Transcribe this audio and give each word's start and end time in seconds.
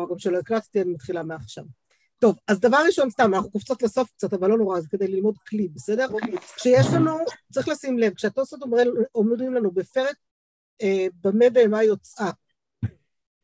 או 0.00 0.08
גם 0.08 0.18
שלא 0.18 0.38
הקלטתי, 0.38 0.82
אני 0.82 0.90
מתחילה 0.90 1.22
מעכשיו. 1.22 1.64
טוב, 2.18 2.36
אז 2.48 2.60
דבר 2.60 2.78
ראשון, 2.86 3.10
סתם, 3.10 3.34
אנחנו 3.34 3.50
קופצות 3.50 3.82
לסוף 3.82 4.10
קצת, 4.10 4.34
אבל 4.34 4.48
לא 4.48 4.58
נורא, 4.58 4.80
זה 4.80 4.88
כדי 4.88 5.08
ללמוד 5.08 5.38
כלי, 5.38 5.68
בסדר? 5.68 6.06
כשיש 6.56 6.86
לנו, 6.94 7.18
צריך 7.52 7.68
לשים 7.68 7.98
לב, 7.98 8.14
כשהתוספות 8.14 8.60
אומרים 9.14 9.54
לנו 9.54 9.70
בפרק 9.70 10.16
אה, 10.82 11.06
במה 11.24 11.50
בהמה 11.50 11.82
יוצאה, 11.82 12.30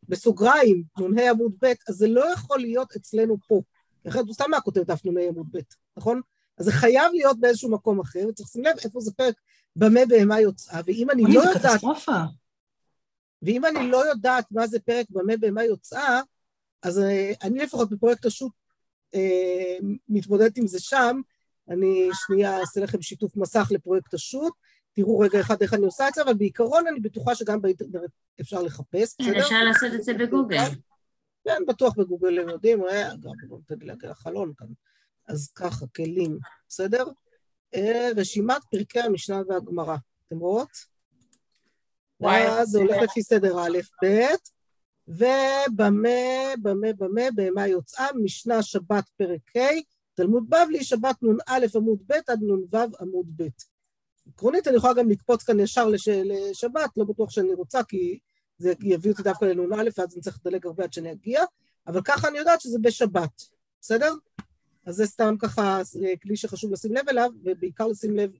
בסוגריים, 0.09 0.85
נ"ה 1.15 1.31
עמוד 1.31 1.53
ב', 1.63 1.73
אז 1.89 1.95
זה 1.95 2.09
לא 2.09 2.33
יכול 2.33 2.59
להיות 2.59 2.97
אצלנו 2.97 3.37
פה. 3.49 3.61
אחרת 4.09 4.25
הוא 4.27 4.35
סתם 4.35 4.51
מה 4.51 4.61
כותב 4.61 4.83
דף 4.83 5.05
נ"ה 5.05 5.21
עמוד 5.21 5.47
ב', 5.53 5.59
נכון? 5.97 6.21
אז 6.59 6.65
זה 6.65 6.73
חייב 6.73 7.13
להיות 7.13 7.41
באיזשהו 7.41 7.71
מקום 7.71 8.01
אחר, 8.01 8.27
וצריך 8.29 8.49
לשים 8.49 8.65
לב 8.65 8.77
איפה 8.85 9.01
זה 9.01 9.13
פרק 9.13 9.35
במה 9.77 10.01
בהמה 10.09 10.41
יוצאה, 10.41 10.81
ואם 10.87 11.11
אני 11.11 11.23
לא 11.35 11.41
יודעת... 11.41 11.81
ואם 13.43 13.65
אני 13.65 13.91
לא 13.91 14.07
יודעת 14.07 14.47
מה 14.51 14.67
זה 14.67 14.81
פרק 14.81 15.07
במה 15.11 15.37
בהמה 15.37 15.65
יוצאה, 15.65 16.21
אז 16.83 16.99
אה, 16.99 17.33
אני 17.43 17.59
לפחות 17.59 17.91
בפרויקט 17.91 18.27
השו"ת 18.27 18.53
אה, 19.15 19.77
מתמודדת 20.09 20.59
עם 20.59 20.67
זה 20.67 20.81
שם, 20.81 21.21
אני 21.69 22.09
שנייה 22.13 22.61
אעשה 22.61 22.81
לכם 22.81 23.03
שיתוף 23.03 23.37
מסך 23.37 23.69
לפרויקט 23.71 24.15
השו"ת, 24.15 24.53
תראו 24.93 25.19
רגע 25.19 25.41
אחד 25.41 25.63
איך 25.63 25.75
אני 25.75 25.85
עושה 25.85 26.09
את 26.09 26.15
זה, 26.15 26.23
אבל 26.23 26.35
בעיקרון 26.35 26.87
אני 26.87 27.01
בטוחה 27.01 27.35
שגם 27.35 27.63
באינטרנט 27.63 28.11
אפשר 28.41 28.63
לחפש, 28.63 29.15
כן, 29.19 29.35
אפשר 29.35 29.65
לעשות 29.65 29.95
את 29.95 30.05
זה 30.05 30.15
בגוגל. 30.15 30.65
כן, 31.45 31.63
בטוח 31.69 31.95
בגוגל 31.97 32.39
הם 32.39 32.49
יודעים, 32.49 32.85
אה, 32.85 33.09
גם 33.21 33.33
נתן 33.59 33.75
לי 33.81 33.87
להגיע 33.87 34.11
לחלון 34.11 34.53
כאן. 34.57 34.67
אז 35.29 35.53
ככה, 35.55 35.87
כלים, 35.97 36.39
בסדר? 36.69 37.05
רשימת 38.17 38.63
פרקי 38.71 39.01
המשנה 39.01 39.43
והגמרא, 39.49 39.97
אתם 40.29 40.39
רואות? 40.39 40.69
וואי, 42.21 42.67
זה 42.67 42.79
הולך 42.79 43.03
לפי 43.03 43.23
סדר 43.23 43.61
א', 43.61 43.79
ב', 44.03 44.07
ובמה, 45.13 46.09
במה, 46.63 46.93
במה, 46.99 47.23
בהמה 47.35 47.67
יוצאה, 47.67 48.07
משנה 48.23 48.63
שבת 48.63 49.09
פרק 49.17 49.57
ה', 49.57 49.61
תלמוד 50.15 50.45
בבלי, 50.51 50.85
שבת 50.85 51.17
נ"א 51.23 51.67
עמוד 51.75 51.99
ב' 52.07 52.13
עד 52.13 52.41
נ"ו 52.43 52.79
עמוד 53.01 53.27
ב'. 53.37 53.49
עקרונית 54.29 54.69
אני 54.69 54.77
יכולה 54.77 54.95
גם 54.95 55.11
לקפוץ 55.11 55.43
כאן 55.43 55.61
ישר 55.61 55.89
לש... 55.89 56.09
לשבת, 56.09 56.91
לא 56.97 57.05
בטוח 57.05 57.31
שאני 57.31 57.55
רוצה, 57.55 57.85
כי 57.85 58.19
זה 58.59 58.73
יביא 58.81 59.11
אותי 59.11 59.23
דווקא 59.23 59.45
לנ"א, 59.45 59.83
ואז 59.99 60.15
אני 60.15 60.23
צריך 60.23 60.39
לדלג 60.45 60.67
הרבה 60.67 60.85
עד 60.85 60.93
שאני 60.93 61.13
אגיע, 61.13 61.43
אבל 61.87 62.01
ככה 62.05 62.29
אני 62.29 62.39
יודעת 62.39 62.61
שזה 62.61 62.79
בשבת, 62.79 63.43
בסדר? 63.81 64.15
אז 64.87 64.95
זה 64.95 65.07
סתם 65.07 65.35
ככה 65.39 65.83
כלי 66.23 66.37
שחשוב 66.37 66.73
לשים 66.73 66.95
לב 66.95 67.09
אליו, 67.09 67.31
ובעיקר 67.45 67.87
לשים 67.87 68.17
לב 68.17 68.31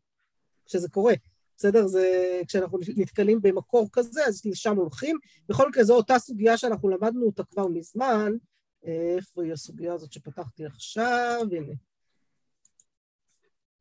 כשזה 0.67 0.89
קורה. 0.89 1.15
בסדר? 1.63 1.87
זה 1.87 2.41
כשאנחנו 2.49 2.79
נתקלים 2.97 3.43
במקור 3.43 3.89
כזה, 3.93 4.27
אז 4.27 4.47
לשם 4.47 4.77
הולכים. 4.77 5.19
בכל 5.49 5.69
מקרה, 5.69 5.85
זו 5.85 5.97
אותה 5.97 6.19
סוגיה 6.19 6.57
שאנחנו 6.57 6.89
למדנו 6.89 7.27
אותה 7.27 7.45
כבר 7.45 7.69
מזמן. 7.69 8.33
איפה 8.85 9.43
היא 9.45 9.53
הסוגיה 9.53 9.95
הזאת 9.95 10.13
שפתחתי 10.13 10.67
עכשיו? 10.67 11.41
הנה. 11.53 11.73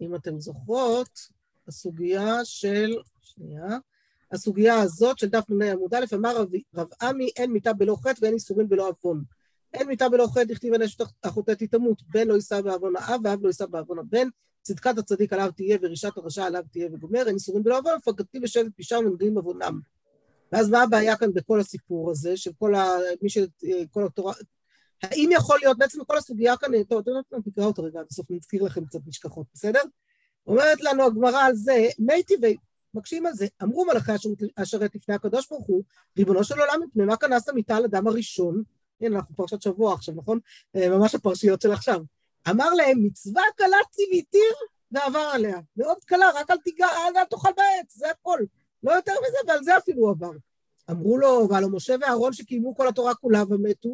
אם 0.02 0.16
אתן 0.16 0.40
זוכרות, 0.40 1.20
הסוגיה 1.68 2.46
של... 2.46 2.96
שנייה. 3.22 3.78
הסוגיה 4.32 4.82
הזאת 4.82 5.18
של 5.18 5.30
דף 5.30 5.50
נ"א 5.50 5.72
עמוד 5.72 5.94
א', 5.94 6.06
אמר 6.14 6.38
רב, 6.38 6.88
עמי, 7.02 7.30
אין 7.38 7.52
מיתה 7.52 7.74
בלא 7.74 7.96
חטא 8.04 8.20
ואין 8.22 8.34
איסורים 8.34 8.70
בלא 8.70 8.90
עוון. 8.90 9.24
אין 9.74 9.88
מיתה 9.88 10.10
בלא 10.10 10.28
חטא, 10.28 10.52
הכתיב 10.52 10.74
הנשת 10.74 11.02
החוטאת 11.24 11.64
תמות, 11.64 12.02
בן 12.08 12.28
לא 12.28 12.34
יישא 12.34 12.62
בעוון 12.62 12.94
האב 12.96 13.22
ואב 13.24 13.44
לא 13.44 13.48
יישא 13.48 13.66
בעוון 13.66 14.00
הבן, 14.00 14.28
צדקת 14.62 14.98
הצדיק 14.98 15.34
עליו 15.34 15.52
תהיה 15.56 15.78
ורשעת 15.82 16.18
הרשע 16.18 16.46
עליו 16.46 16.64
תהיה 16.72 16.88
וגומר, 16.94 17.28
אין 17.28 17.36
איסורים 17.36 17.64
בלא 17.64 17.78
עוון, 17.78 17.98
מפקדתי 17.98 18.40
בשבט 18.40 18.72
פשע 18.78 19.00
ומנגעים 19.00 19.38
עוונם. 19.38 19.80
ואז 20.52 20.70
מה 20.70 20.84
הבעיה 20.84 21.18
כאן 21.18 21.34
בכל 21.34 21.60
הסיפור 21.60 22.12
הזה, 22.12 22.38
של 22.38 22.52
כל 22.60 22.76
ה... 22.76 22.88
מי 23.22 23.30
ש... 23.30 23.38
כל 23.92 24.06
התורה... 24.06 24.34
האם 25.04 25.30
יכול 25.34 25.60
להיות, 25.62 25.78
בעצם 25.78 26.04
כל 26.04 26.18
הסוגיה 26.18 26.58
כאן, 26.58 26.84
טוב, 26.84 27.00
אתם 27.00 27.12
יודעים, 27.12 27.42
נקרא 27.46 27.66
אותה 27.66 27.82
רגע, 27.82 28.00
בסוף 28.10 28.26
נזכיר 28.30 28.64
לכם 28.64 28.86
קצת 28.86 29.00
נשכחות, 29.08 29.48
בסדר? 29.54 29.82
אומרת 30.48 30.82
לנו 30.82 31.04
הגמרא 31.04 31.42
על 31.42 31.56
זה, 31.56 31.88
מי 32.00 32.24
טבעי, 32.24 32.58
מקשים 32.94 33.26
על 33.26 33.34
זה, 33.34 33.48
אמרו 33.64 33.86
מלאכי 33.86 34.12
השרת 34.58 34.96
לפני 34.96 35.16
הקדוש 35.16 35.50
ברוך 35.50 35.66
הוא, 35.68 35.84
ריבונו 36.18 36.44
של 36.44 36.60
עולם, 36.60 36.82
מפני 36.88 37.06
מה 37.06 37.18
כנס 37.18 37.50
המיטה 37.50 37.76
על 37.76 37.86
אדם 37.86 38.08
הראשון? 38.08 38.64
הנה, 39.02 39.16
אנחנו 39.16 39.36
פרשת 39.36 39.62
שבוע 39.62 39.94
עכשיו, 39.94 40.16
נכון? 40.16 40.40
אה, 40.76 40.90
ממש 40.90 41.16
הפרשיות 41.16 41.62
של 41.62 41.72
עכשיו. 41.72 42.02
אמר 42.50 42.70
להם, 42.74 43.04
מצווה 43.04 43.44
קלה 43.56 43.78
ציוויתיר, 43.92 44.54
ועבר 44.92 45.30
עליה. 45.34 45.60
מאוד 45.78 45.98
קלה, 46.06 46.30
רק 46.36 46.52
אל 46.52 46.58
תיגע, 46.58 46.88
אל 46.88 47.26
תאכל 47.26 47.50
בעץ, 47.58 47.96
זה 47.96 48.12
הכל. 48.12 48.40
לא 48.84 48.92
יותר 48.92 49.14
מזה, 49.22 49.38
ועל 49.48 49.64
זה 49.64 49.78
אפילו 49.78 50.02
הוא 50.02 50.10
עבר. 50.10 50.32
אמרו 50.92 51.18
לו, 51.18 51.48
והלא 51.50 51.70
משה 51.70 51.96
ואהרון 52.02 52.34
שקיימו 52.34 52.76
כל 52.76 52.88
התורה 52.88 53.16
כולה 53.16 53.44
ומתו, 53.50 53.90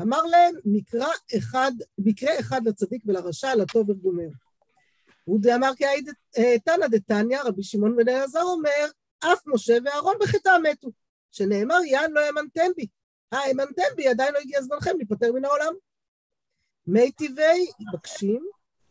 אמר 0.00 0.22
להם, 0.22 0.54
מקרא 0.64 1.08
אחד, 1.38 1.72
מקרה 1.98 2.40
אחד 2.40 2.60
לצדיק 2.64 3.02
ולרשע, 3.06 3.54
לטוב 3.54 3.90
וגומר. 3.90 4.28
הוא 5.24 5.40
דאמר 5.40 5.70
כי 5.76 5.84
אה, 6.38 6.58
תנא 6.64 6.86
דתניא, 6.86 7.42
רבי 7.44 7.62
שמעון 7.62 7.96
בן 7.96 8.08
אלעזר 8.08 8.42
אומר, 8.42 8.86
אף 9.18 9.46
משה 9.46 9.78
ואהרון 9.84 10.14
בחטאם 10.20 10.62
מתו, 10.62 10.88
שנאמר, 11.30 11.84
יען 11.84 12.12
לא 12.12 12.20
האמנתם 12.20 12.70
בי. 12.76 12.86
האמנתם 13.32 13.82
בי, 13.96 14.08
עדיין 14.08 14.34
לא 14.34 14.38
הגיע 14.38 14.62
זמנכם 14.62 14.96
להיפטר 14.96 15.32
מן 15.32 15.44
העולם. 15.44 15.72
מי 16.86 17.12
טבעי 17.12 17.66
מבקשים, 17.80 18.46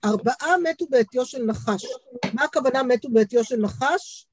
ארבעה 0.06 0.58
מתו 0.64 0.86
בעטיו 0.90 1.26
של 1.26 1.46
נחש. 1.46 1.86
מה 2.34 2.44
הכוונה 2.44 2.84
מתו 2.84 3.10
בעטיו 3.10 3.44
של 3.44 3.56
נחש? 3.56 4.28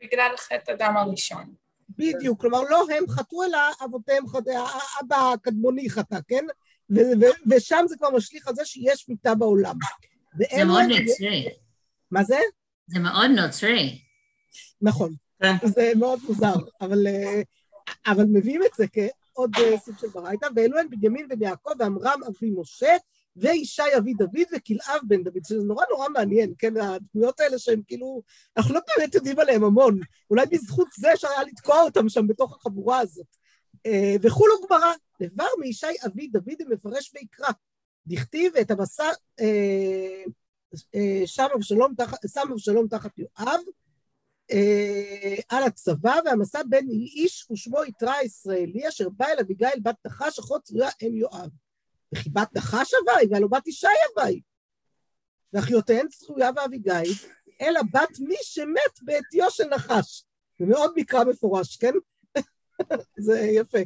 בגלל 0.00 0.36
חטא 0.36 0.70
הדם 0.70 0.94
הראשון. 0.96 1.54
בדיוק, 1.88 2.40
כלומר 2.40 2.62
לא 2.62 2.84
הם 2.98 3.04
חטאו 3.08 3.44
אלא 3.44 3.58
אבותיהם 3.84 4.28
חטאו, 4.28 4.52
האבא 4.52 5.32
הקדמוני 5.34 5.90
חטא, 5.90 6.18
כן? 6.28 6.44
ושם 7.50 7.84
זה 7.88 7.96
כבר 7.96 8.10
משליך 8.10 8.48
על 8.48 8.54
זה 8.54 8.64
שיש 8.64 9.08
מיטה 9.08 9.34
בעולם. 9.34 9.76
זה 10.38 10.64
מאוד 10.64 10.82
נוצרי. 10.82 11.48
מה 12.10 12.24
זה? 12.24 12.38
זה 12.86 12.98
מאוד 12.98 13.30
נוצרי. 13.30 13.98
נכון, 14.82 15.14
כן. 15.42 15.54
זה 15.64 15.92
מאוד 15.96 16.20
מוזר, 16.28 16.54
אבל, 16.80 17.06
אה, 17.06 17.42
אבל 18.06 18.24
מביאים 18.24 18.62
את 18.62 18.70
זה 18.76 18.86
עוד 19.36 19.50
אה, 19.58 19.78
סוג 19.78 19.94
של 19.98 20.08
ברייתא, 20.08 20.46
ואלו 20.56 20.78
הן 20.78 20.90
בנימין 20.90 21.28
בן 21.28 21.42
יעקב 21.42 21.70
ועמרם 21.78 22.20
אבי 22.28 22.50
משה, 22.56 22.96
וישי 23.36 23.82
אבי 23.98 24.14
דוד 24.14 24.46
וכלאב 24.56 25.00
בן 25.02 25.22
דוד, 25.22 25.44
שזה 25.44 25.62
נורא 25.64 25.84
נורא 25.90 26.08
מעניין, 26.08 26.52
כן, 26.58 26.76
הדמויות 26.76 27.40
האלה 27.40 27.58
שהם 27.58 27.82
כאילו, 27.86 28.22
אנחנו 28.56 28.74
לא 28.74 28.80
באמת 28.96 29.14
יודעים 29.14 29.38
עליהם 29.38 29.64
המון, 29.64 30.00
אולי 30.30 30.46
בזכות 30.46 30.88
זה 30.98 31.12
אפשר 31.12 31.28
היה 31.28 31.42
לתקוע 31.42 31.80
אותם 31.80 32.08
שם 32.08 32.26
בתוך 32.26 32.56
החבורה 32.56 32.98
הזאת. 32.98 33.26
אה, 33.86 34.16
וכולו 34.22 34.54
גמרא, 34.68 34.92
דבר 35.22 35.46
מישי 35.60 35.86
אבי 36.06 36.26
דוד 36.26 36.68
מפרש 36.68 37.12
ויקרא, 37.14 37.50
דכתיב 38.06 38.56
את 38.56 38.70
המסע 38.70 39.10
אה, 39.40 40.22
שם 41.26 41.46
אבשלום 41.54 42.88
תחת 42.88 43.18
יואב, 43.18 43.60
על 45.48 45.62
הצבא, 45.62 46.18
והמסע 46.24 46.62
בין 46.68 46.88
איש 46.90 47.46
ושמו 47.50 47.84
יתרה 47.84 48.14
הישראלי, 48.14 48.88
אשר 48.88 49.08
בא 49.08 49.26
אל 49.26 49.38
אביגיל 49.40 49.80
בת 49.82 49.96
נחש, 50.06 50.38
אחות 50.38 50.62
צרויה 50.62 50.88
אם 51.02 51.14
יואב. 51.14 51.50
וכי 52.14 52.30
בת 52.30 52.56
נחש 52.56 52.94
הווי, 52.94 53.26
והלא 53.30 53.48
בת 53.48 53.66
ישי 53.66 53.86
הווי. 54.16 54.40
ואחיותיהן 55.52 56.08
צרויה 56.08 56.50
ואביגיל, 56.56 57.12
אלא 57.60 57.80
בת 57.92 58.18
מי 58.20 58.36
שמת 58.42 59.02
בעטיו 59.02 59.50
של 59.50 59.64
נחש. 59.64 60.24
זה 60.58 60.66
מאוד 60.66 60.92
מקרא 60.96 61.24
מפורש, 61.24 61.76
כן? 61.76 61.92
זה 63.26 63.40
יפה. 63.40 63.78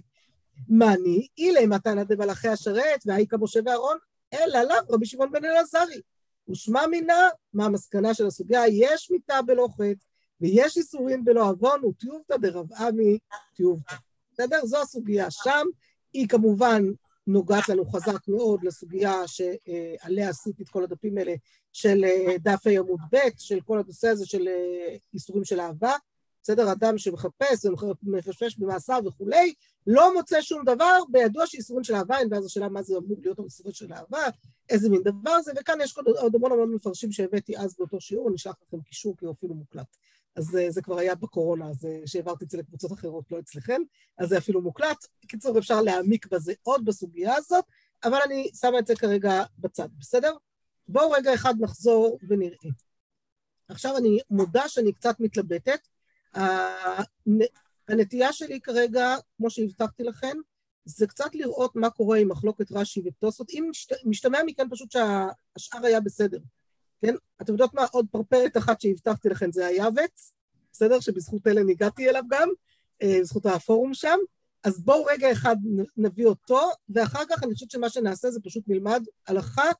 מאני, 0.68 1.26
אילי 1.38 1.66
מתנא 1.66 2.04
דמלאכי 2.04 2.48
השרת, 2.48 3.02
והאיכא 3.06 3.36
משה 3.40 3.60
ואהרון, 3.66 3.98
אלא 4.34 4.62
לאו 4.62 4.76
רבי 4.88 5.06
שמעון 5.06 5.32
בן 5.32 5.44
אלעזרי. 5.44 6.00
ושמע 6.48 6.86
מינה, 6.86 7.28
מה 7.52 7.64
המסקנה 7.64 8.14
של 8.14 8.26
הסוגיה? 8.26 8.62
יש 8.68 9.10
מיתה 9.10 9.42
בלא 9.42 9.68
חטא, 9.74 10.04
ויש 10.40 10.76
איסורים 10.76 11.24
בלא 11.24 11.48
עוון 11.48 11.84
וטיובתא 11.84 12.36
דרב 12.36 12.72
עמי 12.72 13.18
טיובתא. 13.54 13.94
בסדר? 14.32 14.66
זו 14.66 14.82
הסוגיה 14.82 15.30
שם. 15.30 15.66
היא 16.12 16.28
כמובן 16.28 16.82
נוגעת 17.26 17.68
לנו 17.68 17.84
חזק 17.84 18.28
מאוד 18.28 18.64
לסוגיה 18.64 19.22
שעליה 19.26 20.28
עשיתי 20.28 20.62
את 20.62 20.68
כל 20.68 20.84
הדפים 20.84 21.18
האלה 21.18 21.34
של 21.72 22.04
אה, 22.04 22.38
דף 22.38 22.66
ה' 22.66 22.70
עמוד 22.70 23.00
ב', 23.12 23.18
של 23.38 23.60
כל 23.60 23.78
הנושא 23.78 24.08
הזה 24.08 24.26
של 24.26 24.48
אה, 24.48 24.96
איסורים 25.14 25.44
של 25.44 25.60
אהבה. 25.60 25.96
בסדר? 26.42 26.72
אדם 26.72 26.98
שמחפש 26.98 27.64
ומחשש 28.02 28.58
במאסר 28.58 28.98
וכולי, 29.06 29.54
לא 29.86 30.14
מוצא 30.14 30.40
שום 30.40 30.64
דבר, 30.64 30.98
בידוע 31.08 31.46
שאיסורים 31.46 31.84
של 31.84 31.94
אהבה, 31.94 32.16
ואז 32.30 32.46
השאלה 32.46 32.68
מה 32.68 32.82
זה 32.82 32.96
אמור 32.96 33.16
להיות 33.22 33.38
איסורים 33.38 33.74
של 33.74 33.92
אהבה, 33.92 34.22
איזה 34.68 34.88
מין 34.88 35.02
דבר 35.02 35.42
זה, 35.42 35.52
וכאן 35.60 35.78
יש 35.82 35.98
עוד 35.98 36.34
המון 36.34 36.52
המון 36.52 36.74
מפרשים 36.74 37.12
שהבאתי 37.12 37.58
אז 37.58 37.74
באותו 37.78 38.00
שיעור, 38.00 38.28
אני 38.28 38.36
אשלח 38.36 38.54
לכם 38.66 38.80
קישור 38.80 39.16
כי 39.16 39.24
הוא 39.24 39.34
אפילו 39.34 39.54
מוקלט. 39.54 39.96
אז 40.36 40.56
אה, 40.56 40.70
זה 40.70 40.82
כבר 40.82 40.98
היה 40.98 41.14
בקורונה, 41.14 41.68
אז 41.68 41.84
אה, 41.84 42.06
שהעברתי 42.06 42.44
את 42.44 42.50
זה 42.50 42.58
לקבוצות 42.58 42.92
אחרות, 42.92 43.24
לא 43.30 43.38
אצלכם, 43.38 43.82
אז 44.18 44.28
זה 44.28 44.38
אפילו 44.38 44.62
מוקלט. 44.62 45.06
בקיצור, 45.24 45.58
אפשר 45.58 45.82
להעמיק 45.82 46.26
בזה 46.26 46.52
עוד 46.62 46.84
בסוגיה 46.84 47.34
הזאת, 47.36 47.64
אבל 48.04 48.18
אני 48.24 48.50
שמה 48.60 48.78
את 48.78 48.86
זה 48.86 48.96
כרגע 48.96 49.44
בצד, 49.58 49.88
בסדר? 49.98 50.36
בואו 50.88 51.10
רגע 51.10 51.34
אחד 51.34 51.54
נחזור 51.60 52.18
ונראה. 52.28 52.70
עכשיו 53.68 53.96
אני 53.96 54.18
מודה 54.30 54.68
שאני 54.68 54.92
קצת 54.92 55.20
מתלבטת. 55.20 55.88
הנטייה 57.88 58.32
שלי 58.32 58.60
כרגע, 58.60 59.16
כמו 59.36 59.50
שהבטחתי 59.50 60.02
לכם, 60.04 60.36
זה 60.84 61.06
קצת 61.06 61.34
לראות 61.34 61.76
מה 61.76 61.90
קורה 61.90 62.18
עם 62.18 62.28
מחלוקת 62.28 62.72
רש"י 62.72 63.02
וטוסות, 63.04 63.50
אם 63.50 63.66
משת, 63.70 63.92
משתמע 64.04 64.38
מכאן 64.46 64.66
פשוט 64.70 64.90
שהשאר 64.90 65.86
היה 65.86 66.00
בסדר, 66.00 66.38
כן? 67.00 67.14
אתם 67.42 67.52
יודעות 67.52 67.74
מה? 67.74 67.84
עוד 67.92 68.06
פרפרת 68.10 68.56
אחת 68.56 68.80
שהבטחתי 68.80 69.28
לכם 69.28 69.52
זה 69.52 69.66
היעבץ, 69.66 70.34
בסדר? 70.72 71.00
שבזכות 71.00 71.46
אלן 71.46 71.68
הגעתי 71.68 72.08
אליו 72.08 72.22
גם, 72.30 72.48
אה, 73.02 73.18
בזכות 73.20 73.46
הפורום 73.46 73.94
שם. 73.94 74.18
אז 74.64 74.80
בואו 74.80 75.04
רגע 75.04 75.32
אחד 75.32 75.56
נביא 75.96 76.26
אותו, 76.26 76.60
ואחר 76.88 77.22
כך 77.30 77.42
אני 77.42 77.54
חושבת 77.54 77.70
שמה 77.70 77.90
שנעשה 77.90 78.30
זה 78.30 78.40
פשוט 78.40 78.64
נלמד 78.66 79.02
הלכה, 79.26 79.70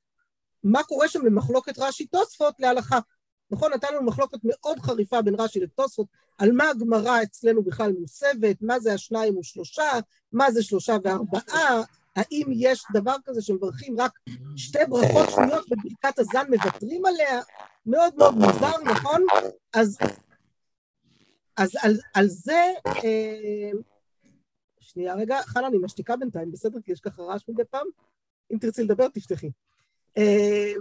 מה 0.64 0.82
קורה 0.82 1.08
שם 1.08 1.24
במחלוקת 1.24 1.78
רש"י 1.78 2.06
תוספות 2.06 2.54
להלכה. 2.58 2.98
נכון, 3.50 3.72
נתנו 3.72 3.90
לנו 3.90 4.02
מחלוקת 4.02 4.38
מאוד 4.44 4.78
חריפה 4.78 5.22
בין 5.22 5.34
רש"י 5.38 5.60
לתוספות, 5.60 6.06
על 6.38 6.52
מה 6.52 6.68
הגמרא 6.68 7.22
אצלנו 7.22 7.62
בכלל 7.62 7.92
מוסבת, 8.00 8.56
מה 8.60 8.80
זה 8.80 8.94
השניים 8.94 9.38
ושלושה, 9.38 9.90
מה 10.32 10.50
זה 10.50 10.62
שלושה 10.62 10.96
וארבעה, 11.04 11.82
האם 12.16 12.46
יש 12.52 12.84
דבר 12.92 13.14
כזה 13.24 13.42
שמברכים 13.42 14.00
רק 14.00 14.12
שתי 14.56 14.78
ברכות 14.88 15.30
שניות 15.30 15.68
בברכת 15.68 16.18
הזן 16.18 16.46
מוותרים 16.50 17.06
עליה? 17.06 17.40
מאוד 17.86 18.14
מאוד 18.16 18.34
מוזר, 18.34 18.82
נכון? 18.92 19.26
אז, 19.74 19.98
אז 21.56 21.70
על, 21.82 21.98
על 22.14 22.28
זה, 22.28 22.72
אה, 22.86 23.70
שנייה 24.80 25.14
רגע, 25.14 25.42
חנה, 25.42 25.66
אני 25.66 25.78
משתיקה 25.78 26.16
בינתיים, 26.16 26.52
בסדר? 26.52 26.78
כי 26.84 26.92
יש 26.92 27.00
ככה 27.00 27.22
רעש 27.22 27.48
מדי 27.48 27.62
פעם. 27.70 27.86
אם 28.52 28.58
תרצי 28.58 28.82
לדבר, 28.82 29.08
תפתחי. 29.08 29.50
אה, 30.18 30.72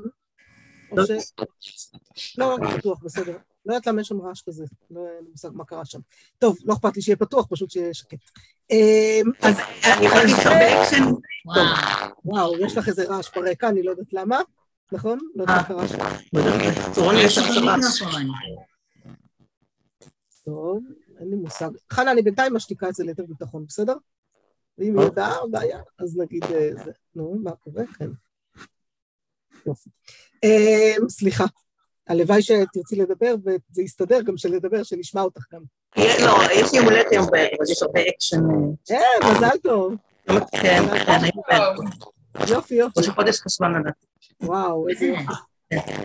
או 0.92 0.98
ש... 1.06 2.38
לא, 2.38 2.58
פתוח, 2.78 3.04
בסדר. 3.04 3.38
לא 3.70 3.74
יודעת 3.74 3.88
למה 3.88 4.02
יש 4.02 4.08
שם 4.08 4.22
רעש 4.22 4.42
כזה, 4.42 4.66
לא 4.92 5.00
אין 5.00 5.24
לי 5.24 5.30
מושג 5.32 5.50
מה 5.54 5.66
קרה 5.66 5.86
שם. 5.86 6.00
טוב, 6.38 6.58
לא 6.66 6.74
אכפת 6.74 6.96
לי 6.96 7.02
שיהיה 7.02 7.16
פתוח, 7.16 7.48
פשוט 7.50 7.72
שיהיה 7.72 7.94
שקט. 7.94 8.18
אה, 8.72 9.22
אז. 9.42 9.58
וואו, 12.26 12.60
יש 12.60 12.78
לך 12.78 12.88
איזה 12.88 13.04
רעש 13.10 13.30
ברקע, 13.36 13.70
אני 13.70 13.84
לא 13.84 13.92
יודעת 13.92 14.14
למה, 14.14 14.40
נכון? 14.92 15.20
לא 15.36 15.42
יודעת 15.44 15.58
מה 15.58 15.64
קרה 15.68 15.88
שם. 15.88 15.98
טוב, 20.46 20.84
אין 21.20 21.30
לי 21.30 21.36
מושג. 21.36 21.70
חנה, 21.92 22.12
אני 22.12 22.22
בינתיים 22.22 22.54
משתיקה 22.54 22.90
את 22.90 22.96
זה 22.96 23.04
ליתר 23.04 23.26
ביטחון, 23.26 23.66
בסדר? 23.66 23.96
ואם 24.78 25.00
יהיה 25.00 25.10
בעיה, 25.52 25.80
אז 26.00 26.18
נגיד 26.18 26.46
זה. 26.48 26.92
נו, 27.16 27.40
מה 27.44 27.52
קורה? 27.52 27.84
כן. 27.98 28.10
יופי. 29.66 29.90
סליחה, 31.10 31.46
הלוואי 32.10 32.42
שתרצי 32.42 32.96
לדבר, 32.96 33.36
וזה 33.46 33.82
יסתדר 33.82 34.22
גם 34.22 34.38
שלדבר, 34.38 34.84
שנשמע 34.84 35.22
אותך 35.22 35.44
גם. 35.54 35.62
לא, 35.98 36.38
יש 36.54 36.74
לי 36.74 36.80
הולדת 36.80 37.12
היום 37.12 37.26
בערב, 37.32 37.62
אז 37.62 37.70
יש 37.70 37.84
הרבה 37.84 38.02
אקשן. 38.02 38.40
כן, 38.86 39.28
מזל 39.32 39.58
טוב. 39.64 39.94
כן, 40.52 40.84
כן, 41.06 41.22
יופי, 42.48 42.76
יופי. 42.76 43.00
ראש 43.00 43.08
החודש 43.08 43.40
חשובה 43.40 43.70
לדעת. 43.70 43.94
וואו, 44.42 44.90
איזה 44.90 45.06
יופי. 45.06 45.24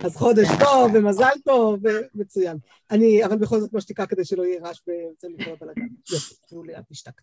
אז 0.03 0.15
חודש 0.15 0.47
טוב 0.59 0.91
ומזל 0.93 1.29
טוב 1.45 1.79
ומצוין. 2.15 2.57
אני, 2.91 3.25
אבל 3.25 3.37
בכל 3.37 3.59
זאת 3.59 3.73
משתיקה 3.73 4.05
כדי 4.05 4.25
שלא 4.25 4.43
יהיה 4.43 4.61
רעש 4.61 4.81
ויוצא 4.87 5.27
לי 5.27 5.45
כל 5.45 5.51
הבלאגן. 5.51 5.87
יופי, 6.11 6.35
תראו 6.49 6.63
לי, 6.63 6.77
את 6.77 6.83
נשתק. 6.91 7.21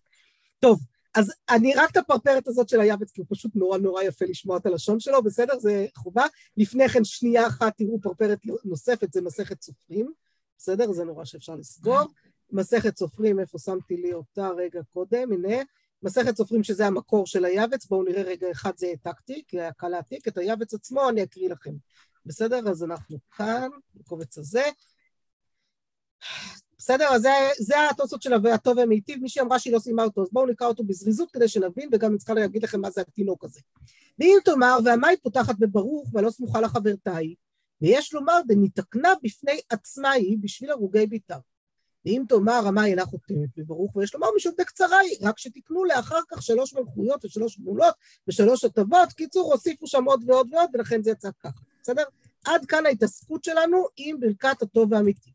טוב, 0.59 0.79
אז 1.15 1.33
אני 1.49 1.73
רק 1.75 1.91
את 1.91 1.97
הפרפרת 1.97 2.47
הזאת 2.47 2.69
של 2.69 2.81
היבץ, 2.81 3.11
כי 3.11 3.21
הוא 3.21 3.27
פשוט 3.29 3.51
נורא 3.55 3.77
נורא 3.77 4.03
יפה 4.03 4.25
לשמוע 4.25 4.57
את 4.57 4.65
הלשון 4.65 4.99
שלו, 4.99 5.23
בסדר? 5.23 5.59
זה 5.59 5.85
חובה. 5.95 6.25
לפני 6.57 6.89
כן, 6.89 7.03
שנייה 7.03 7.47
אחת, 7.47 7.77
תראו 7.77 8.01
פרפרת 8.01 8.39
נוספת, 8.65 9.13
זה 9.13 9.21
מסכת 9.21 9.61
סופרים, 9.61 10.11
בסדר? 10.57 10.91
זה 10.91 11.03
נורא 11.03 11.25
שאפשר 11.25 11.55
לסגור. 11.55 12.01
מסכת 12.51 12.97
סופרים, 12.97 13.39
איפה 13.39 13.59
שמתי 13.59 13.97
לי 13.97 14.13
אותה 14.13 14.49
רגע 14.49 14.81
קודם? 14.93 15.31
הנה. 15.31 15.63
מסכת 16.03 16.37
סופרים 16.37 16.63
שזה 16.63 16.87
המקור 16.87 17.27
של 17.27 17.45
היבץ, 17.45 17.85
בואו 17.85 18.03
נראה 18.03 18.21
רגע 18.21 18.51
אחד 18.51 18.71
זה 18.77 18.87
העתקתי, 18.87 19.43
כי 19.47 19.59
היה 19.59 19.73
קל 19.73 19.87
להעתיק, 19.87 20.27
את 20.27 20.37
היבץ 20.37 20.73
עצמו 20.73 21.09
אני 21.09 21.23
אקריא 21.23 21.49
לכם. 21.49 21.73
בסדר? 22.25 22.69
אז 22.69 22.83
אנחנו 22.83 23.17
כאן, 23.31 23.69
בקובץ 23.95 24.37
הזה. 24.37 24.63
בסדר? 26.83 27.07
אז 27.07 27.21
זה, 27.21 27.29
זה 27.59 27.89
התוספות 27.89 28.21
של 28.21 28.33
הטוב 28.33 28.77
והמיטיב, 28.77 29.21
מישהי 29.21 29.41
אמרה 29.41 29.59
שהיא 29.59 29.73
לא 29.73 29.79
סיימה 29.79 30.03
אותו, 30.03 30.21
אז 30.21 30.27
בואו 30.31 30.45
נקרא 30.45 30.67
אותו 30.67 30.83
בזריזות 30.83 31.31
כדי 31.31 31.47
שנבין, 31.47 31.89
וגם 31.91 32.09
אני 32.09 32.17
צריכה 32.17 32.33
להגיד 32.33 32.63
לכם 32.63 32.81
מה 32.81 32.91
זה 32.91 33.01
התינוק 33.01 33.43
הזה. 33.43 33.59
ואם 34.19 34.37
תאמר, 34.45 34.77
והמאי 34.85 35.15
פותחת 35.23 35.55
בברוך, 35.59 36.09
ולא 36.13 36.29
סמוכה 36.29 36.61
לחברתה 36.61 37.15
היא, 37.15 37.35
ויש 37.81 38.13
לומר, 38.13 38.41
דניתקנה 38.47 39.13
בפני 39.23 39.59
עצמה 39.69 40.11
היא 40.11 40.37
בשביל 40.41 40.71
הרוגי 40.71 41.07
ביתה. 41.07 41.37
ואם 42.05 42.23
תאמר, 42.29 42.67
המאי 42.67 42.89
אינה 42.89 43.05
חותמת 43.05 43.49
בברוך, 43.57 43.95
ויש 43.95 44.13
לומר, 44.13 44.27
משום 44.35 44.53
בקצרה 44.59 44.99
היא, 44.99 45.17
רק 45.21 45.39
שתקנו 45.39 45.85
לאחר 45.85 46.19
כך 46.31 46.41
שלוש 46.41 46.73
מלכויות 46.73 47.25
ושלוש 47.25 47.59
גמולות 47.59 47.95
ושלוש 48.27 48.63
הטבות, 48.63 49.13
קיצור, 49.13 49.53
הוסיפו 49.53 49.87
שם 49.87 50.03
עוד 50.03 50.23
ועוד 50.27 50.53
ועוד, 50.53 50.69
ולכן 50.73 51.03
זה 51.03 51.11
יצא 51.11 51.29
ככה, 51.39 51.59
בסדר? 51.81 52.03
עד 52.45 52.65
כאן 52.65 52.85
ההתעסקות 52.85 53.43
שלנו 53.43 53.85
עם 53.97 54.19
ברכת 54.19 54.61
הטוב 54.61 54.91
והאמיתי. 54.91 55.32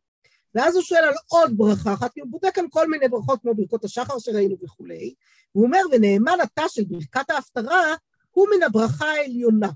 ואז 0.59 0.75
הוא 0.75 0.83
שואל 0.83 1.05
על 1.05 1.15
עוד 1.27 1.57
ברכה 1.57 1.95
אחת, 1.95 2.13
כי 2.13 2.21
הוא 2.21 2.31
בודק 2.31 2.55
כאן 2.55 2.65
כל 2.71 2.91
מיני 2.91 3.09
ברכות 3.09 3.43
כמו 3.43 3.55
ברכות 3.55 3.85
השחר 3.85 4.19
שראינו 4.19 4.57
וכולי, 4.63 5.15
והוא 5.55 5.67
אומר, 5.67 5.79
ונאמן 5.93 6.39
אתה 6.43 6.63
של 6.69 6.85
ברכת 6.85 7.31
ההפטרה 7.31 7.95
הוא 8.31 8.49
מן 8.57 8.63
הברכה 8.63 9.05
העליונה. 9.05 9.71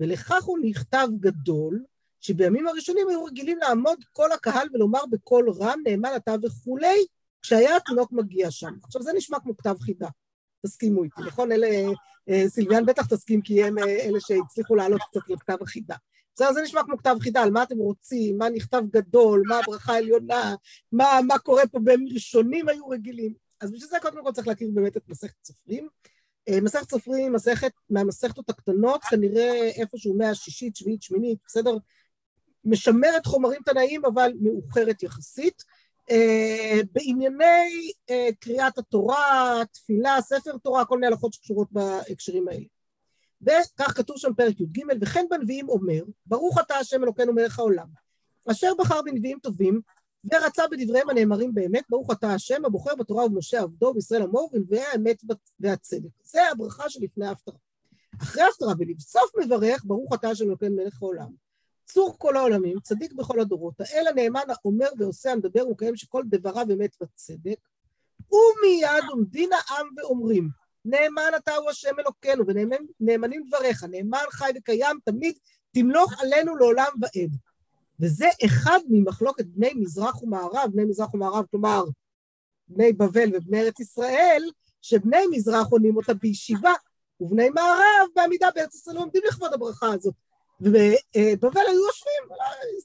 ולכך 0.00 0.44
הוא 0.44 0.58
נכתב 0.62 1.08
גדול, 1.20 1.84
שבימים 2.20 2.66
הראשונים 2.66 3.08
היו 3.08 3.24
רגילים 3.24 3.58
לעמוד 3.58 3.98
כל 4.12 4.32
הקהל 4.32 4.68
ולומר 4.72 5.06
בקול 5.10 5.50
רם, 5.50 5.80
נאמן 5.84 6.10
אתה 6.16 6.34
וכולי, 6.42 7.06
כשהיה 7.42 7.76
התינוק 7.76 8.12
מגיע 8.12 8.50
שם. 8.50 8.72
עכשיו 8.84 9.02
זה 9.02 9.12
נשמע 9.12 9.40
כמו 9.40 9.56
כתב 9.56 9.74
חידה, 9.80 10.08
תסכימו 10.66 11.04
איתי, 11.04 11.20
נכון? 11.26 11.52
אלה, 11.52 11.68
סילביאן 12.46 12.86
בטח 12.86 13.06
תסכים, 13.06 13.42
כי 13.42 13.64
הם 13.64 13.78
אלה 13.78 14.20
שהצליחו 14.20 14.74
לעלות 14.74 15.00
קצת 15.10 15.20
לכתב 15.28 15.56
החידה. 15.60 15.96
בסדר, 16.38 16.52
זה 16.52 16.62
נשמע 16.62 16.82
כמו 16.84 16.98
כתב 16.98 17.16
חידה, 17.20 17.42
על 17.42 17.50
מה 17.50 17.62
אתם 17.62 17.78
רוצים, 17.78 18.38
מה 18.38 18.48
נכתב 18.48 18.82
גדול, 18.90 19.42
מה 19.46 19.58
הברכה 19.58 19.92
העליונה, 19.92 20.54
מה, 20.92 21.18
מה 21.26 21.38
קורה 21.38 21.66
פה 21.66 21.78
בימים 21.78 22.08
ראשונים 22.14 22.68
היו 22.68 22.88
רגילים. 22.88 23.32
אז 23.60 23.70
בשביל 23.72 23.88
זה 23.88 23.96
קודם 24.02 24.24
כל 24.24 24.32
צריך 24.32 24.48
להכיר 24.48 24.70
באמת 24.74 24.96
את 24.96 25.02
מסכת 25.08 25.44
סופרים. 25.44 25.88
מסכת 26.62 26.90
סופרים, 26.90 27.32
מסכת 27.32 27.72
מהמסכתות 27.90 28.50
הקטנות, 28.50 29.04
כנראה 29.04 29.70
איפשהו 29.76 30.14
מהשישית, 30.14 30.76
שביעית, 30.76 31.02
שמינית, 31.02 31.38
בסדר? 31.46 31.76
משמרת 32.64 33.26
חומרים 33.26 33.62
תנאיים, 33.64 34.04
אבל 34.04 34.32
מאוחרת 34.40 35.02
יחסית. 35.02 35.62
Uh, 36.10 36.86
בענייני 36.92 37.90
uh, 38.10 38.34
קריאת 38.40 38.78
התורה, 38.78 39.62
תפילה, 39.72 40.16
ספר 40.20 40.58
תורה, 40.58 40.84
כל 40.84 40.94
מיני 40.94 41.06
הלכות 41.06 41.32
שקשורות 41.32 41.68
בהקשרים 41.72 42.48
האלה. 42.48 42.77
וכך 43.42 43.92
כתוב 43.96 44.16
שם 44.18 44.34
פרק 44.34 44.60
י"ג, 44.60 44.80
וכן 45.00 45.26
בנביאים 45.30 45.68
אומר, 45.68 46.02
ברוך 46.26 46.58
אתה 46.60 46.74
השם 46.76 47.04
אלוקינו 47.04 47.32
מלך 47.32 47.58
העולם, 47.58 47.86
אשר 48.50 48.72
בחר 48.78 49.02
בנביאים 49.02 49.38
טובים, 49.38 49.80
ורצה 50.24 50.62
בדבריהם 50.70 51.10
הנאמרים 51.10 51.54
באמת, 51.54 51.84
ברוך 51.90 52.12
אתה 52.12 52.34
השם 52.34 52.64
הבוחר 52.64 52.94
בתורה 52.94 53.24
ובמשה 53.24 53.60
עבדו 53.60 53.86
ובישראל 53.86 54.22
עמו 54.22 54.38
ובנביאי 54.38 54.84
האמת 54.92 55.22
והצדק. 55.60 56.10
זה 56.24 56.50
הברכה 56.50 56.90
שלפני 56.90 57.26
ההפטרה. 57.26 57.58
אחרי 58.22 58.42
ההפטרה 58.42 58.72
ולבסוף 58.78 59.30
מברך, 59.44 59.84
ברוך 59.84 60.14
אתה 60.14 60.28
השם 60.28 60.44
אלוקינו 60.44 60.76
מלך 60.76 61.02
העולם. 61.02 61.28
צור 61.84 62.14
כל 62.18 62.36
העולמים, 62.36 62.80
צדיק 62.80 63.12
בכל 63.12 63.40
הדורות, 63.40 63.80
האל 63.80 64.06
הנאמן 64.06 64.40
האומר 64.48 64.88
ועושה 64.98 65.32
המדבר 65.32 65.68
ומקיים 65.68 65.96
שכל 65.96 66.22
דבריו 66.26 66.66
אמת 66.72 66.96
וצדק, 67.02 67.58
ומיד 68.32 69.04
עומדין 69.10 69.50
העם 69.52 69.86
ואומרים, 69.96 70.48
נאמן 70.90 71.32
אתה 71.36 71.54
הוא 71.54 71.70
השם 71.70 71.98
אלוקינו, 71.98 72.44
ונאמנים 72.46 73.42
דבריך, 73.48 73.84
נאמן 73.84 74.24
חי 74.30 74.50
וקיים, 74.56 74.98
תמיד 75.04 75.34
תמלוך 75.74 76.12
עלינו 76.20 76.56
לעולם 76.56 76.92
ועד. 77.00 77.30
וזה 78.00 78.26
אחד 78.44 78.78
ממחלוקת 78.88 79.46
בני 79.46 79.72
מזרח 79.74 80.22
ומערב, 80.22 80.70
בני 80.72 80.84
מזרח 80.84 81.14
ומערב, 81.14 81.44
כלומר, 81.50 81.84
בני 82.68 82.92
בבל 82.92 83.30
ובני 83.36 83.60
ארץ 83.60 83.80
ישראל, 83.80 84.42
שבני 84.82 85.26
מזרח 85.30 85.66
עונים 85.70 85.96
אותה 85.96 86.14
בישיבה, 86.14 86.72
ובני 87.20 87.50
מערב 87.50 88.08
בעמידה 88.14 88.48
בארץ 88.54 88.74
ישראל 88.74 88.96
עומדים 88.96 89.22
לכבוד 89.28 89.52
הברכה 89.52 89.92
הזאת. 89.92 90.14
ובבל 90.60 91.60
היו 91.68 91.86
יושבים, 91.86 92.36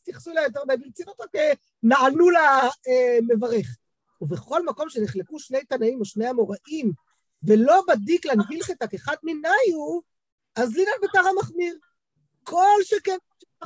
התייחסו 0.02 0.32
אליה 0.32 0.44
יותר 0.44 0.60
מדי 0.64 0.78
ברצינות, 0.78 1.22
רק 1.22 1.36
נענו 1.84 2.28
למברך. 2.30 3.78
ובכל 4.22 4.66
מקום 4.66 4.90
שנחלקו 4.90 5.40
שני 5.40 5.66
תנאים 5.66 6.00
או 6.00 6.06
שני 6.06 6.30
אמוראים, 6.30 6.92
ולא 7.44 7.82
בדיק 7.88 8.26
לנבילכתא 8.26 8.88
כחד 8.88 9.16
מניו, 9.24 10.00
אז 10.56 10.76
לינן 10.76 10.92
בתר 11.04 11.28
המחמיר. 11.28 11.78
כל 12.44 12.84
שכן 12.84 13.18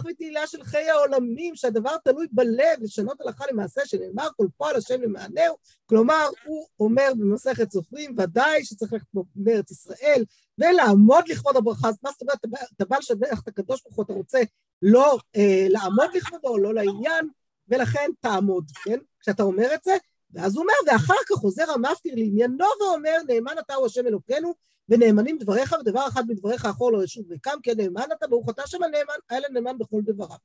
בתהילה 0.05 0.47
של 0.47 0.63
חיי 0.63 0.89
העולמים, 0.89 1.55
שהדבר 1.55 1.97
תלוי 2.03 2.27
בלב, 2.31 2.77
לשנות 2.81 3.21
הלכה 3.21 3.45
למעשה, 3.51 3.81
שנאמר 3.85 4.27
כל 4.37 4.47
פועל 4.57 4.75
השם 4.75 5.01
למענהו, 5.01 5.55
כלומר, 5.85 6.27
הוא 6.45 6.67
אומר 6.79 7.11
במסכת 7.17 7.71
סופרים, 7.71 8.15
ודאי 8.17 8.65
שצריך 8.65 8.93
ללכת 8.93 9.05
בארץ 9.35 9.71
ישראל, 9.71 10.23
ולעמוד 10.57 11.27
לכבוד 11.27 11.57
הברכה, 11.57 11.89
אז 11.89 11.97
מה 12.03 12.11
זאת 12.11 12.21
אומרת, 12.21 12.37
אתה 12.75 12.85
בא 12.85 12.97
לשבח 12.97 13.39
את 13.43 13.47
הקדוש 13.47 13.83
ברוך 13.83 13.95
הוא, 13.95 14.05
אתה 14.05 14.13
רוצה 14.13 14.39
לא 14.81 15.17
אה, 15.35 15.65
לעמוד 15.69 16.09
לכבודו, 16.15 16.57
לא 16.57 16.73
לעניין, 16.73 17.29
ולכן 17.67 18.09
תעמוד, 18.19 18.71
כן? 18.83 18.99
כשאתה 19.19 19.43
אומר 19.43 19.73
את 19.73 19.83
זה, 19.83 19.97
ואז 20.31 20.55
הוא 20.55 20.61
אומר, 20.61 20.73
ואחר 20.87 21.13
כך 21.29 21.35
חוזר 21.35 21.71
המפטיר 21.71 22.13
לעניינו 22.15 22.65
ואומר, 22.81 23.17
נאמן 23.27 23.55
אתה 23.59 23.73
הוא 23.73 23.85
השם 23.85 24.07
אלוקינו, 24.07 24.53
ונאמנים 24.89 25.37
דבריך, 25.37 25.75
ודבר 25.79 26.07
אחד 26.07 26.23
מדבריך 26.27 26.65
אחור 26.65 26.91
לא 26.91 27.03
ישוב 27.03 27.31
ריקם, 27.31 27.57
כן 27.63 27.73
נאמן 27.77 28.07
אתה, 28.17 28.27
ברוך 28.27 28.49
אתה 28.49 28.67
שם 28.67 28.83
הנאמן, 28.83 29.13
היה 29.29 29.39
לנאמן 29.39 29.77
בכל 29.77 30.01
דבריו. 30.03 30.37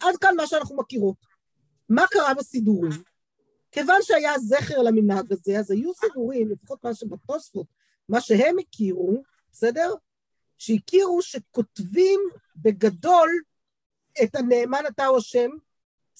עד 0.00 0.16
כאן 0.16 0.36
מה 0.36 0.46
שאנחנו 0.46 0.76
מכירות. 0.76 1.16
מה 1.88 2.04
קרה 2.10 2.34
בסידורים? 2.34 2.92
כיוון 3.72 3.98
שהיה 4.02 4.38
זכר 4.38 4.82
למנהג 4.82 5.32
הזה, 5.32 5.58
אז 5.58 5.70
היו 5.70 5.94
סידורים, 5.94 6.48
לפחות 6.48 6.84
מה 6.84 6.94
שבתוספות, 6.94 7.66
מה 8.08 8.20
שהם 8.20 8.56
הכירו, 8.58 9.22
בסדר? 9.52 9.94
שהכירו 10.58 11.22
שכותבים 11.22 12.20
בגדול 12.56 13.30
את 14.22 14.34
הנאמן 14.34 14.82
אתה 14.88 15.06
או 15.06 15.16
השם, 15.16 15.50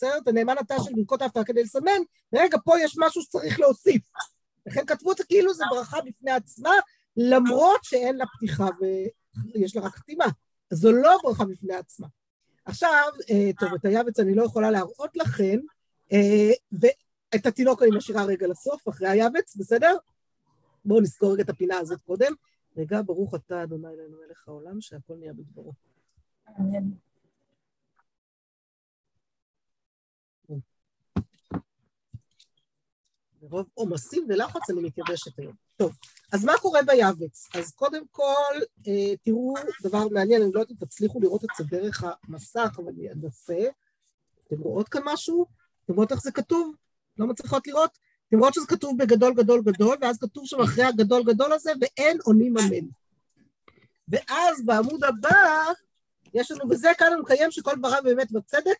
בסדר? 0.00 0.18
את 0.22 0.28
הנאמן 0.28 0.54
אתה 0.60 0.74
של 0.84 0.90
ברכות 0.96 1.22
ההפתעה 1.22 1.44
כדי 1.44 1.62
לסמן, 1.62 2.00
רגע, 2.34 2.58
פה 2.64 2.80
יש 2.80 2.94
משהו 2.98 3.22
שצריך 3.22 3.60
להוסיף. 3.60 4.02
לכן 4.66 4.86
כתבו 4.86 5.12
את 5.12 5.16
זה 5.16 5.24
כאילו 5.24 5.54
זה 5.54 5.64
ברכה 5.70 5.98
בפני 6.00 6.30
עצמה, 6.30 6.70
למרות 7.16 7.84
שאין 7.84 8.16
לה 8.16 8.24
פתיחה 8.36 8.66
ויש 9.54 9.76
לה 9.76 9.82
רק 9.82 9.94
חתימה. 9.94 10.24
אז 10.70 10.78
זו 10.78 10.92
לא 10.92 11.18
ברכה 11.22 11.44
בפני 11.44 11.74
עצמה. 11.74 12.06
עכשיו, 12.64 13.08
אה, 13.30 13.50
טוב, 13.60 13.74
את 13.74 13.84
היבץ 13.84 14.20
אני 14.20 14.34
לא 14.34 14.42
יכולה 14.42 14.70
להראות 14.70 15.16
לכם, 15.16 15.58
אה, 16.12 16.50
ואת 16.72 17.46
התינוק 17.46 17.82
אני 17.82 17.90
משאירה 17.96 18.24
רגע 18.24 18.46
לסוף, 18.46 18.88
אחרי 18.88 19.08
היבץ, 19.08 19.56
בסדר? 19.56 19.96
בואו 20.84 21.00
נסגור 21.00 21.32
רגע 21.32 21.42
את 21.42 21.48
הפינה 21.48 21.78
הזאת 21.78 22.00
קודם. 22.06 22.32
רגע, 22.76 23.02
ברוך 23.02 23.34
אתה, 23.34 23.62
אדוני 23.62 23.88
אלינו 23.88 24.16
מלך 24.26 24.48
העולם, 24.48 24.80
שהכל 24.80 25.14
נהיה 25.14 25.32
בדברו. 25.32 25.72
אמן. 26.60 27.09
מרוב 33.42 33.66
עומסים 33.74 34.26
ולחץ 34.28 34.70
אני 34.70 34.80
מתייבשת 34.80 35.38
היום. 35.38 35.54
טוב, 35.76 35.96
אז 36.32 36.44
מה 36.44 36.52
קורה 36.60 36.80
ביבץ? 36.82 37.48
אז 37.54 37.72
קודם 37.72 38.02
כל, 38.10 38.54
אה, 38.88 39.16
תראו 39.22 39.54
דבר 39.82 40.08
מעניין, 40.08 40.42
אני 40.42 40.52
לא 40.54 40.60
יודעת 40.60 40.70
אם 40.70 40.86
תצליחו 40.86 41.20
לראות 41.20 41.44
את 41.44 41.48
זה 41.58 41.64
דרך 41.64 42.04
המסך, 42.04 42.74
אבל 42.76 42.92
אני 42.92 43.10
אנסה. 43.10 43.68
אתם 44.46 44.60
רואות 44.60 44.88
כאן 44.88 45.02
משהו? 45.04 45.46
אתם 45.84 45.94
רואות 45.94 46.12
איך 46.12 46.22
זה 46.22 46.32
כתוב? 46.32 46.74
לא 47.18 47.26
מצליחות 47.26 47.66
לראות? 47.66 47.98
אתם 48.28 48.38
רואות 48.38 48.54
שזה 48.54 48.66
כתוב 48.66 48.98
בגדול 48.98 49.34
גדול 49.34 49.62
גדול, 49.62 49.96
ואז 50.00 50.18
כתוב 50.18 50.46
שם 50.46 50.60
אחרי 50.60 50.84
הגדול 50.84 51.22
גדול 51.24 51.52
הזה, 51.52 51.72
ואין 51.80 52.18
עונים 52.24 52.58
אמן. 52.58 52.86
ואז 54.08 54.64
בעמוד 54.64 55.04
הבא, 55.04 55.72
יש 56.34 56.50
לנו, 56.50 56.70
וזה 56.70 56.88
כאן 56.98 57.12
הוא 57.12 57.22
מקיים 57.22 57.50
שכל 57.50 57.76
דבריו 57.78 58.00
באמת 58.04 58.32
בצדק, 58.32 58.78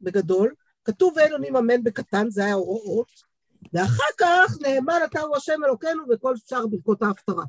בגדול, 0.00 0.54
כתוב 0.84 1.12
ואין 1.16 1.32
עונים 1.32 1.56
אמן 1.56 1.84
בקטן, 1.84 2.30
זה 2.30 2.44
היה 2.44 2.54
הוראות, 2.54 3.31
ואחר 3.72 4.12
כך 4.18 4.52
נאמן 4.60 5.00
אתה 5.04 5.20
הוא 5.20 5.36
השם 5.36 5.64
אלוקינו 5.64 6.02
וכל 6.10 6.36
שאר 6.36 6.66
ברכות 6.66 7.02
ההפטרה. 7.02 7.44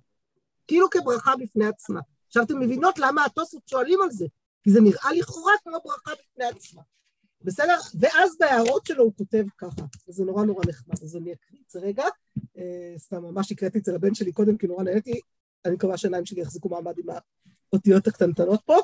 כאילו 0.67 0.89
כברכה 0.89 1.33
בפני 1.39 1.65
עצמה. 1.65 1.99
עכשיו 2.27 2.43
אתם 2.43 2.59
מבינות 2.59 2.99
למה 2.99 3.25
התוספות 3.25 3.67
שואלים 3.67 4.01
על 4.01 4.11
זה, 4.11 4.25
כי 4.63 4.71
זה 4.71 4.81
נראה 4.81 5.13
לכאורה 5.13 5.53
כמו 5.63 5.77
ברכה 5.85 6.11
בפני 6.11 6.45
עצמה. 6.45 6.81
בסדר? 7.41 7.77
ואז 7.99 8.37
בהערות 8.39 8.85
שלו 8.85 9.03
הוא 9.03 9.13
כותב 9.17 9.43
ככה, 9.57 9.81
וזה 10.07 10.23
נורא 10.25 10.45
נורא 10.45 10.63
נחמד, 10.67 11.03
אז 11.03 11.15
אני 11.15 11.33
אקריא 11.33 11.59
את 11.65 11.69
זה 11.69 11.79
רגע. 11.79 12.03
אה, 12.57 12.93
סתם, 12.97 13.21
ממש 13.21 13.51
הקראתי 13.51 13.77
את 13.77 13.85
זה 13.85 13.93
לבן 13.93 14.15
שלי 14.15 14.31
קודם, 14.31 14.57
כי 14.57 14.67
נורא 14.67 14.83
נהניתי, 14.83 15.19
אני 15.65 15.73
מקווה 15.73 15.97
שהעיניים 15.97 16.25
שלי 16.25 16.41
יחזיקו 16.41 16.69
מעמד 16.69 16.93
עם 16.97 17.05
האותיות 17.71 18.07
הקטנטנות 18.07 18.61
פה. 18.65 18.75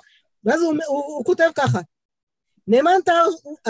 ואז 0.43 0.61
הוא, 0.61 0.73
הוא, 0.87 1.03
הוא 1.03 1.25
כותב 1.25 1.49
ככה, 1.55 1.79
נאמן 2.69 2.91
אתה, 3.03 3.13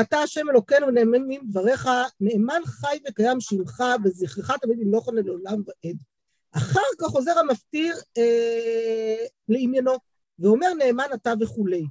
אתה 0.01 0.17
השם 0.17 0.49
אלוקינו 0.49 0.87
ונאמנים 0.87 1.41
דבריך, 1.49 1.89
נאמן 2.19 2.61
חי 2.65 2.99
וקיים 3.09 3.41
שמך 3.41 3.83
וזכרך 4.03 4.51
תמיד 4.51 4.79
ימלוך 4.79 5.07
לנו 5.07 5.21
לעולם 5.21 5.61
ועד. 5.67 5.97
אחר 6.51 6.79
כך 6.99 7.07
חוזר 7.07 7.39
המפטיר 7.39 7.95
אה, 8.17 9.25
לעניינו, 9.49 9.91
ואומר 10.39 10.73
נאמן 10.73 11.05
אתה 11.13 11.33
וכולי. 11.41 11.85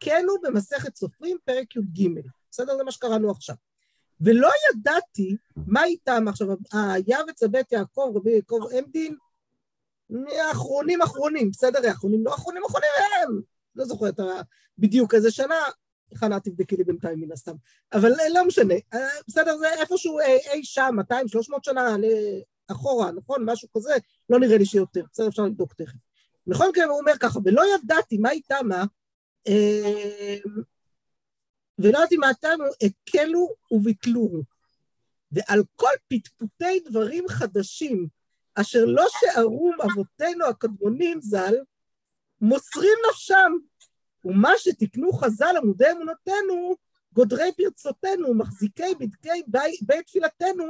כן 0.00 0.24
הוא 0.28 0.38
במסכת 0.42 0.96
סופרים, 0.96 1.36
פרק 1.44 1.76
י"ג. 1.76 2.08
בסדר? 2.50 2.76
זה 2.76 2.84
מה 2.84 2.92
שקראנו 2.92 3.30
עכשיו. 3.30 3.54
ולא 4.20 4.50
ידעתי 4.70 5.36
מה 5.56 5.84
איתם 5.84 6.24
עכשיו, 6.28 6.48
היבץ 6.72 7.42
הבית 7.42 7.72
יעקב, 7.72 8.12
רבי 8.14 8.30
יעקב 8.30 8.60
עמדין, 8.78 9.16
אחרונים 10.52 11.02
אחרונים, 11.02 11.50
בסדר? 11.50 11.90
אחרונים 11.90 12.24
לא 12.24 12.34
אחרונים 12.34 12.62
אחרונים 12.64 12.90
הם, 13.22 13.40
לא 13.76 13.84
זוכרת 13.84 14.20
בדיוק 14.78 15.14
איזה 15.14 15.30
שנה, 15.30 15.54
חנה 16.14 16.40
תבדקי 16.40 16.76
לי 16.76 16.84
בינתיים 16.84 17.20
מן 17.20 17.32
הסתם, 17.32 17.54
אבל 17.92 18.12
לא 18.34 18.46
משנה, 18.46 18.74
בסדר, 19.28 19.58
זה 19.58 19.66
איפשהו 19.80 20.18
אי 20.52 20.64
שם, 20.64 20.96
200-300 21.12 21.14
שנה 21.62 21.96
אחורה, 22.70 23.12
נכון? 23.12 23.44
משהו 23.44 23.68
כזה, 23.76 23.94
לא 24.30 24.40
נראה 24.40 24.58
לי 24.58 24.64
שיותר, 24.64 25.02
בסדר, 25.12 25.28
אפשר 25.28 25.42
לבדוק 25.42 25.74
תכף. 25.74 25.98
בכל 26.46 26.68
מקרה 26.68 26.84
הוא 26.84 26.98
אומר 27.00 27.12
ככה, 27.20 27.38
ולא 27.44 27.62
ידעתי 27.74 28.18
מה 28.18 28.30
איתם, 28.30 28.68
ולא 31.78 31.98
ידעתי 31.98 32.16
מה 32.16 32.28
איתם, 32.28 32.58
הקלו 32.82 33.48
וביטלו. 33.70 34.42
ועל 35.32 35.62
כל 35.76 35.92
פטפוטי 36.08 36.80
דברים 36.80 37.28
חדשים, 37.28 38.08
אשר 38.54 38.84
לא 38.84 39.04
שערום 39.20 39.76
אבותינו 39.80 40.44
הקדמונים 40.44 41.20
ז"ל, 41.20 41.54
מוסרים 42.40 42.98
נפשם 43.10 43.52
ומה 44.24 44.52
שתקנו 44.58 45.12
חז"ל 45.12 45.54
עמודי 45.62 45.90
אמונתנו, 45.90 46.76
גודרי 47.12 47.52
פרצותינו, 47.56 48.34
מחזיקי 48.34 48.94
בדקי 49.00 49.42
בית, 49.46 49.82
בית 49.82 50.06
תפילתנו, 50.06 50.64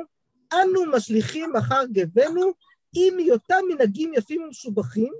אנו 0.52 0.86
משליכים 0.92 1.56
אחר 1.56 1.84
גבנו, 1.92 2.52
עם 2.94 3.18
היותם 3.18 3.62
מנהגים 3.68 4.14
יפים 4.14 4.42
ומשובחים, 4.42 5.12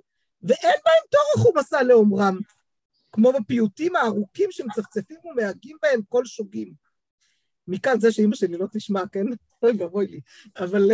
ואין 0.43 0.79
בהם 0.85 1.03
טורח 1.11 1.47
ומסע 1.47 1.83
לאומרם, 1.83 2.38
כמו 3.12 3.33
בפיוטים 3.33 3.97
הארוכים 3.97 4.53
שמצפצפים 4.53 5.17
ומהגים 5.25 5.76
בהם 5.83 6.00
כל 6.09 6.25
שוגים. 6.25 6.73
מכאן 7.69 8.00
זה 8.00 8.12
שאימא 8.12 8.35
שלי 8.37 8.57
לא 8.57 8.67
תשמע, 8.73 9.03
כן? 9.12 9.25
אוי 9.62 9.73
ואבוי 9.79 10.07
לי. 10.07 10.21
אבל 10.59 10.91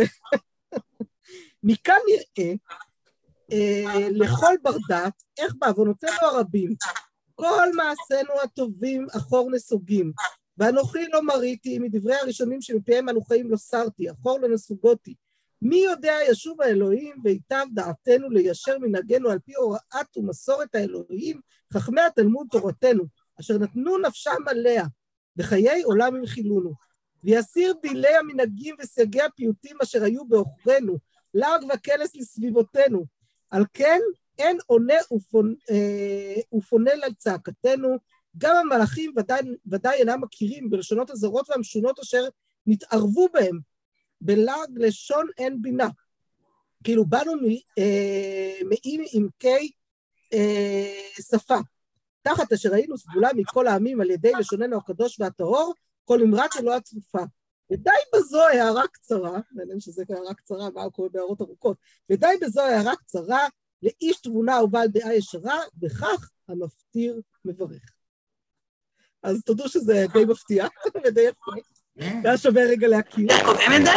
מכאן 1.63 1.97
נראה 2.07 2.53
אה, 3.51 4.07
לכל 4.11 4.55
בר 4.61 4.77
דעת 4.87 5.23
איך 5.37 5.53
בעוונותינו 5.59 6.17
הרבים 6.21 6.75
כל 7.41 7.69
מעשינו 7.75 8.41
הטובים 8.43 9.05
אחור 9.17 9.51
נסוגים. 9.51 10.11
ואנוכי 10.57 11.07
לא 11.13 11.23
מריתי, 11.23 11.79
מדברי 11.79 12.15
הראשונים 12.15 12.61
שמפיהם 12.61 13.09
אנו 13.09 13.21
חיים 13.21 13.51
לא 13.51 13.57
סרתי, 13.57 14.11
אחור 14.11 14.39
לא 14.39 14.49
נסוגותי. 14.49 15.15
מי 15.61 15.77
יודע 15.77 16.13
ישוב 16.29 16.61
האלוהים 16.61 17.15
ויטב 17.23 17.65
דעתנו 17.73 18.29
ליישר 18.29 18.77
מנהגנו 18.79 19.29
על 19.29 19.39
פי 19.39 19.55
הוראת 19.55 20.17
ומסורת 20.17 20.75
האלוהים, 20.75 21.39
חכמי 21.73 22.01
התלמוד 22.01 22.47
תורתנו, 22.51 23.03
אשר 23.39 23.57
נתנו 23.57 23.97
נפשם 23.97 24.47
עליה, 24.47 24.83
וחיי 25.37 25.81
עולם 25.81 26.15
ינחילונו. 26.15 26.73
ויסיר 27.23 27.73
דילי 27.81 28.15
המנהגים 28.15 28.75
וסייגי 28.79 29.21
הפיוטים 29.21 29.77
אשר 29.83 30.03
היו 30.03 30.25
בעוכרינו, 30.25 30.97
לעג 31.33 31.61
וקלס 31.73 32.15
לסביבותינו. 32.15 33.05
על 33.49 33.65
כן, 33.73 33.99
אין 34.41 34.57
עונה 34.67 34.93
ופונה, 35.13 35.53
אה, 35.69 36.57
ופונה 36.57 36.91
לצעקתנו, 36.95 37.97
גם 38.37 38.55
המלאכים 38.55 39.13
ודאי, 39.17 39.41
ודאי 39.65 39.99
אינם 39.99 40.21
מכירים 40.21 40.69
בלשונות 40.69 41.09
הזרות 41.09 41.49
והמשונות 41.49 41.99
אשר 41.99 42.23
נתערבו 42.67 43.27
בהם, 43.33 43.59
בלעג 44.21 44.69
לשון 44.75 45.27
אין 45.37 45.61
בינה. 45.61 45.89
כאילו 46.83 47.05
באנו 47.05 47.31
אה, 47.77 48.59
מאי 48.69 49.05
עמקי 49.13 49.71
אה, 50.33 51.09
שפה, 51.21 51.57
תחת 52.21 52.53
אשר 52.53 52.73
היינו 52.73 52.97
סגולה 52.97 53.29
מכל 53.35 53.67
העמים 53.67 54.01
על 54.01 54.11
ידי 54.11 54.31
לשוננו 54.39 54.77
הקדוש 54.77 55.19
והטהור, 55.19 55.73
כל 56.05 56.21
אמרת 56.21 56.49
אלוה 56.59 56.75
הצרופה. 56.75 57.23
ודי 57.71 57.89
בזו 58.15 58.41
הערה 58.41 58.87
קצרה, 58.87 59.39
מעניין 59.51 59.79
שזה 59.79 60.03
הערה 60.09 60.33
קצרה, 60.33 60.69
מה 60.69 60.89
קורה 60.89 61.09
בהערות 61.09 61.41
ארוכות, 61.41 61.77
ודי 62.09 62.33
בזו 62.41 62.61
הערה 62.61 62.95
קצרה, 62.95 63.47
לאיש 63.83 64.21
תבונה 64.21 64.63
ובעל 64.63 64.87
דעה 64.87 65.15
ישרה, 65.15 65.59
וכך 65.81 66.29
המפטיר 66.49 67.21
מברך. 67.45 67.91
אז 69.23 69.41
תודו 69.45 69.69
שזה 69.69 70.05
די 70.13 70.25
מפתיע 70.25 70.67
ודי 71.05 71.21
יפה. 71.21 71.51
כן. 71.99 72.21
היה 72.23 72.37
שווה 72.37 72.63
רגע 72.63 72.87
להכיר. 72.87 73.31
יעקב 73.31 73.55
אמנדל, 73.67 73.91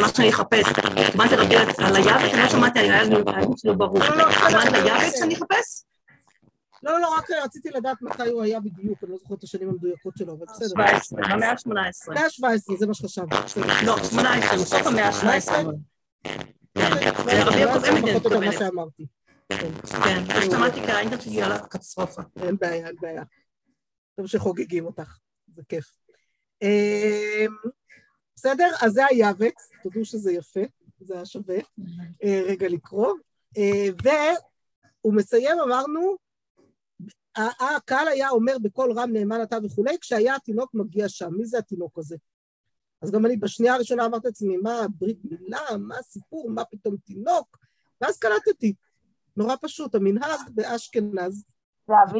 מה 0.00 0.08
שאני 0.08 0.30
אחפש, 0.30 0.66
התכוונת 0.66 1.32
להגיד 1.32 1.58
על 1.78 1.96
היבץ, 1.96 2.34
אני 2.34 2.42
לא 2.42 2.48
שמעתי, 2.48 2.80
שלו 3.56 3.78
ברור. 3.78 3.98
לא, 3.98 4.16
לא, 4.16 4.24
לא, 4.52 4.58
ליבץ 4.58 5.12
לא. 5.12 5.18
שאני 5.18 5.34
אחפש? 5.34 5.84
לא, 6.82 7.00
לא, 7.00 7.14
רק 7.18 7.30
רציתי 7.30 7.70
לדעת 7.70 8.02
מתי 8.02 8.28
הוא 8.28 8.42
היה 8.42 8.60
בדיוק, 8.60 9.04
אני 9.04 9.12
לא 9.12 9.18
זוכרת 9.18 9.38
את 9.38 9.44
השנים 9.44 9.68
המדויקות 9.68 10.16
שלו, 10.16 10.32
אבל 10.32 10.46
בסדר. 10.46 10.68
17, 10.68 11.20
במאה 11.22 11.50
ה-18. 11.50 12.14
מאה 12.14 12.22
ה-17, 12.24 12.78
זה 12.78 12.86
מה 12.86 12.94
שחשבתי. 12.94 13.60
לא, 13.86 13.96
18, 14.04 14.58
בסוף 14.58 14.86
המאה 14.86 15.08
ה-18. 15.08 15.52
זה 16.78 16.84
הקטסטרופה. 21.54 22.22
אין 22.42 22.56
בעיה, 22.56 22.86
אין 22.86 22.96
בעיה. 23.00 23.22
טוב 24.16 24.26
שחוגגים 24.26 24.86
אותך, 24.86 25.18
זה 25.54 25.62
כיף. 25.68 25.94
בסדר? 28.36 28.70
אז 28.80 28.92
זה 28.92 29.06
היאבץ, 29.06 29.70
תודו 29.82 30.04
שזה 30.04 30.32
יפה, 30.32 30.60
זה 31.00 31.14
היה 31.14 31.26
שווה 31.26 31.58
אה, 32.24 32.42
רגע 32.46 32.68
לקרוא. 32.68 33.14
אה, 33.58 33.88
והוא 34.02 35.14
מסיים, 35.14 35.60
אמרנו, 35.60 36.16
הקהל 37.36 38.08
היה 38.08 38.30
אומר 38.30 38.56
בקול 38.62 38.92
רם 38.92 39.10
נאמן 39.12 39.42
אתה 39.42 39.56
וכולי, 39.64 39.98
כשהיה 40.00 40.36
התינוק 40.36 40.70
מגיע 40.74 41.08
שם. 41.08 41.30
מי 41.36 41.44
זה 41.44 41.58
התינוק 41.58 41.98
הזה? 41.98 42.16
אז 43.02 43.10
גם 43.10 43.26
אני 43.26 43.36
בשנייה 43.36 43.74
הראשונה 43.74 44.06
אמרתי 44.06 44.26
לעצמי, 44.26 44.56
מה 44.56 44.80
ברית 44.98 45.18
מילה, 45.24 45.60
מה 45.78 45.98
הסיפור, 45.98 46.50
מה 46.50 46.64
פתאום 46.64 46.96
תינוק? 46.96 47.58
ואז 48.00 48.18
קלטתי, 48.18 48.74
נורא 49.36 49.54
פשוט, 49.62 49.94
המנהג 49.94 50.40
באשכנז, 50.54 51.44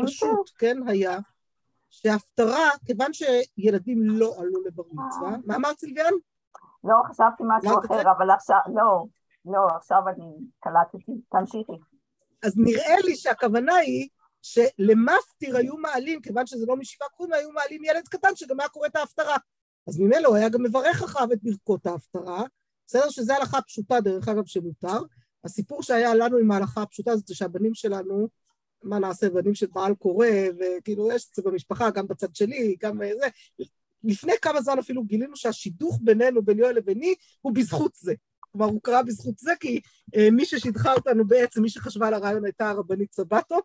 פשוט, 0.04 0.50
כן, 0.58 0.76
היה, 0.86 1.18
שההפטרה, 1.90 2.70
כיוון 2.86 3.10
שילדים 3.12 4.02
לא 4.02 4.34
עלו 4.38 4.64
לבר 4.64 4.82
מצווה, 4.92 5.36
מה 5.46 5.56
אמרת 5.56 5.78
סילביאן? 5.78 6.12
לא, 6.84 6.94
חשבתי 7.10 7.42
משהו? 7.46 7.78
אחר, 7.78 8.10
אבל 8.10 8.30
עכשיו, 8.30 8.58
לא, 8.74 9.04
לא, 9.44 9.66
עכשיו 9.76 10.02
אני 10.08 10.36
קלטתי. 10.60 11.12
תמשיכי. 11.30 11.78
אז 12.42 12.52
נראה 12.56 12.96
לי 13.04 13.16
שהכוונה 13.16 13.74
היא 13.74 14.08
שלמפטיר 14.42 15.56
היו 15.56 15.76
מעלים, 15.76 16.20
כיוון 16.20 16.46
שזה 16.46 16.66
לא 16.66 16.76
משבעה 16.76 17.08
קרובים, 17.08 17.34
היו 17.34 17.50
מעלים 17.52 17.84
ילד 17.84 18.08
קטן 18.08 18.36
שגם 18.36 18.60
היה 18.60 18.68
קורא 18.68 18.86
את 18.86 18.96
ההפטרה. 18.96 19.36
אז 19.88 19.98
ממילא 19.98 20.28
הוא 20.28 20.36
היה 20.36 20.48
גם 20.48 20.62
מברך 20.62 21.02
אחריו 21.02 21.32
את 21.32 21.38
ברכות 21.42 21.86
ההפטרה, 21.86 22.44
בסדר 22.86 23.10
שזו 23.10 23.32
הלכה 23.32 23.62
פשוטה, 23.62 24.00
דרך 24.00 24.28
אגב, 24.28 24.46
שמותר. 24.46 24.98
הסיפור 25.44 25.82
שהיה 25.82 26.14
לנו 26.14 26.36
עם 26.36 26.50
ההלכה 26.50 26.82
הפשוטה 26.82 27.16
זה 27.16 27.34
שהבנים 27.34 27.74
שלנו, 27.74 28.28
מה 28.82 28.98
נעשה, 28.98 29.30
בנים 29.30 29.54
של 29.54 29.66
בעל 29.66 29.94
קורא, 29.94 30.26
וכאילו 30.58 31.12
יש 31.12 31.28
את 31.30 31.34
זה 31.34 31.42
במשפחה, 31.42 31.90
גם 31.90 32.06
בצד 32.06 32.34
שלי, 32.34 32.76
גם 32.80 33.02
אה, 33.02 33.10
זה. 33.20 33.26
לפני 34.04 34.32
כמה 34.42 34.62
זמן 34.62 34.78
אפילו 34.78 35.04
גילינו 35.04 35.36
שהשידוך 35.36 35.98
בינינו, 36.02 36.42
בין 36.42 36.58
יואל 36.58 36.76
לביני, 36.76 37.14
הוא 37.40 37.54
בזכות 37.54 37.92
זה. 37.94 38.14
כלומר, 38.40 38.66
הוא 38.66 38.80
קרה 38.82 39.02
בזכות 39.02 39.38
זה, 39.38 39.52
כי 39.60 39.80
אה, 40.16 40.30
מי 40.30 40.44
ששידכה 40.44 40.94
אותנו 40.94 41.26
בעצם, 41.26 41.62
מי 41.62 41.68
שחשבה 41.68 42.08
על 42.08 42.14
הרעיון 42.14 42.44
הייתה 42.44 42.70
הרבנית 42.70 43.14
סבטו, 43.14 43.58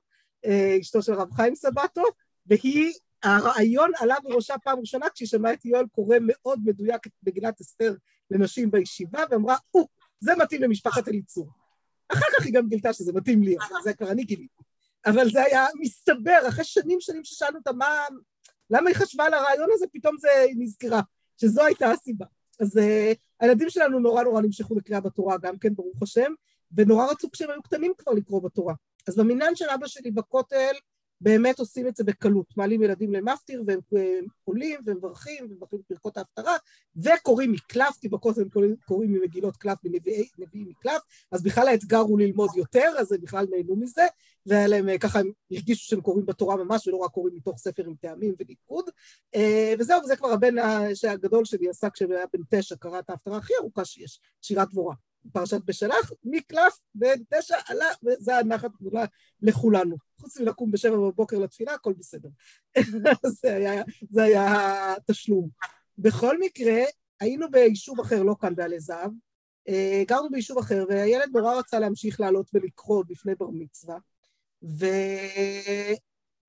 אה, 0.46 0.78
אשתו 0.82 1.02
של 1.02 1.14
הרב 1.14 1.32
חיים 1.32 1.56
סבטו, 1.56 2.04
והיא, 2.46 2.94
הרעיון 3.26 3.92
עלה 4.00 4.16
בראשה 4.24 4.58
פעם 4.58 4.80
ראשונה 4.80 5.10
כשהיא 5.10 5.28
שמעה 5.28 5.54
את 5.54 5.66
יואל 5.66 5.86
קורא 5.88 6.18
מאוד 6.22 6.60
מדויק 6.66 7.08
את 7.08 7.12
מגילת 7.28 7.62
אסתר 7.62 7.96
לנשים 8.32 8.72
בישיבה, 8.72 9.24
ואמרה, 9.30 9.58
או, 9.74 9.88
זה 10.20 10.36
מתאים 10.36 10.62
למשפחת 10.62 11.08
אליצור. 11.08 11.50
אחר 12.10 12.26
כך 12.38 12.46
היא 12.46 12.54
גם 12.54 12.68
גילתה 12.68 12.94
שזה 12.94 13.14
מתאים 13.14 13.44
לי, 13.44 13.56
אבל 13.58 13.82
זה 13.84 13.94
כבר 13.94 14.12
אני 14.12 14.24
גיליתי. 14.24 14.64
אבל 15.06 15.30
זה 15.32 15.44
היה 15.44 15.66
מסתבר, 15.80 16.40
אחרי 16.50 16.64
שנים 16.64 17.02
שנים 17.02 17.24
ששאלנו 17.24 17.58
אותה 17.58 17.74
מה, 17.74 17.88
למה 18.70 18.90
היא 18.90 18.96
חשבה 18.96 19.26
על 19.26 19.34
הרעיון 19.34 19.70
הזה, 19.74 19.86
פתאום 19.94 20.18
זה 20.20 20.30
נזכרה, 20.56 21.02
שזו 21.38 21.66
הייתה 21.66 21.92
הסיבה. 21.92 22.26
אז 22.60 22.78
uh, 22.78 22.82
הילדים 23.40 23.70
שלנו 23.70 24.00
נורא 24.00 24.24
נורא 24.24 24.42
נמשכו 24.42 24.76
לקריאה 24.76 25.02
בתורה, 25.02 25.38
גם 25.38 25.58
כן, 25.58 25.76
ברוך 25.76 26.04
השם, 26.04 26.32
ונורא 26.72 27.06
רצו 27.06 27.32
כשהם 27.32 27.50
היו 27.50 27.64
קטנים 27.64 27.94
כבר 27.98 28.12
לקרוא 28.12 28.42
בתורה. 28.42 28.74
אז 29.08 29.16
במניין 29.16 29.56
של 29.56 29.66
אבא 29.70 29.88
שלי 29.88 30.12
בכותל, 30.12 30.74
באמת 31.26 31.60
עושים 31.60 31.88
את 31.88 31.96
זה 31.96 32.04
בקלות. 32.04 32.58
מעלים 32.58 32.84
ילדים 32.84 33.14
למפטיר, 33.14 33.64
והם 33.68 33.80
אה, 33.98 34.20
עולים 34.44 34.80
ומברכים, 34.86 35.46
ומברכים 35.50 35.80
את 35.80 35.86
ברכות 35.90 36.18
ההפטרה, 36.18 36.56
וקוראים 36.96 37.52
מקלף, 37.52 37.98
כי 38.02 38.10
בכותל 38.10 38.42
הם 38.42 38.76
קוראים, 38.86 39.12
ממגילות 39.14 39.58
קלף, 39.58 39.78
מנביאים 39.84 40.68
מקלף, 40.68 41.02
אז 41.32 41.44
בכלל 41.44 41.68
האתגר 41.68 41.98
הוא 41.98 42.20
ללמוד 42.20 42.50
יותר, 42.56 42.94
אז 43.00 43.12
הם 43.12 43.22
בכלל 43.22 43.46
נהנו 43.50 43.76
מזה, 43.76 44.06
והיה 44.46 44.90
אה, 44.90 44.98
ככה 44.98 45.20
הם 45.20 45.32
הרגישו 45.52 45.86
שהם 45.86 46.02
קוראים 46.02 46.26
בתורה 46.26 46.56
ממש, 46.56 46.88
ולא 46.88 46.98
רק 46.98 47.12
קוראים 47.12 47.36
מתוך 47.36 47.58
ספר 47.58 47.84
עם 47.86 47.96
טעמים 48.02 48.36
וניקוד. 48.40 48.86
אה, 49.36 49.74
וזהו, 49.80 50.02
וזה 50.04 50.16
כבר 50.16 50.32
הבן 50.32 50.56
הגדול 51.10 51.46
שלי 51.46 51.70
עשה 51.70 51.90
כשהוא 51.90 52.14
היה 52.14 52.26
בן 52.34 52.42
תשע, 52.50 52.76
קרא 52.76 53.00
את 53.00 53.10
ההפטרה 53.10 53.38
הכי 53.38 53.54
ארוכה 53.62 53.86
שיש, 53.86 54.20
שירת 54.42 54.70
דבורה. 54.70 54.96
פרשת 55.34 55.62
בשלח, 55.66 56.12
מקלף 56.24 56.78
בן 56.96 57.24
תשע 57.30 57.58
עלה, 57.68 57.86
וזה 58.04 58.38
הנחת 58.38 58.72
גדולה 58.82 59.06
לכולנו. 59.42 59.96
חוץ 60.22 60.40
מלקום 60.40 60.72
בשבע 60.72 60.96
בבוקר 60.96 61.40
לתפילה, 61.40 61.74
הכל 61.74 61.94
בסדר. 61.94 62.30
זה, 63.42 63.56
היה, 63.56 63.84
זה 64.10 64.24
היה 64.24 64.94
התשלום. 64.94 65.50
בכל 65.98 66.40
מקרה, 66.40 66.82
היינו 67.20 67.52
ביישוב 67.52 68.00
אחר, 68.00 68.24
לא 68.24 68.36
כאן 68.42 68.56
בעלי 68.56 68.80
זהב, 68.80 69.12
אה, 69.68 70.04
גרנו 70.08 70.30
ביישוב 70.30 70.58
אחר, 70.58 70.86
והילד 70.90 71.30
נורא 71.34 71.54
רצה 71.54 71.80
להמשיך 71.80 72.20
לעלות 72.20 72.50
ולקרוא 72.54 73.04
בפני 73.08 73.36
בר 73.36 73.50
מצווה, 73.50 73.98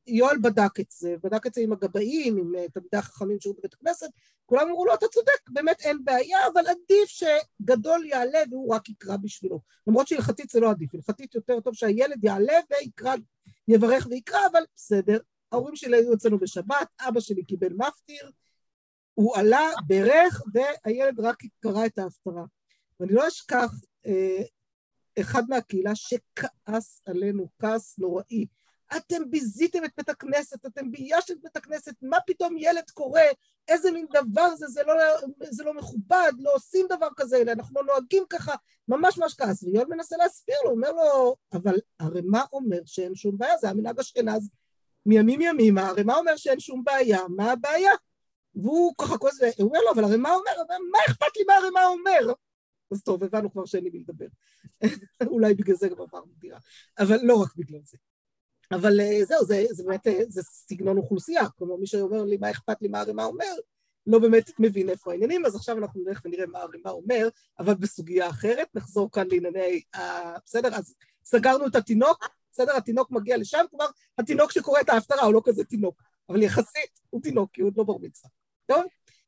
ויואל 0.07 0.39
בדק 0.39 0.81
את 0.81 0.91
זה, 0.91 1.15
בדק 1.23 1.47
את 1.47 1.55
זה 1.55 1.61
עם 1.61 1.73
הגבאים, 1.73 2.37
עם 2.37 2.55
אה, 2.55 2.69
תלמידי 2.69 2.97
החכמים 2.97 3.41
שהיו 3.41 3.55
בבית 3.55 3.75
הכנסת, 3.75 4.07
כולם 4.47 4.69
אמרו 4.69 4.87
לו, 4.87 4.95
אתה 4.95 5.07
צודק, 5.09 5.49
באמת 5.49 5.81
אין 5.81 6.05
בעיה, 6.05 6.39
אבל 6.53 6.61
עדיף 6.67 7.09
שגדול 7.09 8.07
יעלה 8.07 8.39
והוא 8.51 8.75
רק 8.75 8.89
יקרא 8.89 9.17
בשבילו. 9.17 9.61
למרות 9.87 10.09
שהלכתית 10.09 10.51
זה 10.51 10.61
לא 10.61 10.71
עדיף, 10.71 10.95
הלכתית 10.95 11.35
יותר 11.35 11.61
טוב 11.61 11.75
שהילד 11.75 12.25
יעלה 12.25 12.55
ויקרא, 12.71 13.15
יברך 13.69 14.07
ויקרא, 14.11 14.41
אבל 14.53 14.63
בסדר. 14.77 15.19
ההורים 15.53 15.77
שלי 15.77 15.97
היו 15.97 16.15
אצלנו 16.15 16.39
בשבת, 16.39 16.89
אבא 17.01 17.21
שלי 17.21 17.45
קיבל 17.45 17.73
מפטיר, 17.73 18.31
הוא 19.15 19.37
עלה, 19.37 19.71
ברך, 19.87 20.43
והילד 20.55 21.21
רק 21.21 21.43
קרא 21.61 21.87
את 21.87 21.99
ההפטרה. 21.99 22.45
ואני 23.01 23.13
לא 23.13 23.29
אשכח 23.29 23.71
אה, 24.07 24.43
אחד 25.21 25.43
מהקהילה 25.49 25.93
שכעס 25.95 27.03
עלינו, 27.07 27.49
כעס 27.59 27.99
נוראי. 27.99 28.47
אתם 28.97 29.31
ביזיתם 29.31 29.85
את 29.85 29.91
בית 29.97 30.09
הכנסת, 30.09 30.67
אתם 30.67 30.91
ביישתם 30.91 31.35
את 31.35 31.43
בית 31.43 31.57
הכנסת, 31.57 31.95
מה 32.03 32.17
פתאום 32.27 32.57
ילד 32.59 32.91
קורא, 32.95 33.21
איזה 33.69 33.91
מין 33.91 34.07
דבר 34.13 34.57
זה, 34.57 34.67
זה 34.67 34.83
לא, 34.87 34.95
זה 35.51 35.65
לא 35.65 35.75
מכובד, 35.75 36.33
לא 36.39 36.51
עושים 36.55 36.87
דבר 36.91 37.09
כזה, 37.17 37.43
אנחנו 37.43 37.81
לא 37.81 37.87
נוהגים 37.87 38.25
ככה, 38.31 38.55
ממש 38.89 39.19
ממש 39.19 39.35
כעס. 39.35 39.63
ויואל 39.63 39.87
מנסה 39.89 40.17
להסביר 40.17 40.57
לו, 40.65 40.71
אומר 40.71 40.93
לו, 40.93 41.37
אבל 41.53 41.77
הרי 42.01 42.21
מה 42.25 42.43
אומר 42.53 42.81
שאין 42.87 43.15
שום 43.15 43.39
בעיה? 43.39 43.59
זה 43.59 43.71
המנהג 43.71 44.01
אשכנז 44.01 44.51
מימים 45.07 45.41
ימימה, 45.41 45.89
הרי 45.89 46.03
מה 46.03 46.17
אומר 46.17 46.37
שאין 46.37 46.61
שום 46.61 46.85
בעיה? 46.85 47.21
מה 47.29 47.53
הבעיה? 47.53 47.93
והוא 48.55 48.95
ככה 48.99 49.19
כועס, 49.19 49.41
הוא 49.43 49.69
אומר 49.69 49.79
לו, 49.81 49.93
אבל 49.95 50.05
הרי 50.05 50.17
מה 50.17 50.31
אומר? 50.31 50.53
מה 50.93 50.99
אכפת 51.09 51.37
לי 51.37 51.45
מה 51.47 51.55
הרי 51.55 51.71
מה 51.71 51.87
אומר? 51.87 52.33
אז 52.91 53.03
טוב, 53.03 53.25
הבנו 53.25 53.53
כבר 53.53 53.65
שאין 53.65 53.85
לי 53.85 53.91
מי 53.91 53.99
לדבר. 53.99 54.27
אולי 55.33 55.55
בגלל 55.55 55.77
זה 55.77 55.89
גם 55.89 56.01
עברנו 56.01 56.33
דירה, 56.39 56.59
אבל 56.99 57.17
לא 57.23 57.43
רק 57.43 57.57
בגלל 57.57 57.81
זה. 57.85 57.97
אבל 58.73 59.01
אה, 59.01 59.25
זהו, 59.25 59.45
זה, 59.45 59.65
זה 59.71 59.85
באמת, 59.85 60.07
אה, 60.07 60.21
זה 60.29 60.43
סגנון 60.43 60.97
אוכלוסייה, 60.97 61.49
כלומר 61.59 61.77
מי 61.77 61.87
שאומר 61.87 62.25
לי 62.25 62.37
מה 62.37 62.51
אכפת 62.51 62.83
לי 62.83 62.89
מה 62.89 63.01
הרימה 63.01 63.25
אומר, 63.25 63.55
לא 64.07 64.19
באמת 64.19 64.51
מבין 64.59 64.89
איפה 64.89 65.13
העניינים, 65.13 65.47
אז 65.47 65.57
עכשיו 65.57 65.79
אנחנו 65.79 66.01
נלך 66.07 66.21
ונראה 66.25 66.47
מה 66.47 66.59
הרימה 66.59 66.91
אומר, 66.91 67.29
אבל 67.59 67.75
בסוגיה 67.75 68.29
אחרת, 68.29 68.69
נחזור 68.75 69.11
כאן 69.13 69.27
לענייני, 69.31 69.83
ה... 69.95 70.01
בסדר? 70.47 70.75
אז 70.75 70.95
סגרנו 71.25 71.67
את 71.67 71.75
התינוק, 71.75 72.29
בסדר? 72.53 72.77
התינוק 72.77 73.11
מגיע 73.11 73.37
לשם, 73.37 73.65
כלומר, 73.71 73.87
התינוק 74.19 74.53
שקורא 74.53 74.81
את 74.81 74.89
ההפטרה 74.89 75.23
הוא 75.23 75.35
לא 75.35 75.43
כזה 75.45 75.65
תינוק, 75.65 76.03
אבל 76.29 76.43
יחסית 76.43 77.01
הוא 77.11 77.23
תינוק, 77.23 77.51
כי 77.53 77.61
הוא 77.61 77.69
עוד 77.69 77.77
לא 77.77 77.85
בר 77.85 77.97
מצווה. 77.99 78.31
טוב? 78.67 78.85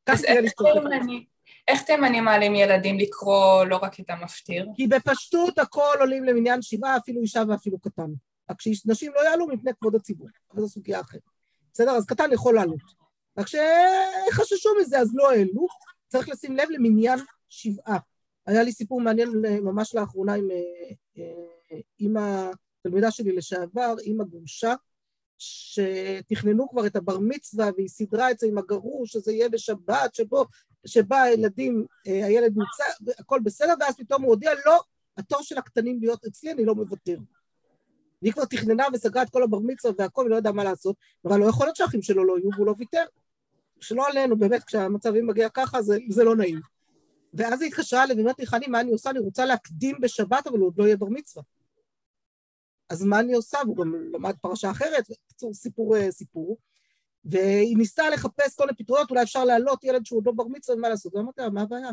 כך 0.07 0.21
לשתות 0.43 0.67
את 0.77 0.83
זה. 0.83 0.89
תימני- 0.89 1.27
איך 1.69 1.83
תימנים 1.83 2.25
מעלים 2.25 2.55
ילדים 2.55 2.99
לקרוא 2.99 3.65
לא 3.65 3.77
רק 3.77 4.01
את 4.01 4.11
המפטיר? 4.11 4.67
כי 4.77 4.87
בפשטות 4.87 5.59
הכל 5.59 5.97
עולים 6.01 6.25
למניין 6.25 6.63
שבעה, 6.63 6.97
אפילו 6.97 7.21
אישה 7.21 7.43
ואפילו 7.49 7.79
קטן. 7.79 8.11
רק 8.51 8.61
שנשים 8.61 9.13
לא 9.15 9.21
יעלו 9.21 9.47
מפני 9.47 9.71
כבוד 9.81 9.95
הציבור, 9.95 10.29
אבל 10.53 10.63
זו 10.63 10.69
סוגיה 10.69 11.01
אחרת. 11.01 11.21
בסדר? 11.73 11.91
אז 11.91 12.07
קטן 12.07 12.33
יכול 12.33 12.55
לעלות. 12.55 12.81
רק 13.39 13.47
שחששו 13.47 14.69
מזה, 14.81 14.99
אז 14.99 15.11
לא 15.15 15.31
העלו. 15.31 15.67
צריך 16.09 16.29
לשים 16.29 16.57
לב 16.57 16.69
למניין 16.71 17.19
שבעה. 17.49 17.99
היה 18.47 18.63
לי 18.63 18.73
סיפור 18.73 19.01
מעניין 19.01 19.45
אה, 19.45 19.61
ממש 19.61 19.95
לאחרונה 19.95 20.35
עם 20.35 20.51
אה, 20.51 20.57
אה, 21.19 21.79
עם 21.99 22.17
התלמידה 22.17 23.11
שלי 23.11 23.37
לשעבר, 23.37 23.95
עם 24.05 24.21
הגרושה, 24.21 24.75
שתכננו 25.39 26.69
כבר 26.69 26.87
את 26.87 26.97
הבר 26.97 27.19
מצווה 27.19 27.71
והיא 27.77 27.89
סידרה 27.89 28.31
את 28.31 28.39
זה 28.39 28.47
עם 28.47 28.59
הגרוש, 28.59 29.13
שזה 29.13 29.33
יהיה 29.33 29.49
בשבת, 29.49 30.15
שבו, 30.15 30.45
שבה 30.87 31.23
הילדים, 31.23 31.87
אה, 32.07 32.27
הילד 32.27 32.53
נמצא, 32.57 33.13
הכל 33.19 33.41
בסדר, 33.45 33.75
ואז 33.81 33.97
פתאום 33.97 34.23
הוא 34.23 34.31
הודיע, 34.31 34.51
לא, 34.67 34.81
התור 35.17 35.43
של 35.43 35.59
הקטנים 35.59 36.01
להיות 36.01 36.25
אצלי, 36.25 36.53
אני 36.53 36.65
לא 36.65 36.75
מוותר. 36.75 37.17
והיא 38.23 38.33
כבר 38.33 38.45
תכננה 38.45 38.85
וסגרה 38.93 39.23
את 39.23 39.31
כל 39.31 39.43
הבר 39.43 39.59
מצווה 39.59 39.95
והכל, 39.99 40.23
ולא 40.27 40.37
ידעה 40.37 40.53
מה 40.53 40.65
לעשות, 40.65 40.97
אבל 41.25 41.41
לא 41.41 41.47
יכול 41.47 41.67
להיות 41.67 41.77
שהאחים 41.77 42.03
שלו 42.03 42.25
לא 42.25 42.39
יהיו, 42.39 42.51
והוא 42.55 42.67
לא 42.67 42.75
ויתר. 42.79 43.05
שלא 43.81 44.09
עלינו, 44.09 44.39
באמת, 44.39 44.65
כשהמצבים 44.65 45.27
מגיע 45.27 45.49
ככה, 45.49 45.83
זה, 45.83 45.99
זה 46.11 46.25
לא 46.25 46.37
נעים. 46.37 46.61
ואז 47.35 47.63
היא 47.63 47.69
התקשרה 47.69 48.05
אליי 48.05 48.17
ואומרת 48.17 48.39
לי, 48.39 48.47
חני, 48.47 48.67
מה 48.67 48.81
אני 48.81 48.91
עושה? 48.91 49.11
אני 49.11 49.19
רוצה 49.19 49.45
להקדים 49.45 49.97
בשבת, 50.01 50.47
אבל 50.47 50.59
הוא 50.59 50.67
עוד 50.67 50.79
לא 50.79 50.85
יהיה 50.85 50.97
בר 50.97 51.07
מצווה. 51.11 51.45
אז 52.91 53.05
מה 53.05 53.21
אני 53.21 53.35
עושה? 53.35 53.59
והוא 53.65 53.77
גם 53.77 53.95
למד 54.13 54.35
פרשה 54.41 54.71
אחרת, 54.71 55.05
בקיצור, 55.11 55.55
סיפור 55.55 55.97
אה, 55.97 56.13
סיפור. 56.13 56.59
והיא 57.25 57.77
ניסתה 57.77 58.11
לחפש 58.11 58.57
כל 58.57 58.65
מיני 58.65 58.77
פתרונות, 58.77 59.11
אולי 59.11 59.23
אפשר 59.23 59.45
להעלות 59.45 59.85
ילד 59.85 60.07
שהוא 60.07 60.19
עוד 60.19 60.27
לא 60.27 60.33
בר 60.33 60.45
מצווה, 60.49 60.77
ומה 60.79 60.89
לעשות? 60.89 61.15
ואמרתי 61.15 61.41
לה, 61.41 61.51
מה 61.51 61.63
הבעיה? 61.63 61.91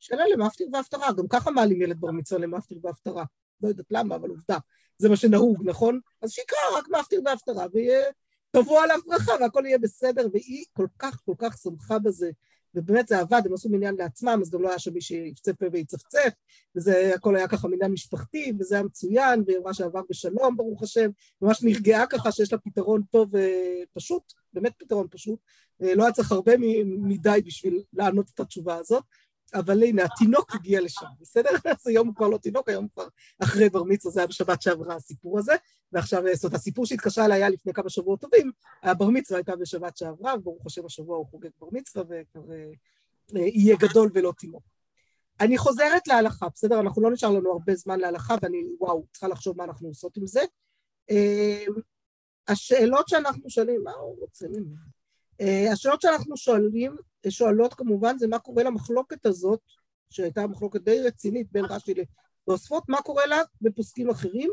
שאלה 0.00 0.22
למפטיר 0.32 0.68
והפטרה, 0.72 1.12
גם 1.12 1.28
ככה 1.28 1.50
מעלים 1.50 1.82
ילד 1.82 2.00
בר 2.00 2.10
מצווה 2.10 2.40
למפטיר 2.40 2.78
והפטרה. 2.82 3.24
לא 3.62 3.68
יודעת 3.68 3.86
למה, 3.90 4.14
אבל 4.14 4.28
עובדה. 4.28 4.58
זה 4.98 5.08
מה 5.08 5.16
שנהוג, 5.16 5.62
נכון? 5.64 6.00
אז 6.22 6.30
שיקרא 6.30 6.78
רק 6.78 6.88
מפטיר 6.88 7.22
והפטרה, 7.24 7.66
ויהיה... 7.72 8.02
תבוא 8.50 8.80
עליו 8.82 8.98
ברכה 9.06 9.32
והכל 9.40 9.62
יהיה 9.66 9.78
בסדר, 9.78 10.28
והיא 10.32 10.64
כל 10.72 10.86
כך 10.98 11.20
כל 11.24 11.34
כך 11.38 11.58
שמחה 11.58 11.98
בזה, 11.98 12.30
ובאמת 12.74 13.08
זה 13.08 13.18
עבד, 13.18 13.42
הם 13.44 13.54
עשו 13.54 13.68
מניין 13.68 13.94
לעצמם, 13.94 14.38
אז 14.42 14.50
גם 14.50 14.62
לא 14.62 14.68
היה 14.68 14.78
שם 14.78 14.94
מי 14.94 15.00
שיפצה 15.00 15.52
פה 15.52 15.66
ויצפצף, 15.72 16.28
וזה 16.76 17.12
הכל 17.14 17.36
היה 17.36 17.48
ככה 17.48 17.68
מניין 17.68 17.92
משפחתי, 17.92 18.52
וזה 18.58 18.74
היה 18.74 18.84
מצוין, 18.84 19.42
והיא 19.46 19.58
אמרה 19.58 19.74
שעבר 19.74 20.00
בשלום, 20.10 20.56
ברוך 20.56 20.82
השם, 20.82 21.10
ממש 21.42 21.62
נרגעה 21.62 22.06
ככה 22.06 22.32
שיש 22.32 22.52
לה 22.52 22.58
פתרון 22.58 23.02
טוב 23.10 23.30
ופשוט, 23.92 24.22
באמת 24.52 24.72
פתרון 24.78 25.06
פשוט, 25.10 25.38
לא 25.80 26.02
היה 26.02 26.12
צריך 26.12 26.32
הרבה 26.32 26.52
מדי 26.84 27.40
בשביל 27.44 27.82
לענות 27.92 28.30
את 28.34 28.40
התשובה 28.40 28.76
הזאת, 28.76 29.04
אבל 29.54 29.82
הנה, 29.82 30.04
התינוק 30.04 30.54
הגיע 30.54 30.80
לשם, 30.80 31.06
בסדר? 31.20 31.50
אז 31.80 31.86
היום 31.86 32.06
הוא 32.06 32.14
כבר 32.14 32.28
לא 32.28 32.38
תינוק, 32.38 32.68
היום 32.68 32.84
הוא 32.84 32.90
כבר 32.94 33.08
אחרי 33.42 33.68
בר 33.68 33.82
מצווה, 33.82 34.12
זה 34.12 34.20
היה 34.20 34.26
בשבת 34.26 34.62
שעברה 34.62 34.94
הסיפור 34.94 35.38
הזה, 35.38 35.52
ועכשיו, 35.92 36.22
זאת 36.34 36.44
אומרת, 36.44 36.54
הסיפור 36.54 36.86
שהתקשרה 36.86 37.24
אליי 37.24 37.36
היה 37.36 37.48
לפני 37.48 37.72
כמה 37.72 37.90
שבועות 37.90 38.20
טובים, 38.20 38.50
הבר 38.82 39.08
מצווה 39.08 39.38
הייתה 39.38 39.56
בשבת 39.56 39.96
שעברה, 39.96 40.34
וברוך 40.34 40.66
השם 40.66 40.86
השבוע 40.86 41.16
הוא 41.16 41.26
חוגג 41.26 41.50
בר 41.60 41.68
מצווה, 41.72 42.02
וכבר 42.04 42.52
אה, 42.52 43.40
יהיה 43.40 43.76
גדול 43.76 44.10
ולא 44.14 44.32
תינוק. 44.38 44.62
אני 45.40 45.58
חוזרת 45.58 46.08
להלכה, 46.08 46.46
בסדר? 46.54 46.80
אנחנו 46.80 47.02
לא 47.02 47.10
נשאר 47.10 47.30
לנו 47.30 47.52
הרבה 47.52 47.74
זמן 47.74 48.00
להלכה, 48.00 48.34
ואני, 48.42 48.64
וואו, 48.80 49.06
צריכה 49.12 49.28
לחשוב 49.28 49.56
מה 49.56 49.64
אנחנו 49.64 49.88
עושות 49.88 50.16
עם 50.16 50.26
זה. 50.26 50.40
אה, 51.10 51.64
השאלות 52.48 53.08
שאנחנו 53.08 53.50
שואלים, 53.50 53.84
מה 53.84 53.92
הוא 53.92 54.20
רוצה 54.20 54.48
ממנו? 54.48 54.97
אה, 55.40 55.72
השאלות 55.72 56.00
שאנחנו 56.00 56.36
שואלים, 56.36 56.96
שואלות 57.28 57.74
כמובן, 57.74 58.18
זה 58.18 58.28
מה 58.28 58.38
קורה 58.38 58.62
למחלוקת 58.62 59.26
הזאת, 59.26 59.60
שהייתה 60.10 60.46
מחלוקת 60.46 60.80
די 60.80 61.00
רצינית 61.00 61.52
בין 61.52 61.64
רש"י 61.64 61.94
לתוספות, 61.94 62.84
מה 62.88 63.02
קורה 63.02 63.26
לה 63.26 63.42
בפוסקים 63.60 64.10
אחרים, 64.10 64.50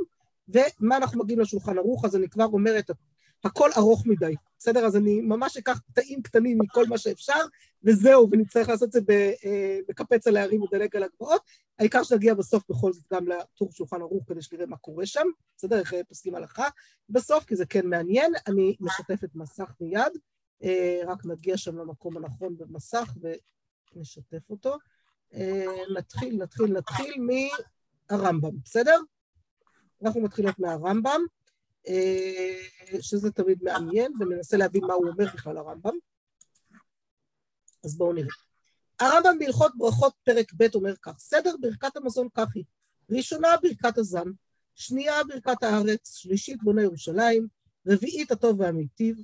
ומה 0.49 0.97
אנחנו 0.97 1.23
מגיעים 1.23 1.39
לשולחן 1.39 1.77
ערוך, 1.77 2.05
אז 2.05 2.15
אני 2.15 2.29
כבר 2.29 2.45
אומרת, 2.45 2.91
הכל 3.43 3.69
ארוך 3.77 4.07
מדי, 4.07 4.33
בסדר? 4.59 4.85
אז 4.85 4.95
אני 4.95 5.21
ממש 5.21 5.57
אקח 5.57 5.79
קטעים 5.91 6.21
קטנים 6.21 6.57
מכל 6.61 6.85
מה 6.85 6.97
שאפשר, 6.97 7.39
וזהו, 7.83 8.27
ונצטרך 8.31 8.69
לעשות 8.69 8.95
את 8.95 9.05
זה 9.07 9.33
אה, 9.45 9.79
בקפץ 9.87 10.27
על 10.27 10.37
הערים 10.37 10.61
ודלג 10.61 10.95
על 10.95 11.03
הגבעות. 11.03 11.41
העיקר 11.79 12.03
שנגיע 12.03 12.33
בסוף 12.33 12.63
בכל 12.69 12.93
זאת 12.93 13.03
גם 13.13 13.27
לטור 13.27 13.71
שולחן 13.71 14.01
ערוך 14.01 14.23
כדי 14.27 14.41
שנראה 14.41 14.65
מה 14.65 14.77
קורה 14.77 15.05
שם, 15.05 15.27
בסדר? 15.57 15.79
איך 15.79 15.93
פוסקים 16.07 16.35
הלכה 16.35 16.67
בסוף, 17.09 17.45
כי 17.45 17.55
זה 17.55 17.65
כן 17.65 17.87
מעניין. 17.87 18.33
אני 18.47 18.75
משתפת 18.79 19.29
מסך 19.35 19.73
מיד. 19.81 20.11
אה, 20.63 21.01
רק 21.07 21.25
נגיע 21.25 21.57
שם 21.57 21.77
למקום 21.77 22.17
הנכון 22.17 22.57
במסך 22.57 23.13
ונשתף 23.95 24.49
אותו. 24.49 24.77
אה, 25.33 25.83
נתחיל, 25.97 26.43
נתחיל, 26.43 26.65
נתחיל 26.65 27.13
מהרמב"ם, 28.09 28.59
בסדר? 28.63 28.99
אנחנו 30.01 30.21
מתחילות 30.21 30.59
מהרמב"ם, 30.59 31.21
אה, 31.87 33.01
שזה 33.01 33.31
תמיד 33.31 33.63
מעניין, 33.63 34.13
וננסה 34.19 34.57
להבין 34.57 34.85
מה 34.85 34.93
הוא 34.93 35.07
אומר 35.07 35.25
בכלל 35.33 35.57
הרמב"ם. 35.57 35.95
אז 37.83 37.97
בואו 37.97 38.13
נראה. 38.13 38.35
הרמב"ם 38.99 39.39
בהלכות 39.39 39.71
ברכות 39.77 40.13
פרק 40.23 40.53
ב' 40.53 40.75
אומר 40.75 40.95
כך, 41.01 41.19
סדר 41.19 41.55
ברכת 41.61 41.97
המזון 41.97 42.27
כך 42.33 42.47
היא, 42.55 42.63
ראשונה 43.09 43.47
ברכת 43.63 43.97
הזן, 43.97 44.27
שנייה 44.75 45.23
ברכת 45.23 45.63
הארץ, 45.63 46.15
שלישית 46.15 46.63
בונה 46.63 46.81
ירושלים, 46.81 47.47
רביעית 47.87 48.31
הטוב 48.31 48.59
והמיטיב, 48.59 49.17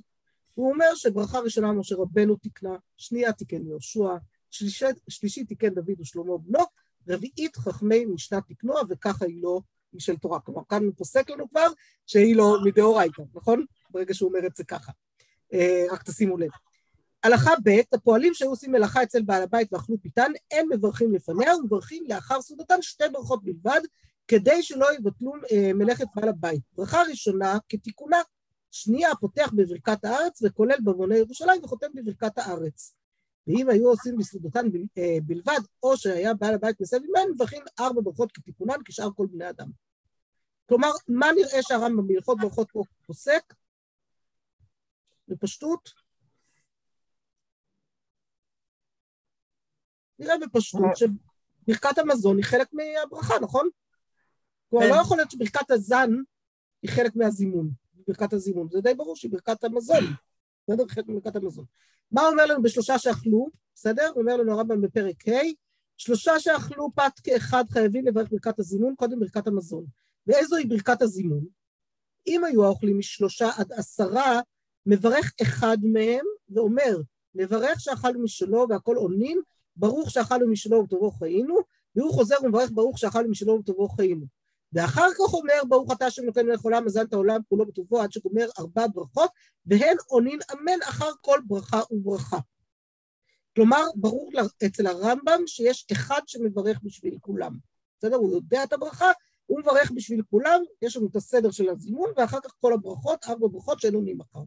הוא 0.54 0.72
אומר 0.72 0.94
שברכה 0.94 1.38
ראשונה 1.38 1.72
משה 1.72 1.96
רבנו 1.96 2.36
תיקנה, 2.36 2.76
שנייה 2.96 3.32
תיקן 3.32 3.66
יהושע, 3.66 4.08
שלישית, 5.08 5.48
תיקן 5.48 5.74
דוד 5.74 6.00
ושלמה 6.00 6.38
בנו, 6.38 6.64
רביעית 7.08 7.56
חכמי 7.56 8.04
משנה 8.04 8.40
תיקנוה, 8.40 8.80
וככה 8.88 9.24
היא 9.24 9.42
לא 9.42 9.60
משל 9.92 10.16
תורה. 10.16 10.40
כלומר, 10.40 10.62
כאן 10.68 10.84
הוא 10.84 10.92
פוסק 10.96 11.30
לנו 11.30 11.50
כבר 11.50 11.66
שהיא 12.06 12.36
לא 12.36 12.56
מדאורייתא, 12.64 13.22
נכון? 13.34 13.64
ברגע 13.90 14.14
שהוא 14.14 14.28
אומר 14.28 14.46
את 14.46 14.56
זה 14.56 14.64
ככה. 14.64 14.92
אה, 15.52 15.84
רק 15.90 16.02
תשימו 16.02 16.38
לב. 16.38 16.50
הלכה 17.22 17.50
ב', 17.64 17.80
הפועלים 17.92 18.34
שהיו 18.34 18.50
עושים 18.50 18.72
מלאכה 18.72 19.02
אצל 19.02 19.22
בעל 19.22 19.42
הבית 19.42 19.72
ואכלו 19.72 19.96
פיתן, 20.02 20.32
אין 20.50 20.68
מברכים 20.72 21.14
לפניה 21.14 21.56
ומברכים 21.56 22.04
לאחר 22.08 22.42
סעודתן 22.42 22.82
שתי 22.82 23.04
ברכות 23.12 23.44
בלבד, 23.44 23.80
כדי 24.28 24.62
שלא 24.62 24.94
יבטלו 24.94 25.32
אה, 25.52 25.72
מלאכת 25.74 26.06
בעל 26.16 26.28
הבית. 26.28 26.60
ברכה 26.76 27.02
ראשונה 27.10 27.58
כתיקונה, 27.68 28.18
שנייה 28.72 29.08
פותח 29.20 29.50
בברכת 29.56 30.04
הארץ 30.04 30.42
וכולל 30.42 30.76
במוני 30.84 31.16
ירושלים 31.16 31.64
וחותם 31.64 31.86
בברכת 31.94 32.38
הארץ. 32.38 32.94
ואם 33.46 33.68
היו 33.68 33.88
עושים 33.88 34.16
בסעודתן 34.16 34.66
אה, 34.98 35.18
בלבד, 35.22 35.60
או 35.82 35.96
שהיה 35.96 36.34
בעל 36.34 36.54
הבית 36.54 36.80
מסביב 36.80 37.10
מהן, 37.12 37.30
מברכים 37.30 37.62
ארבע 37.80 38.00
ברכות 38.04 38.32
כתיקונן 38.32 38.76
כשאר 38.84 39.08
כל 39.16 39.26
בני 39.32 39.50
אדם. 39.50 39.70
כלומר, 40.68 40.90
מה 41.08 41.26
נראה 41.36 41.62
שהרמב"ם 41.62 42.06
בהלכות 42.06 42.38
ברכות 42.38 42.70
פה 42.72 42.82
פוסק? 43.06 43.54
בפשטות? 45.28 45.92
נראה 50.18 50.34
בפשטות 50.38 50.90
שברכת 50.94 51.98
המזון 51.98 52.36
היא 52.36 52.44
חלק 52.44 52.68
מהברכה, 52.72 53.34
נכון? 53.42 53.68
כלומר, 54.70 54.88
לא 54.88 54.94
כן. 54.94 55.00
יכול 55.00 55.16
להיות 55.16 55.30
שברכת 55.30 55.70
הזן 55.70 56.10
היא 56.82 56.90
חלק 56.90 57.16
מהזימון. 57.16 57.81
ברכת 58.08 58.32
הזימון. 58.32 58.68
זה 58.70 58.80
די 58.80 58.94
ברור 58.94 59.16
שהיא 59.16 59.30
ברכת 59.30 59.64
המזון, 59.64 60.04
בסדר? 60.68 60.88
חלק 60.88 61.08
מברכת 61.08 61.36
המזון. 61.36 61.64
מה 62.10 62.28
אומר 62.28 62.46
לנו 62.46 62.62
בשלושה 62.62 62.98
שאכלו, 62.98 63.48
בסדר? 63.74 64.10
אומר 64.16 64.36
לנו 64.36 64.52
הרמב"ם 64.52 64.80
בפרק 64.80 65.28
ה', 65.28 65.32
שלושה 65.96 66.40
שאכלו 66.40 66.90
פת 66.94 67.12
כאחד 67.24 67.64
חייבים 67.70 68.06
לברך 68.06 68.30
ברכת 68.30 68.58
הזימון, 68.58 68.94
קודם 68.96 69.20
ברכת 69.20 69.46
המזון. 69.46 69.84
ואיזו 70.26 70.56
היא 70.56 70.68
ברכת 70.68 71.02
הזימון? 71.02 71.44
אם 72.26 72.44
היו 72.44 72.64
האוכלים 72.64 72.98
משלושה 72.98 73.50
עד 73.56 73.72
עשרה, 73.72 74.40
מברך 74.86 75.32
אחד 75.42 75.76
מהם 75.82 76.24
ואומר, 76.48 76.96
נברך 77.34 77.80
שאכלנו 77.80 78.22
משלו 78.22 78.66
והכל 78.68 78.96
עונין, 78.96 79.40
ברוך 79.76 80.10
שאכלנו 80.10 80.48
משלו 80.48 80.84
וטובו 80.84 81.10
חיינו, 81.10 81.56
והוא 81.96 82.12
חוזר 82.12 82.36
ומברך 82.42 82.70
ברוך 82.74 82.98
שאכלנו 82.98 83.28
משלו 83.28 83.58
וטובו 83.58 83.88
חיינו. 83.88 84.26
ואחר 84.72 85.08
כך 85.12 85.34
אומר 85.34 85.62
ברוך 85.68 85.92
אתה 85.92 86.06
השם 86.06 86.24
נותן 86.24 86.46
מלך 86.46 86.60
עולם 86.60 86.84
מזל 86.84 87.02
את 87.02 87.12
העולם 87.12 87.40
כולו 87.48 87.66
בטובו 87.66 88.00
עד 88.00 88.12
שגומר 88.12 88.46
ארבע 88.58 88.86
ברכות 88.94 89.30
והן 89.66 89.96
עונין 90.06 90.38
אמן 90.52 90.82
אחר 90.88 91.10
כל 91.20 91.40
ברכה 91.46 91.80
וברכה. 91.90 92.38
כלומר, 93.54 93.82
ברור 93.94 94.30
אצל 94.66 94.86
הרמב"ם 94.86 95.40
שיש 95.46 95.86
אחד 95.92 96.20
שמברך 96.26 96.80
בשביל 96.82 97.18
כולם. 97.20 97.56
בסדר? 97.98 98.16
הוא 98.16 98.32
יודע 98.32 98.64
את 98.64 98.72
הברכה, 98.72 99.10
הוא 99.46 99.60
מברך 99.60 99.90
בשביל 99.90 100.22
כולם, 100.30 100.60
יש 100.82 100.96
לנו 100.96 101.06
את 101.06 101.16
הסדר 101.16 101.50
של 101.50 101.68
הזימון, 101.68 102.10
ואחר 102.16 102.38
כך 102.44 102.54
כל 102.60 102.72
הברכות, 102.72 103.24
ארבע 103.28 103.46
ברכות 103.46 103.80
שאין 103.80 103.94
עונים 103.94 104.20
אחר. 104.20 104.40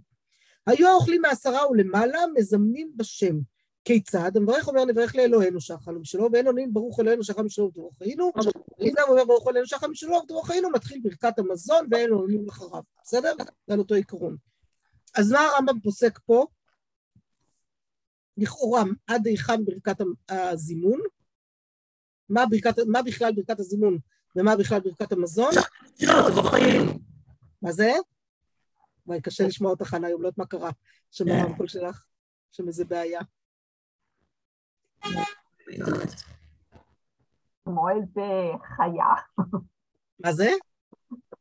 היו 0.67 0.87
האוכלים 0.87 1.21
מעשרה 1.21 1.69
ולמעלה, 1.71 2.19
מזמנים 2.35 2.91
בשם. 2.95 3.39
כיצד? 3.85 4.37
המברך 4.37 4.67
אומר 4.67 4.85
נברך 4.85 5.15
לאלוהינו 5.15 5.61
שאכלנו 5.61 5.99
משלו, 5.99 6.29
ואין 6.33 6.47
עונים 6.47 6.73
ברוך 6.73 6.99
אלוהינו 6.99 7.23
ובטרוך 7.63 7.93
חיינו, 7.97 8.31
ואם 8.79 8.93
הוא 9.07 9.09
אומר 9.09 9.25
ברוך 9.25 9.47
אלוהינו 9.47 9.65
משלו 9.91 10.13
ובטרוך 10.13 10.47
חיינו, 10.47 10.69
מתחיל 10.69 10.99
ברכת 11.03 11.39
המזון 11.39 11.87
ואין 11.91 12.11
עונים 12.11 12.49
אחריו, 12.49 12.81
בסדר? 13.03 13.33
זה 13.67 13.73
על 13.73 13.79
אותו 13.79 13.95
עיקרון. 13.95 14.37
אז 15.15 15.31
מה 15.31 15.39
הרמב"ם 15.39 15.79
פוסק 15.79 16.19
פה? 16.25 16.45
לכאורה, 18.37 18.83
עד 19.07 19.27
היכן 19.27 19.65
ברכת 19.65 19.97
הזימון? 20.29 20.99
מה, 22.29 22.45
ברכת, 22.45 22.75
מה 22.87 23.01
בכלל 23.01 23.33
ברכת 23.35 23.59
הזימון 23.59 23.97
ומה 24.35 24.55
בכלל 24.55 24.79
ברכת 24.79 25.11
המזון? 25.11 25.51
מה 27.61 27.71
זה? 27.71 27.91
וואי, 29.07 29.21
קשה 29.21 29.47
לשמוע 29.47 29.71
אותך, 29.71 29.85
חנה, 29.85 30.07
היום 30.07 30.21
לא 30.21 30.27
יודעת 30.27 30.37
מה 30.37 30.45
קרה. 30.45 30.71
שמע 31.11 31.33
הרמקול 31.41 31.67
שלך, 31.67 32.05
שם 32.51 32.67
איזה 32.67 32.85
בעיה. 32.85 33.21
כמו 37.65 37.89
איזה 37.89 38.51
חיה. 38.75 39.13
מה 40.19 40.33
זה? 40.33 40.51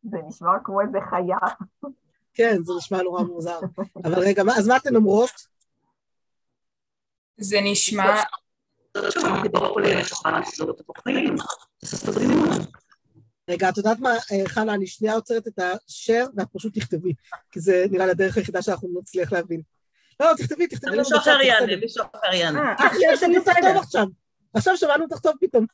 זה 0.02 0.18
נשמע 0.28 0.50
כמו 0.64 0.80
איזה 0.80 0.98
חיה. 1.10 1.38
כן, 2.34 2.56
זה 2.62 2.72
נשמע 2.78 3.02
נורא 3.02 3.22
מוזר. 3.22 3.58
אבל 4.04 4.18
רגע, 4.18 4.42
אז 4.58 4.68
מה 4.68 4.76
אתן 4.76 4.96
אומרות? 4.96 5.30
זה 7.36 7.56
נשמע... 7.64 8.22
רגע, 13.50 13.68
את 13.68 13.76
יודעת 13.76 13.98
מה, 13.98 14.10
חנה, 14.46 14.74
אני 14.74 14.86
שנייה 14.86 15.14
עוצרת 15.14 15.46
את 15.46 15.58
השאר, 15.58 16.26
ואת 16.36 16.46
פשוט 16.52 16.78
תכתבי, 16.78 17.14
כי 17.50 17.60
זה 17.60 17.84
נראה 17.90 18.06
לי 18.06 18.12
הדרך 18.12 18.36
היחידה 18.36 18.62
שאנחנו 18.62 18.88
נצליח 19.00 19.32
להבין. 19.32 19.62
לא, 20.20 20.26
תכתבי, 20.36 20.66
תכתבי 20.66 20.90
לנו 20.90 20.98
מישהו 20.98 21.18
אחר 21.18 21.40
יענה, 21.42 21.76
מישהו 21.76 22.04
אחר 22.14 22.34
יענה. 22.34 22.60
אה, 22.60 22.86
עכשיו 22.86 23.16
שמענו 23.16 23.44
טוב 23.44 23.76
עכשיו. 23.76 24.06
עכשיו 24.54 24.76
שמענו 24.76 25.04
אותך 25.04 25.18
טוב 25.18 25.32
פתאום. 25.40 25.66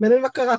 מעניין 0.00 0.22
מה 0.22 0.28
קרה. 0.28 0.56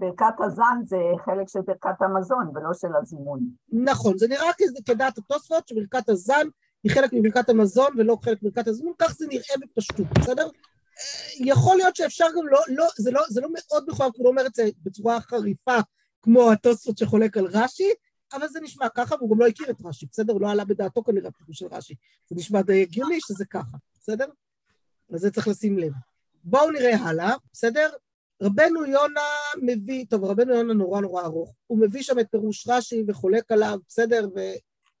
ברכת 0.00 0.34
הזן 0.40 0.80
זה 0.84 0.96
חלק 1.24 1.48
של 1.48 1.60
ברכת 1.60 2.02
המזון 2.02 2.48
ולא 2.54 2.74
של 2.74 2.88
הזימון. 3.02 3.40
נכון, 3.72 4.18
זה 4.18 4.28
נראה 4.28 4.50
כדעת 4.86 5.18
התוספות 5.18 5.68
שברכת 5.68 6.08
הזן 6.08 6.46
היא 6.84 6.92
חלק 6.92 7.10
מברכת 7.12 7.48
המזון 7.48 7.86
ולא 7.98 8.16
חלק 8.22 8.42
מברכת 8.42 8.68
הזימון, 8.68 8.92
כך 8.98 9.12
זה 9.12 9.26
נראה 9.26 9.54
בפשטות, 9.60 10.06
בסדר? 10.18 10.44
אה, 10.44 10.50
יכול 11.38 11.76
להיות 11.76 11.96
שאפשר 11.96 12.26
גם 12.36 12.46
לא, 12.46 12.60
לא, 12.68 12.86
זה 12.96 13.10
לא, 13.10 13.22
זה 13.28 13.40
לא 13.40 13.48
מאוד 13.52 13.84
מחויב, 13.88 14.12
הוא 14.16 14.24
לא 14.24 14.30
אומר 14.30 14.46
את 14.46 14.54
זה 14.54 14.68
בצורה 14.82 15.20
חריפה 15.20 15.76
כמו 16.22 16.52
התוספות 16.52 16.98
שחולק 16.98 17.36
על 17.36 17.46
רש"י, 17.52 17.92
אבל 18.32 18.48
זה 18.48 18.60
נשמע 18.60 18.88
ככה, 18.88 19.14
והוא 19.14 19.30
גם 19.30 19.40
לא 19.40 19.46
הכיר 19.46 19.70
את 19.70 19.76
רש"י, 19.84 20.06
בסדר? 20.10 20.32
הוא 20.32 20.40
לא 20.40 20.50
עלה 20.50 20.64
בדעתו 20.64 21.04
כנראה 21.04 21.30
פירוש 21.30 21.58
של 21.58 21.66
רש"י. 21.70 21.94
זה 22.30 22.36
נשמע 22.36 22.62
די 22.62 22.82
הגיוני 22.82 23.18
שזה 23.20 23.44
ככה, 23.44 23.76
בסדר? 24.00 24.26
אז 25.14 25.20
זה 25.20 25.30
צריך 25.30 25.48
לשים 25.48 25.78
לב. 25.78 25.92
בואו 26.44 26.70
נראה 26.70 26.96
הלאה, 26.96 27.34
בסדר? 27.52 27.90
רבנו 28.42 28.86
יונה 28.86 29.20
מביא, 29.62 30.04
טוב, 30.10 30.24
רבנו 30.24 30.54
יונה 30.54 30.74
נורא 30.74 31.00
נורא 31.00 31.22
ארוך, 31.22 31.54
הוא 31.66 31.78
מביא 31.78 32.02
שם 32.02 32.18
את 32.18 32.26
פירוש 32.30 32.68
רש"י 32.68 33.04
וחולק 33.08 33.52
עליו, 33.52 33.78
בסדר? 33.88 34.28
ו... 34.36 34.40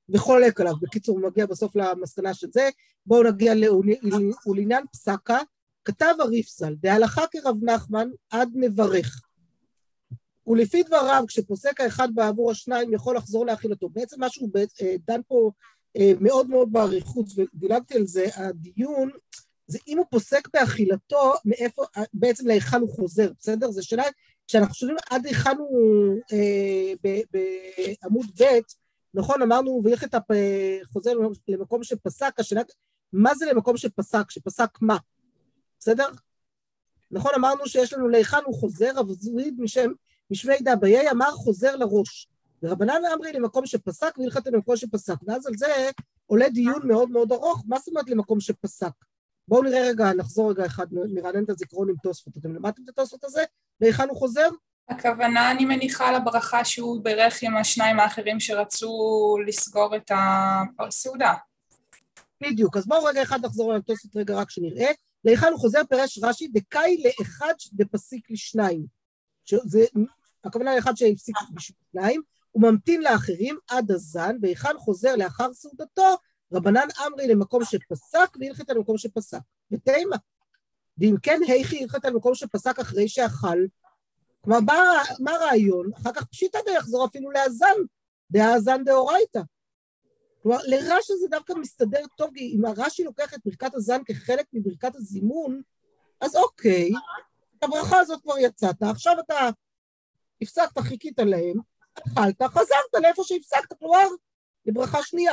וחולק 0.08 0.60
עליו. 0.60 0.74
בקיצור, 0.82 1.18
הוא 1.18 1.28
מגיע 1.30 1.46
בסוף 1.46 1.76
למסקנה 1.76 2.34
של 2.34 2.46
זה. 2.52 2.68
בואו 3.06 3.22
נגיע 3.22 3.54
לעניין 4.46 4.84
פסקה. 4.92 5.38
כתב 5.84 6.14
הריפסל, 6.20 6.74
דהלכה 6.74 7.22
כרב 7.30 7.56
נחמן 7.62 8.08
עד 8.30 8.48
מברך. 8.54 9.27
ולפי 10.48 10.82
דבריו, 10.82 11.24
כשפוסק 11.28 11.80
האחד 11.80 12.08
בעבור 12.14 12.50
השניים 12.50 12.92
יכול 12.92 13.16
לחזור 13.16 13.46
לאכילתו. 13.46 13.88
בעצם 13.88 14.20
מה 14.20 14.28
שהוא 14.28 14.50
אה, 14.56 14.94
דן 15.06 15.20
פה 15.28 15.50
אה, 15.96 16.12
מאוד 16.20 16.50
מאוד 16.50 16.72
באריכות, 16.72 17.26
ודילגתי 17.36 17.94
על 17.94 18.06
זה, 18.06 18.26
הדיון, 18.36 19.10
זה 19.66 19.78
אם 19.88 19.98
הוא 19.98 20.06
פוסק 20.10 20.48
באכילתו, 20.54 21.32
מאיפה, 21.44 21.84
אה, 21.96 22.02
בעצם 22.12 22.46
להיכן 22.46 22.80
הוא 22.80 22.94
חוזר, 22.94 23.30
בסדר? 23.40 23.70
זו 23.70 23.86
שאלה, 23.86 24.02
כשאנחנו 24.46 24.74
שואלים 24.74 24.96
עד 25.10 25.26
היכן 25.26 25.56
הוא 25.58 26.14
אה, 26.32 27.12
בעמוד 28.02 28.26
ב', 28.40 28.58
נכון, 29.14 29.42
אמרנו, 29.42 29.80
ואיך 29.84 30.04
אתה 30.04 30.18
חוזר 30.92 31.12
למקום 31.48 31.84
שפסק, 31.84 32.34
השאלה, 32.38 32.62
מה 33.12 33.34
זה 33.34 33.46
למקום 33.46 33.76
שפסק? 33.76 34.30
שפסק 34.30 34.70
מה? 34.80 34.96
בסדר? 35.80 36.06
נכון, 37.10 37.32
אמרנו 37.36 37.66
שיש 37.66 37.92
לנו 37.92 38.08
להיכן 38.08 38.36
הוא 38.46 38.54
חוזר, 38.54 39.00
אבל 39.00 39.14
זוהיד 39.14 39.60
משם 39.60 39.90
משמי 40.30 40.58
דאביי 40.60 41.10
אמר 41.10 41.30
חוזר 41.30 41.76
לראש. 41.76 42.28
ורבנן 42.62 43.00
אמרי 43.14 43.32
למקום 43.32 43.66
שפסק 43.66 44.18
והלכת 44.18 44.46
למקום 44.46 44.76
שפסק. 44.76 45.14
ואז 45.26 45.46
על 45.46 45.52
זה 45.56 45.90
עולה 46.26 46.48
דיון 46.48 46.88
מאוד 46.88 47.10
מאוד 47.10 47.32
ארוך, 47.32 47.64
מה 47.66 47.78
זאת 47.78 47.88
אומרת 47.88 48.10
למקום 48.10 48.40
שפסק? 48.40 48.92
בואו 49.48 49.62
נראה 49.62 49.88
רגע, 49.88 50.12
נחזור 50.12 50.50
רגע 50.50 50.66
אחד, 50.66 50.86
נרענן 50.90 51.44
את 51.44 51.50
הזיכרון 51.50 51.88
עם 51.88 51.94
תוספות. 52.02 52.36
אתם 52.36 52.54
למדתם 52.54 52.82
את 52.84 52.88
התוספות 52.88 53.24
הזה? 53.24 53.44
להיכן 53.80 54.08
הוא 54.08 54.18
חוזר? 54.18 54.48
הכוונה, 54.88 55.50
אני 55.50 55.64
מניחה, 55.64 56.12
לברכה 56.12 56.64
שהוא 56.64 57.04
בירך 57.04 57.42
עם 57.42 57.56
השניים 57.56 58.00
האחרים 58.00 58.40
שרצו 58.40 59.36
לסגור 59.46 59.96
את 59.96 60.10
הסעודה. 60.78 61.34
בדיוק, 62.42 62.76
אז 62.76 62.86
בואו 62.86 63.04
רגע 63.04 63.22
אחד 63.22 63.44
נחזור 63.44 63.72
על 63.72 63.78
התוספות 63.78 64.16
רגע 64.16 64.34
רק 64.34 64.50
שנראה. 64.50 64.90
להיכן 65.24 65.46
הוא 65.52 65.60
חוזר 65.60 65.80
פירש 65.88 66.18
רש"י, 66.22 66.48
דקאי 66.48 67.02
לאחד 67.04 67.54
דפסיק 67.72 68.30
לשניים. 68.30 68.98
שזה 69.44 69.84
הכוונה 70.44 70.76
לאחד 70.76 70.96
שהפסיק 70.96 71.36
בשביל 71.54 71.76
שניים, 71.92 72.22
הוא 72.50 72.62
ממתין 72.62 73.02
לאחרים 73.02 73.58
עד 73.68 73.90
הזן, 73.90 74.36
והיכן 74.42 74.78
חוזר 74.78 75.16
לאחר 75.16 75.54
סעודתו, 75.54 76.16
רבנן 76.52 76.86
אמרי 77.06 77.28
למקום 77.28 77.64
שפסק, 77.64 78.36
והלכת 78.40 78.70
על 78.70 78.78
מקום 78.78 78.98
שפסק. 78.98 79.38
ותימה. 79.72 80.16
ואם 80.98 81.14
כן, 81.22 81.40
היכי 81.48 81.82
הלכת 81.82 82.04
על 82.04 82.14
מקום 82.14 82.34
שפסק 82.34 82.78
אחרי 82.78 83.08
שאכל. 83.08 83.58
כלומר, 84.40 84.60
מה 85.20 85.32
הרעיון? 85.32 85.90
אחר 85.94 86.12
כך 86.12 86.24
פשיטא 86.24 86.58
דיחזור 86.66 87.06
אפילו 87.06 87.30
להזן, 87.30 87.74
דהאזן 88.30 88.84
דאורייתא. 88.84 89.40
כלומר, 90.42 90.58
לרש"י 90.64 91.12
זה 91.20 91.26
דווקא 91.30 91.52
מסתדר 91.52 92.04
טוב, 92.16 92.30
כי 92.34 92.56
אם 92.58 92.64
הרש"י 92.64 93.04
לוקח 93.04 93.34
את 93.34 93.40
ברכת 93.44 93.74
הזן 93.74 94.00
כחלק 94.06 94.46
מברכת 94.52 94.96
הזימון, 94.96 95.62
אז 96.20 96.36
אוקיי, 96.36 96.90
את 97.58 97.64
הברכה 97.64 98.00
הזאת 98.00 98.22
כבר 98.22 98.38
יצאת, 98.38 98.82
עכשיו 98.82 99.14
אתה 99.20 99.48
הפסקת, 100.42 100.78
חיכית 100.78 101.18
להם, 101.18 101.56
אכלת, 101.98 102.42
חזרת 102.42 103.02
לאיפה 103.02 103.22
שהפסקת, 103.24 103.78
כלומר, 103.78 104.06
לברכה 104.66 105.02
שנייה. 105.02 105.32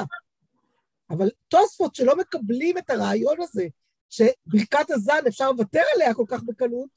אבל 1.10 1.30
תוספות 1.48 1.96
שלא 1.96 2.16
מקבלים 2.16 2.78
את 2.78 2.90
הרעיון 2.90 3.36
הזה, 3.42 3.68
שברכת 4.10 4.92
הזן 4.92 5.20
אפשר 5.28 5.52
לוותר 5.52 5.82
עליה 5.96 6.14
כל 6.14 6.26
כך 6.28 6.44
בקלות, 6.44 6.90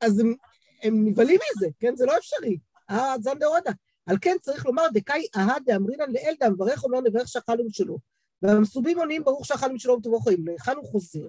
אז 0.00 0.20
הם, 0.20 0.34
הם 0.82 1.08
נבהלים 1.08 1.40
מזה, 1.50 1.68
כן? 1.78 1.96
זה 1.96 2.06
לא 2.06 2.16
אפשרי. 2.18 2.58
אה, 2.90 3.14
זן 3.20 3.38
דאורייתא. 3.38 3.70
על 4.06 4.16
כן 4.20 4.36
צריך 4.40 4.66
לומר, 4.66 4.86
דקאי 4.92 5.26
אהה 5.36 5.56
דאמרינן 5.66 6.12
לאל 6.12 6.34
דאמברך 6.40 6.84
אומר 6.84 7.00
נברך 7.00 7.28
שאכלנו 7.28 7.64
משלו. 7.64 7.98
והמסובים 8.42 8.98
עונים 8.98 9.24
ברוך 9.24 9.46
שאכלנו 9.46 9.74
משלו 9.74 9.98
וטובו 9.98 10.20
חיים. 10.20 10.46
להיכן 10.46 10.76
הוא 10.76 10.84
חוזר? 10.84 11.28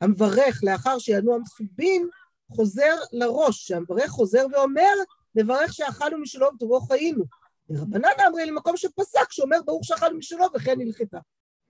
המברך 0.00 0.60
לאחר 0.62 0.98
שיענו 0.98 1.34
המסובים, 1.34 2.08
חוזר 2.50 2.96
לראש, 3.12 3.68
שהמברך 3.68 4.10
חוזר 4.10 4.46
ואומר, 4.52 4.94
נברך 5.34 5.72
שאכלנו 5.72 6.18
משלו 6.18 6.48
וטובו 6.54 6.80
חיינו. 6.80 7.24
ורבנן 7.70 8.08
אמרי 8.28 8.46
למקום 8.46 8.76
שפסק, 8.76 9.32
שאומר 9.32 9.62
ברוך 9.64 9.84
שאכלנו 9.84 10.18
משלו 10.18 10.46
וכן 10.54 10.80
הלכתה. 10.80 11.18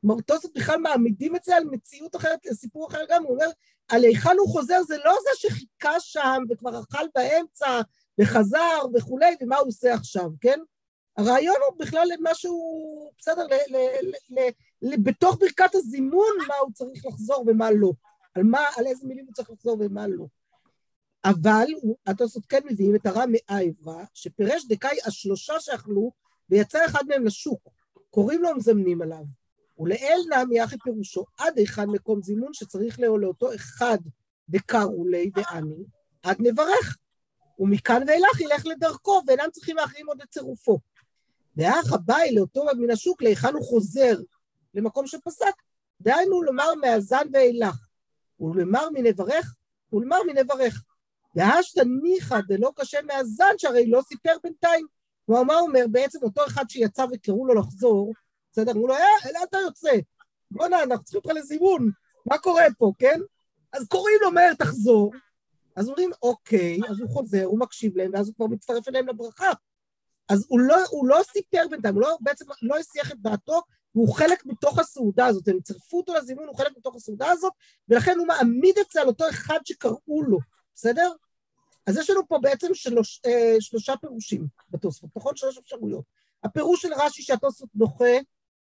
כלומר, 0.01 0.21
תוספות 0.21 0.53
בכלל 0.55 0.79
מעמידים 0.79 1.37
את 1.37 1.45
זה 1.45 1.57
על 1.57 1.65
מציאות 1.65 2.17
אחרת, 2.17 2.47
לסיפור 2.47 2.89
אחר 2.89 3.05
גם, 3.09 3.25
הוא 3.25 3.33
אומר, 3.33 3.51
על 3.89 4.05
היכן 4.05 4.37
הוא 4.39 4.49
חוזר, 4.49 4.83
זה 4.83 4.97
לא 5.05 5.17
זה 5.23 5.31
שחיכה 5.49 6.01
שם 6.01 6.43
וכבר 6.51 6.81
אכל 6.81 7.05
באמצע 7.15 7.81
וחזר 8.21 8.79
וכולי, 8.95 9.37
ומה 9.41 9.57
הוא 9.57 9.69
עושה 9.69 9.95
עכשיו, 9.95 10.31
כן? 10.41 10.61
הרעיון 11.17 11.57
הוא 11.69 11.79
בכלל 11.79 12.09
משהו, 12.21 13.11
בסדר, 13.19 13.47
ל, 13.47 13.77
ל, 13.77 13.77
ל, 14.31 14.49
ל, 14.83 14.97
בתוך 15.03 15.37
ברכת 15.41 15.75
הזימון, 15.75 16.33
מה 16.49 16.55
הוא 16.55 16.73
צריך 16.75 17.07
לחזור 17.07 17.45
ומה 17.47 17.71
לא. 17.71 17.93
על 18.35 18.43
מה, 18.43 18.61
על 18.77 18.87
איזה 18.87 19.07
מילים 19.07 19.25
הוא 19.27 19.35
צריך 19.35 19.51
לחזור 19.51 19.77
ומה 19.81 20.07
לא. 20.07 20.25
אבל 21.25 21.67
התוספות 22.07 22.47
כן 22.47 22.61
מביאים 22.71 22.95
את 22.95 23.07
הרע 23.07 23.25
מאייברה, 23.29 24.05
שפירש 24.15 24.67
דקאי 24.69 24.99
השלושה 25.07 25.61
שאכלו, 25.61 26.13
ויצא 26.51 26.87
אחד 26.87 27.05
מהם 27.09 27.25
לשוק. 27.25 27.69
קוראים 28.11 28.43
לו 28.43 28.49
ומזמנים 28.49 29.03
עליו. 29.03 29.25
ולאל 29.79 30.21
נמי 30.31 30.65
אחי 30.65 30.77
פירושו, 30.85 31.25
עד 31.39 31.59
היכן 31.59 31.91
מקום 31.91 32.23
זימון 32.23 32.55
שצריך 32.55 33.01
לאו 33.01 33.19
לאותו 33.19 33.55
אחד 33.55 33.99
דקרו 34.49 35.05
לי 35.09 35.31
דעני, 35.31 35.85
עד 36.23 36.37
נברך. 36.41 36.99
ומכאן 37.59 38.03
ואילך 38.07 38.41
ילך 38.41 38.67
לדרכו, 38.67 39.23
ואינם 39.27 39.51
צריכים 39.53 39.79
האחרים 39.79 40.07
עוד 40.09 40.21
את 40.23 40.29
צירופו. 40.29 40.79
והאח 41.57 41.93
הבאי 41.93 42.35
לאותו 42.35 42.65
מן 42.79 42.91
השוק, 42.91 43.23
להיכן 43.23 43.55
הוא 43.55 43.65
חוזר 43.65 44.17
למקום 44.75 45.07
שפסק, 45.07 45.55
דהיינו 46.01 46.43
לומר 46.43 46.75
מהזן 46.81 47.27
ואילך, 47.33 47.77
ולמר 48.41 48.89
מנברך, 48.95 49.57
ולמר 49.93 50.19
מנברך. 50.27 50.85
והשתא 51.35 51.83
ניחא 52.03 52.41
דלא 52.49 52.71
קשה 52.77 52.99
מהזן, 53.03 53.55
שהרי 53.59 53.91
לא 53.91 54.03
סיפר 54.03 54.33
בינתיים. 54.43 54.87
כלומר, 55.27 55.43
מה 55.43 55.55
הוא 55.55 55.69
אומר? 55.69 55.85
בעצם 55.91 56.19
אותו 56.23 56.47
אחד 56.47 56.65
שיצא 56.69 57.07
וקראו 57.13 57.47
לו 57.47 57.55
לחזור, 57.55 58.13
בסדר? 58.53 58.73
אמרו 58.73 58.87
לו, 58.87 58.95
אה, 58.95 59.31
אלא 59.31 59.39
אתה 59.49 59.59
יוצא. 59.59 59.91
בוא'נה, 60.51 60.83
אנחנו 60.83 61.05
צריכים 61.05 61.21
אותך 61.25 61.37
לזימון, 61.37 61.91
מה 62.27 62.39
קורה 62.39 62.65
פה, 62.79 62.93
כן? 62.99 63.21
אז 63.73 63.89
קוראים 63.89 64.17
לו 64.23 64.31
מהר, 64.33 64.55
תחזור. 64.55 65.13
אז 65.77 65.89
אומרים, 65.89 66.11
אוקיי, 66.23 66.79
אז 66.91 67.01
הוא 67.01 67.11
חוזר, 67.11 67.45
הוא 67.45 67.59
מקשיב 67.59 67.97
להם, 67.97 68.11
ואז 68.15 68.27
הוא 68.29 68.35
כבר 68.35 68.47
מצטרף 68.47 68.89
אליהם 68.89 69.09
לברכה. 69.09 69.51
אז 70.29 70.47
הוא 70.49 70.61
לא, 70.61 70.77
הוא 70.91 71.09
לא 71.09 71.21
סיפר 71.33 71.63
בינתיים, 71.71 71.95
הוא 71.95 72.03
לא, 72.03 72.17
בעצם 72.21 72.45
לא 72.63 72.79
הסיח 72.79 73.13
את 73.13 73.21
דעתו, 73.21 73.63
והוא 73.95 74.15
חלק 74.15 74.47
מתוך 74.47 74.79
הסעודה 74.79 75.27
הזאת, 75.27 75.49
הם 75.49 75.61
צירפו 75.61 75.97
אותו 75.97 76.15
לזימון, 76.15 76.49
הוא 76.49 76.57
חלק 76.57 76.73
מתוך 76.77 76.97
הסעודה 76.97 77.31
הזאת, 77.31 77.53
ולכן 77.89 78.19
הוא 78.19 78.27
מעמיד 78.27 78.79
את 78.79 78.87
זה 78.93 79.01
על 79.01 79.07
אותו 79.07 79.29
אחד 79.29 79.59
שקראו 79.65 80.23
לו, 80.23 80.39
בסדר? 80.81 81.13
אז 81.87 81.97
יש 81.97 82.11
לנו 82.11 82.29
פה 82.29 82.39
בעצם 82.43 82.75
שלוש, 82.75 83.21
אה, 83.27 83.57
שלושה 83.61 83.97
פירושים 83.97 84.47
בתוספות, 84.71 85.11
פחות 85.13 85.37
שלוש 85.37 85.59
אפשרויות. 85.59 86.05
הפירוש 86.45 86.83
של 86.83 86.89
רש"י 86.97 87.23
שהתוספות 87.23 87.69
דוחה, 87.75 88.15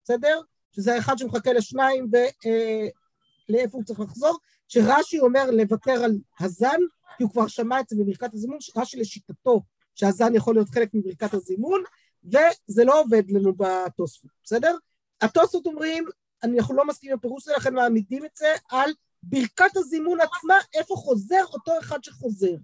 בסדר? 0.03 0.41
שזה 0.71 0.95
האחד 0.95 1.17
שמחכה 1.17 1.53
לשניים 1.53 2.08
ולאיפה 2.12 3.77
אה, 3.77 3.80
הוא 3.80 3.84
צריך 3.84 3.99
לחזור, 3.99 4.38
שרש"י 4.67 5.19
אומר 5.19 5.51
לוותר 5.51 6.03
על 6.03 6.17
הזן, 6.39 6.80
כי 7.17 7.23
הוא 7.23 7.32
כבר 7.32 7.47
שמע 7.47 7.80
את 7.80 7.89
זה 7.89 7.95
בברכת 7.99 8.34
הזימון, 8.34 8.58
רש"י 8.77 8.97
לשיטתו 8.97 9.62
שהזן 9.95 10.36
יכול 10.36 10.56
להיות 10.56 10.69
חלק 10.69 10.89
מברכת 10.93 11.34
הזימון, 11.34 11.84
וזה 12.23 12.84
לא 12.84 13.01
עובד 13.01 13.32
לנו 13.32 13.53
בתוספות, 13.53 14.32
בסדר? 14.43 14.75
התוספות 15.21 15.65
אומרים, 15.65 16.06
אנחנו 16.43 16.75
לא 16.75 16.88
מסכימים 16.88 17.13
עם 17.13 17.19
הפירוש 17.19 17.43
הזה, 17.43 17.53
לכן 17.58 17.73
מעמידים 17.73 18.25
את 18.25 18.36
זה 18.36 18.53
על 18.69 18.91
ברכת 19.23 19.77
הזימון 19.77 20.19
עצמה, 20.21 20.56
איפה 20.73 20.95
חוזר 20.95 21.43
אותו 21.53 21.80
אחד 21.80 22.03
שחוזר. 22.03 22.56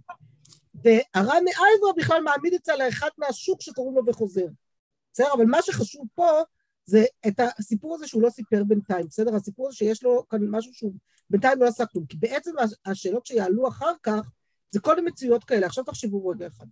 והר"ן 0.75 1.43
מאייברה 1.43 1.93
בכלל 1.97 2.21
מעמיד 2.21 2.53
את 2.53 2.69
על 2.69 2.81
האחד 2.81 3.09
מהשוק 3.17 3.61
שקוראים 3.61 3.95
לו 3.95 4.01
וחוזר. 4.07 4.45
בסדר? 5.13 5.33
אבל 5.33 5.45
מה 5.45 5.61
שחשוב 5.61 6.07
פה 6.15 6.29
זה 6.85 7.05
את 7.27 7.39
הסיפור 7.39 7.95
הזה 7.95 8.07
שהוא 8.07 8.21
לא 8.21 8.29
סיפר 8.29 8.63
בינתיים, 8.63 9.07
בסדר? 9.07 9.35
הסיפור 9.35 9.67
הזה 9.67 9.77
שיש 9.77 10.03
לו 10.03 10.27
כאן 10.29 10.39
משהו 10.49 10.73
שהוא 10.73 10.93
בינתיים 11.29 11.61
לא 11.61 11.67
עשה 11.67 11.85
כלום. 11.85 12.05
כי 12.05 12.17
בעצם 12.17 12.51
השאלות 12.85 13.25
שיעלו 13.25 13.67
אחר 13.67 13.93
כך 14.03 14.31
זה 14.71 14.79
כל 14.79 14.95
מיני 14.95 15.09
מציאויות 15.09 15.43
כאלה. 15.43 15.65
עכשיו 15.65 15.83
תחשבו 15.83 16.27
רגע 16.27 16.47
אחד. 16.47 16.65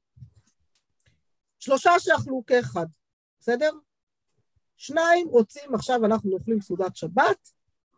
שלושה 1.60 1.92
שאכלו 2.00 2.44
כאחד, 2.48 2.86
בסדר? 3.40 3.72
שניים 4.78 5.28
רוצים, 5.28 5.76
עכשיו 5.76 6.06
אנחנו 6.06 6.32
אוכלים 6.34 6.62
סעודת 6.62 6.96
שבת, 6.96 7.52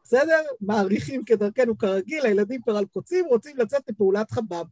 בסדר? 0.04 0.42
מעריכים 0.62 1.24
כדרכנו 1.26 1.78
כרגיל, 1.78 2.26
הילדים 2.26 2.62
כבר 2.62 2.78
על 2.78 2.86
קוצים, 2.86 3.26
רוצים 3.26 3.58
לצאת 3.58 3.89
לפעולת 3.89 4.32
חב"ב. 4.32 4.66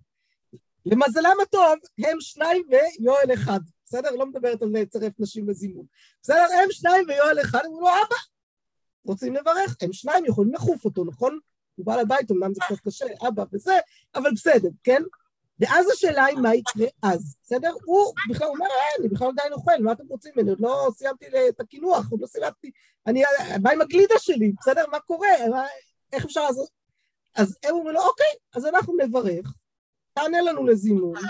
למזלם 0.86 1.36
הטוב, 1.44 1.76
הם 1.98 2.18
שניים 2.20 2.64
ויואל 2.70 3.34
אחד, 3.34 3.60
בסדר? 3.86 4.12
לא 4.12 4.26
מדברת 4.26 4.62
על 4.62 4.70
לצרף 4.74 5.14
נשים 5.20 5.50
לזימון. 5.50 5.86
בסדר? 6.22 6.46
הם 6.64 6.72
שניים 6.72 7.06
ויואל 7.08 7.42
אחד, 7.42 7.60
אמרו 7.66 7.82
לו, 7.82 7.88
אבא, 7.88 8.16
רוצים 9.06 9.34
לברך, 9.36 9.78
הם 9.82 9.94
שניים 9.94 10.26
יכולים 10.26 10.54
לחוף 10.54 10.86
אותו, 10.86 11.04
נכון? 11.04 11.40
הוא 11.76 11.86
בא 11.86 11.96
לבית, 11.96 12.32
אמנם 12.32 12.54
זה 12.54 12.62
קצת 12.66 12.80
קשה, 12.84 13.06
אבא 13.28 13.44
וזה, 13.54 13.78
אבל 14.16 14.32
בסדר, 14.32 14.70
כן? 14.84 15.02
ואז 15.62 15.90
השאלה 15.90 16.26
היא 16.26 16.38
מה 16.38 16.56
יקרה 16.56 16.88
אז, 17.02 17.36
בסדר? 17.44 17.74
הוא 17.86 18.14
בכלל 18.30 18.48
אומר, 18.48 18.66
אה, 18.66 19.00
אני 19.00 19.10
בכלל 19.10 19.28
עדיין 19.28 19.54
אוכל, 19.54 19.72
מה 19.82 19.92
אתם 19.92 20.04
רוצים 20.08 20.32
ממני? 20.36 20.50
עוד 20.50 20.60
לא 20.60 20.90
סיימתי 20.96 21.26
את 21.50 21.60
הקינוח, 21.60 22.12
עוד 22.12 22.22
לא 22.22 22.28
סיימתי, 22.28 22.72
אני, 23.08 23.24
מה 23.62 23.72
עם 23.72 23.82
הגלידה 23.82 24.16
שלי, 24.20 24.54
בסדר? 24.60 24.86
מה 24.92 25.00
קורה? 25.00 25.28
מה, 25.50 25.66
איך 26.14 26.26
אפשר 26.26 26.42
לעשות? 26.42 26.70
אז 27.36 27.58
הם 27.64 27.76
אומרים 27.76 27.96
לו, 27.96 28.02
אוקיי, 28.02 28.34
אז 28.56 28.66
אנחנו 28.66 28.94
נברך, 28.98 29.54
תענה 30.14 30.42
לנו 30.42 30.66
לזימון, 30.66 31.22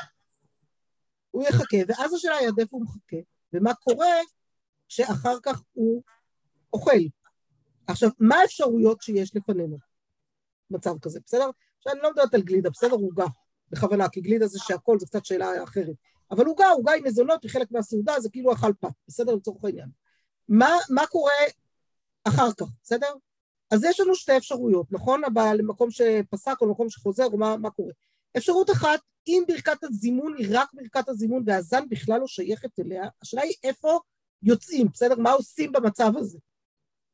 הוא 1.32 1.44
יחכה, 1.44 1.78
ואז 1.88 2.14
השאלה 2.14 2.36
היא 2.36 2.48
עד 2.48 2.60
איפה 2.60 2.78
הוא 2.78 2.84
מחכה, 2.86 3.18
ומה 3.54 3.74
קורה 3.74 4.16
שאחר 4.88 5.36
כך 5.44 5.62
הוא 5.74 6.04
אוכל. 6.74 7.02
עכשיו, 7.88 8.10
מה 8.20 8.36
האפשרויות 8.36 9.02
שיש 9.02 9.36
לפנינו? 9.36 9.78
מצב 10.70 11.00
כזה, 11.00 11.20
בסדר? 11.26 11.50
עכשיו, 11.78 11.94
אני 11.94 12.02
לא 12.02 12.12
מדברת 12.12 12.34
על 12.34 12.42
גלידה, 12.42 12.70
בסדר? 12.70 12.92
עוגה, 12.92 13.26
בכוונה, 13.72 14.10
כי 14.10 14.22
גלידה 14.22 14.48
זה 14.48 14.60
שהכל, 14.60 15.00
זה 15.00 15.06
קצת 15.06 15.26
שאלה 15.26 15.64
אחרת. 15.64 15.96
אבל 16.32 16.46
עוגה, 16.46 16.70
עוגה 16.70 16.94
עם 16.94 17.04
מזונות, 17.04 17.44
היא 17.44 17.52
חלק 17.52 17.72
מהסעודה, 17.72 18.20
זה 18.20 18.30
כאילו 18.30 18.54
אכל 18.54 18.74
פת, 18.80 18.90
בסדר? 19.08 19.36
לצורך 19.36 19.66
העניין. 19.66 19.90
מה, 20.50 20.78
מה 20.90 21.08
קורה 21.08 21.32
אחר 22.24 22.52
כך, 22.58 22.68
בסדר? 22.84 23.14
אז 23.72 23.84
יש 23.84 24.00
לנו 24.00 24.16
שתי 24.16 24.38
אפשרויות, 24.38 24.92
נכון? 24.92 25.22
אבל 25.34 25.56
למקום 25.58 25.92
שפסק 25.92 26.56
או 26.62 26.68
למקום 26.68 26.90
שחוזר, 26.90 27.26
או 27.26 27.38
מה, 27.38 27.58
מה 27.58 27.70
קורה. 27.70 27.92
אפשרות 28.38 28.70
אחת, 28.70 29.00
אם 29.28 29.44
ברכת 29.48 29.84
הזימון 29.84 30.36
היא 30.38 30.48
רק 30.52 30.70
ברכת 30.74 31.10
הזימון 31.10 31.44
והזן 31.46 31.90
בכלל 31.90 32.20
לא 32.20 32.28
שייכת 32.28 32.80
אליה, 32.80 33.04
השאלה 33.22 33.42
היא 33.42 33.54
איפה 33.64 34.00
יוצאים, 34.44 34.88
בסדר? 34.94 35.16
מה 35.16 35.32
עושים 35.32 35.72
במצב 35.72 36.12
הזה? 36.18 36.40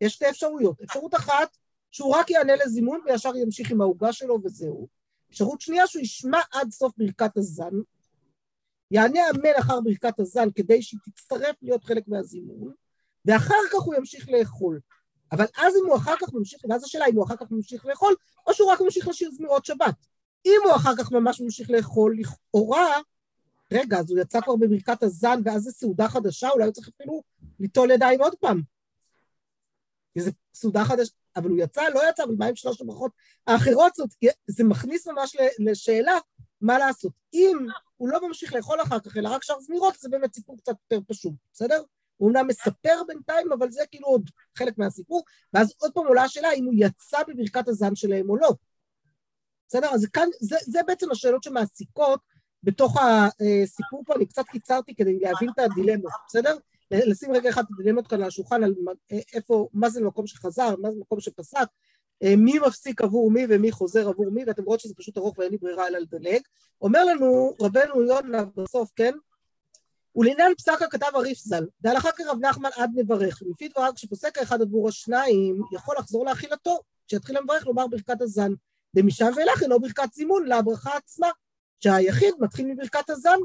יש 0.01 0.13
שתי 0.13 0.29
אפשרויות. 0.29 0.81
אפשרות 0.81 1.15
אחת, 1.15 1.57
שהוא 1.91 2.15
רק 2.15 2.29
יענה 2.29 2.55
לזימון 2.55 3.01
וישר 3.05 3.35
ימשיך 3.35 3.71
עם 3.71 3.81
העוגה 3.81 4.13
שלו 4.13 4.39
וזהו. 4.43 4.87
אפשרות 5.29 5.61
שנייה, 5.61 5.87
שהוא 5.87 6.01
ישמע 6.01 6.39
עד 6.51 6.71
סוף 6.71 6.93
ברכת 6.97 7.37
הזן, 7.37 7.73
יענה 8.91 9.19
אמן 9.29 9.59
אחר 9.59 9.81
ברכת 9.81 10.19
הזן 10.19 10.51
כדי 10.55 10.81
שהיא 10.81 10.99
תצטרף 11.05 11.55
להיות 11.61 11.83
חלק 11.83 12.07
מהזימון, 12.07 12.73
ואחר 13.25 13.55
כך 13.73 13.79
הוא 13.79 13.95
ימשיך 13.95 14.29
לאכול. 14.29 14.79
אבל 15.31 15.45
אז 15.57 15.73
אם 15.75 15.89
הוא 15.89 15.97
אחר 15.97 16.15
כך 16.21 16.33
ממשיך, 16.33 16.61
ואז 16.69 16.83
השאלה 16.83 17.05
אם 17.05 17.15
הוא 17.15 17.25
אחר 17.25 17.35
כך 17.35 17.51
ממשיך 17.51 17.85
לאכול, 17.85 18.15
או 18.47 18.53
שהוא 18.53 18.71
רק 18.71 18.81
ממשיך 18.81 19.07
לשיר 19.07 19.31
זמירות 19.31 19.65
שבת. 19.65 20.07
אם 20.45 20.61
הוא 20.63 20.75
אחר 20.75 20.95
כך 20.97 21.11
ממש 21.11 21.41
ממשיך 21.41 21.69
לאכול, 21.69 22.17
לכאורה, 22.19 22.99
רגע, 23.71 23.99
אז 23.99 24.11
הוא 24.11 24.19
יצא 24.19 24.41
כבר 24.41 24.55
בברכת 24.55 25.03
הזן, 25.03 25.41
ואז 25.45 25.63
זו 25.63 25.71
סעודה 25.71 26.09
חדשה, 26.09 26.49
אולי 26.49 26.65
הוא 26.65 26.73
צריך 26.73 26.87
אפילו 26.87 27.23
ליטול 27.59 27.91
ידיים 27.91 28.21
עוד 28.21 28.35
פעם. 28.35 28.61
זו 30.17 30.31
סעודה 30.53 30.85
חדשה, 30.85 31.13
אבל 31.37 31.49
הוא 31.49 31.59
יצא, 31.59 31.81
לא 31.93 32.01
יצא, 32.09 32.23
אבל 32.23 32.35
מה 32.37 32.45
עם 32.45 32.55
שלוש 32.55 32.81
הברכות 32.81 33.11
האחרות? 33.47 33.95
זאת, 33.95 34.09
זה 34.47 34.63
מכניס 34.63 35.07
ממש 35.07 35.35
לשאלה 35.59 36.17
מה 36.61 36.77
לעשות. 36.77 37.11
אם 37.33 37.57
הוא 37.97 38.09
לא 38.09 38.27
ממשיך 38.27 38.53
לאכול 38.53 38.81
אחר 38.81 38.99
כך, 38.99 39.17
אלא 39.17 39.29
רק 39.29 39.43
שר 39.43 39.59
זמירות, 39.59 39.95
זה 39.99 40.09
באמת 40.09 40.35
סיפור 40.35 40.57
קצת 40.57 40.75
יותר 40.91 41.05
פשוט, 41.07 41.33
בסדר? 41.53 41.81
הוא 42.17 42.29
אומנם 42.29 42.47
מספר 42.47 43.01
בינתיים, 43.07 43.51
אבל 43.51 43.71
זה 43.71 43.81
כאילו 43.91 44.07
עוד 44.07 44.29
חלק 44.57 44.77
מהסיפור, 44.77 45.23
ואז 45.53 45.73
עוד 45.77 45.91
פעם 45.93 46.07
עולה 46.07 46.23
השאלה 46.23 46.53
אם 46.53 46.65
הוא 46.65 46.73
יצא 46.77 47.17
בברכת 47.27 47.67
הזן 47.67 47.95
שלהם 47.95 48.29
או 48.29 48.37
לא. 48.37 48.49
בסדר? 49.67 49.89
אז 49.93 50.07
כאן, 50.13 50.27
זה, 50.39 50.55
זה 50.61 50.79
בעצם 50.87 51.11
השאלות 51.11 51.43
שמעסיקות 51.43 52.19
בתוך 52.63 52.97
הסיפור 53.01 54.03
פה, 54.05 54.15
אני 54.15 54.25
קצת 54.25 54.43
קיצרתי 54.51 54.95
כדי 54.95 55.19
להבין 55.19 55.49
את 55.49 55.59
הדילמות, 55.59 56.11
בסדר? 56.27 56.57
לשים 56.91 57.31
רגע 57.31 57.49
אחד 57.49 57.63
את 57.63 57.79
הדילמות 57.79 58.07
כאן 58.07 58.21
על 58.21 58.27
השולחן, 58.27 58.63
על 58.63 58.73
איפה, 59.33 59.69
מה 59.73 59.89
זה 59.89 60.01
מקום 60.01 60.27
שחזר, 60.27 60.75
מה 60.81 60.91
זה 60.91 60.99
מקום 60.99 61.19
שפסק, 61.19 61.67
מי 62.23 62.59
מפסיק 62.67 63.01
עבור 63.01 63.31
מי 63.31 63.45
ומי 63.49 63.71
חוזר 63.71 64.09
עבור 64.09 64.31
מי, 64.31 64.43
ואתם 64.47 64.63
רואות 64.63 64.79
שזה 64.79 64.93
פשוט 64.95 65.17
ארוך 65.17 65.37
ואין 65.37 65.51
לי 65.51 65.57
ברירה 65.57 65.87
אלא 65.87 65.99
לדלג. 65.99 66.41
אומר 66.81 67.05
לנו 67.05 67.53
רבנו 67.61 68.01
יונה 68.01 68.45
בסוף, 68.55 68.91
כן? 68.95 69.13
ולעניין 70.15 70.55
פסק 70.55 70.81
הכתב 70.81 71.07
הריף 71.13 71.37
ז"ל, 71.37 71.65
דהלכה 71.81 72.11
כרב 72.11 72.37
נחמן 72.41 72.69
עד 72.75 72.91
מברך, 72.95 73.41
ולפי 73.41 73.67
דבריו 73.67 73.91
כשפוסק 73.95 74.37
האחד 74.37 74.61
עבור 74.61 74.89
השניים, 74.89 75.61
יכול 75.71 75.95
לחזור 75.99 76.25
לאכילתו, 76.25 76.79
כשיתחיל 77.07 77.37
למברך 77.37 77.67
לומר 77.67 77.87
ברכת 77.87 78.21
הזן. 78.21 78.51
ומשם 78.95 79.31
ואילך 79.35 79.63
אינו 79.63 79.79
ברכת 79.79 80.13
זימון 80.13 80.45
לברכה 80.47 80.97
עצמה, 80.97 81.27
שהיחיד 81.79 82.33
מתחיל 82.39 82.65
מברכת 82.65 83.09
הזן. 83.09 83.37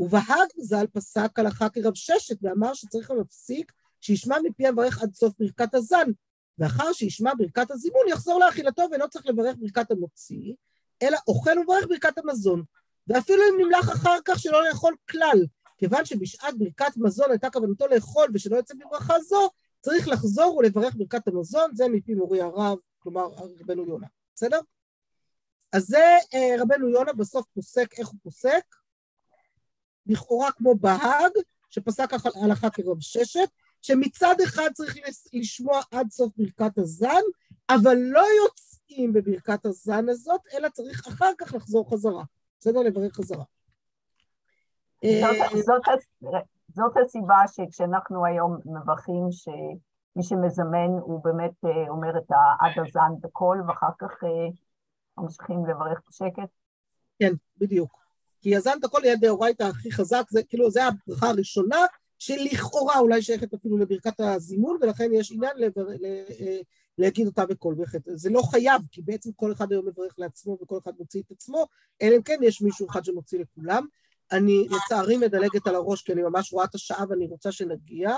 ובהג 0.00 0.48
ז"ל 0.58 0.86
פסק 0.92 1.38
הלכה 1.38 1.68
כרב 1.68 1.94
ששת 1.94 2.36
ואמר 2.42 2.74
שצריך 2.74 3.10
להפסיק 3.10 3.72
שישמע 4.00 4.36
מפי 4.44 4.66
המברך 4.66 5.02
עד 5.02 5.14
סוף 5.14 5.32
ברכת 5.38 5.74
הזן, 5.74 6.10
ואחר 6.58 6.92
שישמע 6.92 7.32
ברכת 7.38 7.70
הזימון 7.70 8.02
יחזור 8.08 8.40
לאכילתו 8.40 8.82
ואינו 8.90 9.08
צריך 9.08 9.26
לברך 9.26 9.56
ברכת 9.58 9.90
המוציא, 9.90 10.54
אלא 11.02 11.18
אוכל 11.28 11.58
ומברך 11.58 11.86
ברכת 11.88 12.18
המזון. 12.18 12.62
ואפילו 13.06 13.42
אם 13.42 13.64
נמלח 13.64 13.92
אחר 13.92 14.18
כך 14.24 14.38
שלא 14.38 14.68
לאכול 14.68 14.94
כלל, 15.10 15.46
כיוון 15.78 16.04
שבשעת 16.04 16.58
ברכת 16.58 16.96
מזון 16.96 17.30
הייתה 17.30 17.50
כוונתו 17.50 17.86
לאכול 17.86 18.28
ושלא 18.34 18.56
יצא 18.58 18.74
בברכה 18.74 19.20
זו, 19.20 19.50
צריך 19.80 20.08
לחזור 20.08 20.56
ולברך 20.56 20.94
ברכת 20.94 21.28
המזון, 21.28 21.70
זה 21.74 21.88
מפי 21.88 22.14
מורי 22.14 22.40
הרב, 22.40 22.78
כלומר 22.98 23.28
רבנו 23.60 23.86
יונה. 23.86 24.06
בסדר? 24.34 24.60
אז 25.72 25.86
זה 25.86 26.16
רבנו 26.58 26.88
יונה 26.88 27.12
בסוף 27.12 27.46
פוסק, 27.54 27.98
איך 27.98 28.08
הוא 28.08 28.18
פוסק? 28.22 28.79
לכאורה 30.06 30.52
כמו 30.52 30.74
בהאג, 30.74 31.32
שפסק 31.70 32.10
הלכה 32.42 32.70
כרב 32.70 33.00
ששת, 33.00 33.48
שמצד 33.82 34.34
אחד 34.44 34.68
צריך 34.74 34.96
לשמוע 35.32 35.80
עד 35.90 36.10
סוף 36.10 36.32
ברכת 36.36 36.78
הזן, 36.78 37.22
אבל 37.70 37.96
לא 37.96 38.24
יוצאים 38.44 39.12
בברכת 39.12 39.66
הזן 39.66 40.08
הזאת, 40.08 40.40
אלא 40.54 40.68
צריך 40.68 41.06
אחר 41.08 41.30
כך 41.38 41.54
לחזור 41.54 41.90
חזרה. 41.90 42.24
בסדר? 42.60 42.80
לברך 42.80 43.14
חזרה. 43.14 43.44
זאת, 45.04 45.82
זאת, 46.20 46.32
זאת 46.68 46.92
הסיבה 47.04 47.36
שכשאנחנו 47.46 48.24
היום 48.26 48.58
מברכים 48.64 49.28
שמי 49.30 50.22
שמזמן 50.22 50.90
הוא 51.00 51.24
באמת 51.24 51.64
אומר 51.88 52.18
את 52.18 52.30
העד 52.30 52.86
הזן 52.86 53.20
בקול, 53.20 53.62
ואחר 53.68 53.90
כך 53.98 54.24
ממשיכים 55.18 55.66
לברך 55.66 56.00
בשקט. 56.08 56.48
כן, 57.18 57.32
בדיוק. 57.58 57.99
כי 58.40 58.48
יזן 58.48 58.78
את 58.78 58.84
הכל 58.84 59.00
יד 59.04 59.20
דאורייתא 59.20 59.62
הכי 59.62 59.92
חזק, 59.92 60.24
זה 60.30 60.42
כאילו, 60.42 60.70
זה 60.70 60.84
הברכה 60.84 61.28
הראשונה, 61.28 61.86
שלכאורה 62.18 62.98
אולי 62.98 63.22
שייכת 63.22 63.54
אפילו 63.54 63.78
לברכת 63.78 64.20
הזימון, 64.20 64.78
ולכן 64.82 65.10
יש 65.12 65.32
עניין 65.32 65.56
לבר... 65.56 65.86
להגיד 66.98 67.26
אותה 67.26 67.46
בקול 67.46 67.74
בהחלט. 67.74 68.02
זה 68.14 68.30
לא 68.30 68.42
חייב, 68.42 68.82
כי 68.90 69.02
בעצם 69.02 69.32
כל 69.32 69.52
אחד 69.52 69.72
היום 69.72 69.86
מברך 69.86 70.14
לעצמו 70.18 70.58
וכל 70.62 70.78
אחד 70.82 70.92
מוציא 70.98 71.22
את 71.26 71.30
עצמו, 71.30 71.66
אלא 72.02 72.16
אם 72.16 72.22
כן 72.22 72.38
יש 72.42 72.62
מישהו 72.62 72.86
אחד 72.90 73.04
שמוציא 73.04 73.38
לכולם. 73.38 73.86
אני 74.32 74.66
לצערי 74.68 75.16
מדלגת 75.16 75.66
על 75.66 75.74
הראש, 75.74 76.02
כי 76.02 76.12
אני 76.12 76.22
ממש 76.22 76.52
רואה 76.52 76.64
את 76.64 76.74
השעה 76.74 77.04
ואני 77.08 77.26
רוצה 77.26 77.52
שנגיע. 77.52 78.16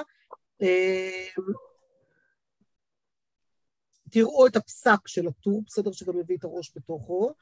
תראו 4.10 4.46
את 4.46 4.56
הפסק 4.56 5.08
של 5.08 5.28
הטור, 5.28 5.62
בסדר 5.66 5.92
שגם 5.92 6.18
מביא 6.18 6.36
את 6.36 6.44
הראש 6.44 6.72
בתוכו. 6.76 7.32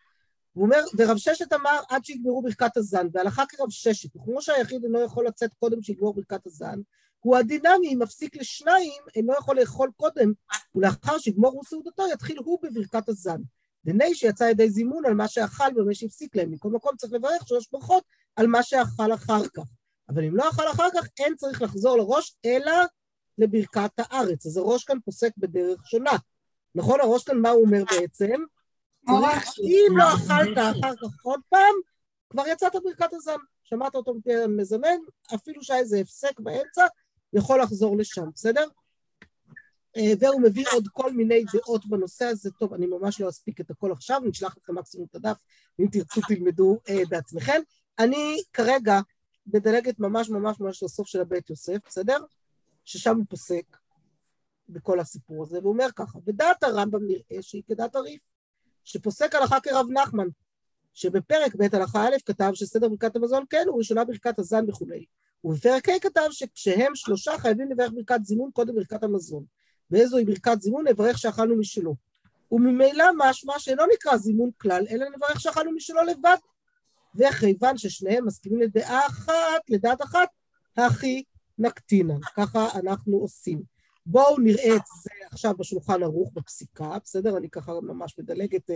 הוא 0.53 0.65
אומר, 0.65 0.81
ורב 0.99 1.17
ששת 1.17 1.53
אמר 1.53 1.81
עד 1.89 2.05
שיגמרו 2.05 2.43
ברכת 2.43 2.77
הזן, 2.77 3.07
והלכה 3.13 3.47
כרב 3.49 3.71
ששת, 3.71 4.17
וכמו 4.17 4.43
שהיחיד 4.43 4.85
אינו 4.85 5.01
יכול 5.01 5.27
לצאת 5.27 5.55
קודם 5.55 5.83
שיגמור 5.83 6.15
ברכת 6.15 6.47
הזן, 6.47 6.81
הוא 7.21 7.37
הדינמי, 7.37 7.95
אם 7.95 7.99
מפסיק 8.03 8.37
לשניים, 8.37 9.03
אינו 9.17 9.33
יכול 9.39 9.61
לאכול 9.61 9.91
קודם, 9.97 10.33
ולאחר 10.75 11.19
שיגמור 11.19 11.53
הוא 11.53 11.65
סעודתו, 11.65 12.03
יתחיל 12.13 12.39
הוא 12.39 12.59
בברכת 12.63 13.09
הזן. 13.09 13.41
דני 13.85 14.15
שיצא 14.15 14.45
ידי 14.45 14.71
זימון 14.71 15.07
על 15.07 15.15
מה 15.15 15.29
שאכל 15.29 15.65
ומה 15.77 15.95
שהפסיק 15.95 16.37
להם. 16.37 16.51
מכל 16.51 16.69
מקום 16.69 16.97
צריך 16.97 17.13
לברך 17.13 17.49
שלוש 17.49 17.69
ברכות 17.73 18.05
על 18.37 18.47
מה 18.47 18.63
שאכל 18.63 19.15
אחר 19.15 19.43
כך. 19.57 19.65
אבל 20.09 20.25
אם 20.25 20.37
לא 20.37 20.49
אכל 20.49 20.71
אחר 20.71 20.89
כך, 20.95 21.09
אין 21.19 21.37
צריך 21.37 21.63
לחזור 21.63 21.97
לראש, 21.97 22.37
אלא 22.45 22.73
לברכת 23.39 23.91
הארץ. 23.99 24.47
אז 24.47 24.57
הראש 24.57 24.85
כאן 24.85 24.99
פוסק 25.05 25.31
בדרך 25.39 25.87
שונה. 25.87 26.17
נכון, 26.75 27.01
הראש 27.01 27.25
כאן, 27.25 27.39
מה 27.39 27.51
הוא 27.51 27.65
אומר 27.65 27.83
בעצם? 27.91 28.43
אם 29.09 29.97
לא 29.97 30.05
אכלת 30.15 30.59
אחר 30.59 30.95
כך 30.97 31.23
עוד 31.23 31.41
פעם, 31.49 31.75
כבר 32.31 32.47
יצאת 32.47 32.73
ברכת 32.85 33.13
הזן. 33.13 33.37
שמעת 33.65 33.95
אותו 33.95 34.15
מזמן, 34.49 34.97
אפילו 35.35 35.63
שהיה 35.63 35.81
איזה 35.81 35.99
הפסק 35.99 36.41
באמצע, 36.41 36.87
יכול 37.33 37.63
לחזור 37.63 37.97
לשם, 37.97 38.25
בסדר? 38.35 38.65
והוא 40.21 40.43
מביא 40.43 40.65
עוד 40.73 40.89
כל 40.93 41.13
מיני 41.13 41.45
דעות 41.53 41.87
בנושא 41.87 42.25
הזה. 42.25 42.51
טוב, 42.51 42.75
אני 42.75 42.87
ממש 42.87 43.21
לא 43.21 43.29
אספיק 43.29 43.61
את 43.61 43.71
הכל 43.71 43.93
עכשיו, 43.93 44.21
נשלח 44.25 44.57
לכם 44.57 44.79
מקסימום 44.79 45.07
את 45.11 45.15
הדף, 45.15 45.37
אם 45.81 45.87
תרצו 45.93 46.21
תלמדו 46.29 46.79
בעצמכם. 47.09 47.61
אני 47.99 48.43
כרגע 48.53 49.01
מדלגת 49.47 49.99
ממש 49.99 50.31
ממש 50.31 50.61
ממש 50.61 50.83
לסוף 50.83 51.07
של 51.07 51.21
הבית 51.21 51.51
יוסף, 51.51 51.79
בסדר? 51.87 52.25
ששם 52.85 53.17
הוא 53.17 53.25
פוסק 53.29 53.77
בכל 54.69 55.01
הסיפור 55.01 55.43
הזה, 55.43 55.59
והוא 55.59 55.73
אומר 55.73 55.89
ככה, 55.97 56.19
ודעת 56.27 56.63
הרמב"ם 56.63 57.07
נראה 57.07 57.43
שהיא 57.43 57.63
כדעת 57.69 57.97
הריף, 57.97 58.21
שפוסק 58.85 59.35
הלכה 59.35 59.61
כרב 59.61 59.87
נחמן, 59.91 60.27
שבפרק 60.95 61.55
ב' 61.55 61.75
הלכה 61.75 62.05
א' 62.05 62.17
כתב 62.27 62.51
שסדר 62.55 62.89
ברכת 62.89 63.17
המזון 63.17 63.45
כן 63.51 63.65
הוא 63.67 63.79
ראשונה 63.79 64.05
ברכת 64.05 64.39
הזן 64.39 64.65
וכולי. 64.69 65.05
ובפרק 65.45 65.89
ה' 65.89 65.99
כתב 66.01 66.29
שכשהם 66.31 66.95
שלושה 66.95 67.39
חייבים 67.39 67.71
לברך 67.71 67.91
ברכת 67.95 68.25
זימון 68.25 68.51
קודם 68.53 68.75
ברכת 68.75 69.03
המזון. 69.03 69.45
ואיזוהי 69.91 70.25
ברכת 70.25 70.61
זימון? 70.61 70.89
נברך 70.89 71.19
שאכלנו 71.19 71.57
משלו. 71.57 71.95
וממילא 72.53 73.05
משמע 73.17 73.59
שאינו 73.59 73.83
נקרא 73.95 74.17
זימון 74.17 74.51
כלל, 74.59 74.85
אלא 74.91 75.07
נברך 75.17 75.41
שאכלנו 75.41 75.73
משלו 75.73 76.03
לבד. 76.03 76.37
וכיוון 77.15 77.79
ששניהם 77.79 78.27
מסכימים 78.27 78.61
לדעה 78.61 79.07
אחת, 79.07 79.61
לדעת 79.69 80.03
אחת, 80.03 80.29
הכי 80.77 81.23
נקטינה. 81.59 82.15
ככה 82.37 82.69
אנחנו 82.75 83.17
עושים. 83.17 83.63
בואו 84.11 84.39
נראה 84.39 84.77
את 84.77 84.83
זה 85.03 85.11
עכשיו 85.33 85.55
בשולחן 85.59 86.03
ערוך 86.03 86.31
בפסיקה, 86.35 86.97
בסדר? 87.05 87.37
אני 87.37 87.51
ככה 87.51 87.73
ממש 87.83 88.19
מדלגת 88.19 88.71
uh, 88.71 88.75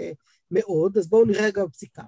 מאוד, 0.51 0.99
אז 0.99 1.09
בואו 1.09 1.25
נראה 1.25 1.51
גם 1.51 1.67
בפסיקה. 1.67 2.03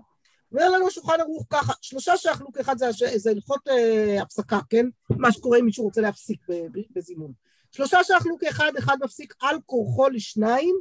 אומר 0.53 0.71
לנו 0.71 0.91
שולחן 0.91 1.21
ערוך 1.21 1.47
ככה, 1.51 1.73
שלושה 1.83 2.17
שהחלוק 2.17 2.59
אחד 2.59 2.79
זה, 2.79 2.87
זה 3.17 3.31
הלכות 3.31 3.69
uh, 3.69 4.23
הפסקה, 4.23 4.59
כן? 4.71 4.87
מה 5.11 5.33
שקורה 5.33 5.59
אם 5.59 5.65
מישהו 5.65 5.85
רוצה 5.85 6.01
להפסיק 6.01 6.47
בזימון. 6.91 7.33
שלושה 7.73 8.05
שהחלוק 8.05 8.45
אחד, 8.45 8.73
אחד 8.79 8.97
מפסיק 9.05 9.35
על 9.41 9.57
כורחו 9.67 10.09
לשניים, 10.09 10.77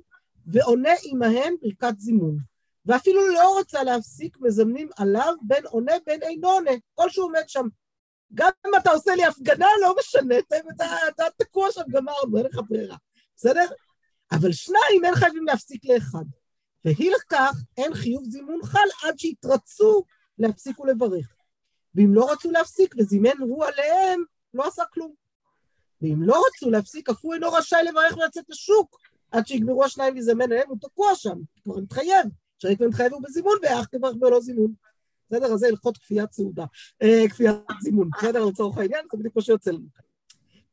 ועונה 0.48 0.94
עמהם 1.04 1.54
ברכת 1.62 2.00
זימון. 2.00 2.38
ואפילו 2.86 3.28
לא 3.28 3.58
רוצה 3.58 3.84
להפסיק, 3.84 4.38
מזמנים 4.42 4.90
עליו 4.98 5.34
בין 5.42 5.66
עונה 5.66 5.94
בין 6.06 6.24
אינו 6.24 6.50
עונה, 6.50 6.72
כל 6.96 7.10
שהוא 7.10 7.26
עומד 7.26 7.44
שם. 7.48 7.68
גם 8.36 8.50
אם 8.68 8.72
אתה 8.78 8.92
עושה 8.92 9.16
לי 9.16 9.26
הפגנה, 9.26 9.68
לא 9.82 9.96
משנה, 10.00 10.40
אתה, 10.40 10.56
אתה, 10.76 10.86
אתה 11.08 11.24
תקוע 11.38 11.72
שם, 11.72 11.82
גמרנו, 11.90 12.38
אין 12.38 12.46
לך 12.46 12.60
ברירה, 12.70 12.98
בסדר? 13.36 13.66
אבל 14.32 14.52
שניים 14.52 15.06
אין 15.06 15.16
חייבים 15.16 15.46
להפסיק 15.46 15.86
לאחד. 15.86 16.26
והיא 16.86 17.12
לכך, 17.12 17.56
אין 17.78 17.94
חיוב 17.94 18.24
זימון 18.26 18.60
חל 18.64 18.88
עד 19.04 19.20
שיתרצו 19.20 20.04
להפסיק 20.40 20.80
ולברך. 20.80 21.36
ואם 21.96 22.14
לא 22.14 22.32
רצו 22.32 22.52
להפסיק 22.52 22.96
וזימן 22.98 23.38
הוא 23.40 23.66
עליהם, 23.66 24.24
לא 24.54 24.68
עשה 24.68 24.84
כלום. 24.94 25.14
ואם 26.02 26.24
לא 26.24 26.44
רצו 26.48 26.72
להפסיק, 26.72 27.10
אף 27.10 27.18
הוא 27.22 27.34
אינו 27.34 27.52
רשאי 27.52 27.84
לברך 27.84 28.18
ולצאת 28.18 28.46
לשוק, 28.50 29.00
עד 29.32 29.48
שיגמרו 29.48 29.84
השניים 29.84 30.14
ויזמן 30.14 30.42
עליהם, 30.42 30.70
הוא 30.70 30.78
תקוע 30.82 31.16
שם, 31.16 31.38
כבר 31.64 31.78
מתחייב. 31.78 32.26
כבר 32.60 32.88
מתחייב 32.88 33.14
הוא 33.14 33.22
בזימון, 33.24 33.58
ואח 33.64 33.86
תברך 33.86 34.16
בלא 34.20 34.40
זימון. 34.40 34.74
בסדר? 35.30 35.54
אז 35.54 35.60
זה 35.60 35.68
הלכות 35.68 35.98
כפיית 35.98 36.32
סעודה, 36.32 36.66
אה, 37.02 37.30
כפיית 37.30 37.56
זימון, 37.82 38.10
בסדר? 38.18 38.46
לצורך 38.46 38.78
העניין, 38.78 39.06
זה 39.12 39.18
בדיוק 39.18 39.36
מה 39.36 39.42
שיוצא 39.42 39.72
לנו. 39.72 39.88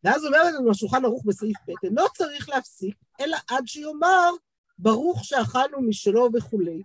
ואז 0.04 0.26
אומר 0.26 0.38
לנו 0.44 0.70
השולחן 0.70 1.04
ערוך 1.04 1.22
בסעיף 1.24 1.56
ב', 1.68 1.84
אינו 1.84 2.02
צריך 2.16 2.48
להפסיק, 2.48 2.96
אלא 3.20 3.36
עד 3.50 3.66
שיאמר, 3.66 4.30
ברוך 4.78 5.24
שאכלנו 5.24 5.82
משלו 5.82 6.28
וכולי, 6.34 6.82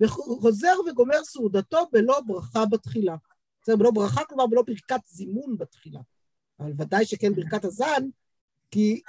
וחוזר 0.00 0.74
וגומר 0.90 1.24
סעודתו 1.24 1.78
בלא 1.92 2.20
ברכה 2.26 2.66
בתחילה. 2.66 3.16
בסדר, 3.62 3.76
בלא 3.76 3.90
ברכה, 3.90 4.24
כלומר 4.24 4.46
בלא 4.46 4.62
ברכת 4.62 5.00
זימון 5.06 5.58
בתחילה. 5.58 6.00
אבל 6.60 6.72
ודאי 6.78 7.04
שכן 7.04 7.34
ברכת 7.34 7.64
הזן, 7.64 8.08
כי 8.70 9.00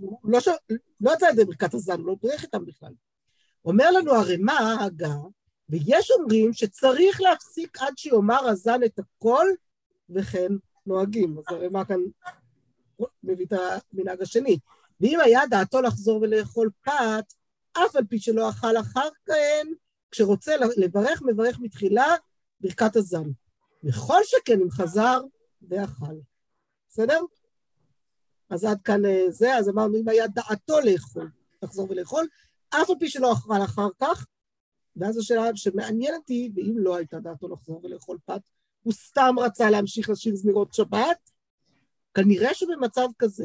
הוא 0.00 0.18
לא, 0.24 0.40
ש... 0.40 0.48
לא 1.00 1.10
יצא 1.14 1.26
ידי 1.32 1.44
ברכת 1.44 1.74
הזן, 1.74 1.98
הוא 1.98 2.06
לא 2.06 2.16
ברך 2.22 2.42
איתם 2.42 2.64
בכלל. 2.64 2.92
אומר 3.64 3.90
לנו 3.90 4.14
הרמ"א, 4.14 4.76
הגה, 4.80 5.14
ויש 5.68 6.10
אומרים 6.10 6.52
שצריך 6.52 7.20
להפסיק 7.20 7.78
עד 7.80 7.98
שיאמר 7.98 8.48
הזן 8.48 8.82
את 8.84 8.98
הכל, 8.98 9.46
וכן 10.10 10.52
נוהגים. 10.86 11.38
אז 11.38 11.44
הרמ"א 11.48 11.84
כאן 11.84 12.00
מביא 13.24 13.46
את 13.46 13.52
המנהג 13.92 14.22
השני. 14.22 14.58
ואם 15.00 15.20
היה 15.20 15.46
דעתו 15.50 15.80
לחזור 15.82 16.22
ולאכול 16.22 16.70
פת, 16.84 17.32
אף 17.72 17.96
על 17.96 18.04
פי 18.04 18.18
שלא 18.18 18.50
אכל 18.50 18.76
אחר 18.76 19.08
כן, 19.26 19.66
כשרוצה 20.10 20.52
לברך, 20.76 21.22
מברך 21.22 21.58
מתחילה 21.60 22.06
ברכת 22.60 22.96
הזן. 22.96 23.30
וכל 23.84 24.20
שכן 24.24 24.60
אם 24.60 24.70
חזר 24.70 25.20
ואכל. 25.68 26.14
בסדר? 26.88 27.20
אז 28.50 28.64
עד 28.64 28.82
כאן 28.82 29.02
זה, 29.28 29.56
אז 29.56 29.68
אמרנו, 29.68 29.96
אם 29.96 30.08
היה 30.08 30.26
דעתו 30.26 30.80
לאכול, 30.80 31.30
לחזור 31.62 31.90
ולאכול, 31.90 32.26
אף 32.70 32.90
על 32.90 32.96
פי 33.00 33.08
שלא 33.08 33.32
אכל 33.32 33.62
אחר 33.64 33.88
כך, 34.00 34.26
ואז 34.98 35.18
השאלה 35.18 35.50
שמעניינת 35.54 36.28
היא, 36.28 36.50
ואם 36.54 36.74
לא 36.78 36.96
הייתה 36.96 37.20
דעתו 37.20 37.48
לחזור 37.48 37.80
ולאכול 37.84 38.18
פת, 38.24 38.40
הוא 38.82 38.92
סתם 38.92 39.34
רצה 39.38 39.70
להמשיך 39.70 40.10
לשיר 40.10 40.34
זמירות 40.34 40.74
שבת, 40.74 41.30
כנראה 42.14 42.54
שבמצב 42.54 43.08
כזה, 43.18 43.44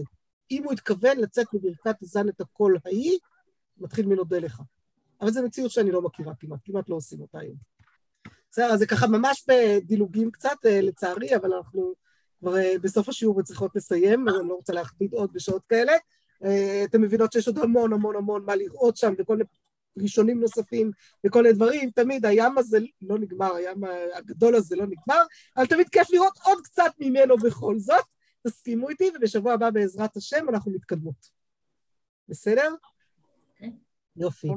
אם 0.51 0.63
הוא 0.63 0.73
התכוון 0.73 1.17
לצאת 1.17 1.47
מברכת 1.53 2.01
הזן 2.01 2.29
את 2.29 2.41
הקול 2.41 2.77
ההיא, 2.85 3.19
מתחיל 3.77 4.05
מנודה 4.05 4.39
לך. 4.39 4.61
אבל 5.21 5.31
זו 5.31 5.43
מציאות 5.43 5.71
שאני 5.71 5.91
לא 5.91 6.01
מכירה 6.01 6.33
כמעט, 6.39 6.59
כמעט 6.63 6.89
לא 6.89 6.95
עושים 6.95 7.21
אותה 7.21 7.39
היום. 7.39 7.55
בסדר, 8.51 8.77
זה 8.77 8.85
ככה 8.85 9.07
ממש 9.07 9.45
בדילוגים 9.47 10.31
קצת, 10.31 10.57
לצערי, 10.65 11.35
אבל 11.35 11.53
אנחנו 11.53 11.93
כבר 12.39 12.53
בסוף 12.81 13.09
השיעור 13.09 13.37
וצריכות 13.37 13.75
לסיים, 13.75 14.29
אני 14.29 14.49
לא 14.49 14.53
רוצה 14.53 14.73
להכביד 14.73 15.13
עוד 15.13 15.33
בשעות 15.33 15.63
כאלה. 15.69 15.93
אתם 16.83 17.01
מבינות 17.01 17.31
שיש 17.31 17.47
עוד 17.47 17.57
המון 17.57 17.93
המון 17.93 18.15
המון 18.15 18.45
מה 18.45 18.55
לראות 18.55 18.97
שם, 18.97 19.13
וכל 19.17 19.33
מיני 19.37 19.49
ראשונים 19.97 20.39
נוספים, 20.39 20.91
וכל 21.25 21.41
מיני 21.43 21.53
דברים, 21.53 21.91
תמיד 21.91 22.25
הים 22.25 22.57
הזה 22.57 22.79
לא 23.01 23.19
נגמר, 23.19 23.55
הים 23.55 23.83
הגדול 24.13 24.55
הזה 24.55 24.75
לא 24.75 24.85
נגמר, 24.85 25.21
אבל 25.57 25.65
תמיד 25.65 25.89
כיף 25.89 26.11
לראות 26.11 26.37
עוד 26.43 26.61
קצת 26.63 26.91
ממנו 26.99 27.37
בכל 27.37 27.79
זאת. 27.79 28.05
תסכימו 28.47 28.89
איתי, 28.89 29.11
ובשבוע 29.15 29.53
הבא 29.53 29.69
בעזרת 29.69 30.17
השם 30.17 30.49
אנחנו 30.49 30.71
מתקדמות. 30.71 31.29
בסדר? 32.29 32.75
כן. 33.55 33.69
יופי. 34.15 34.47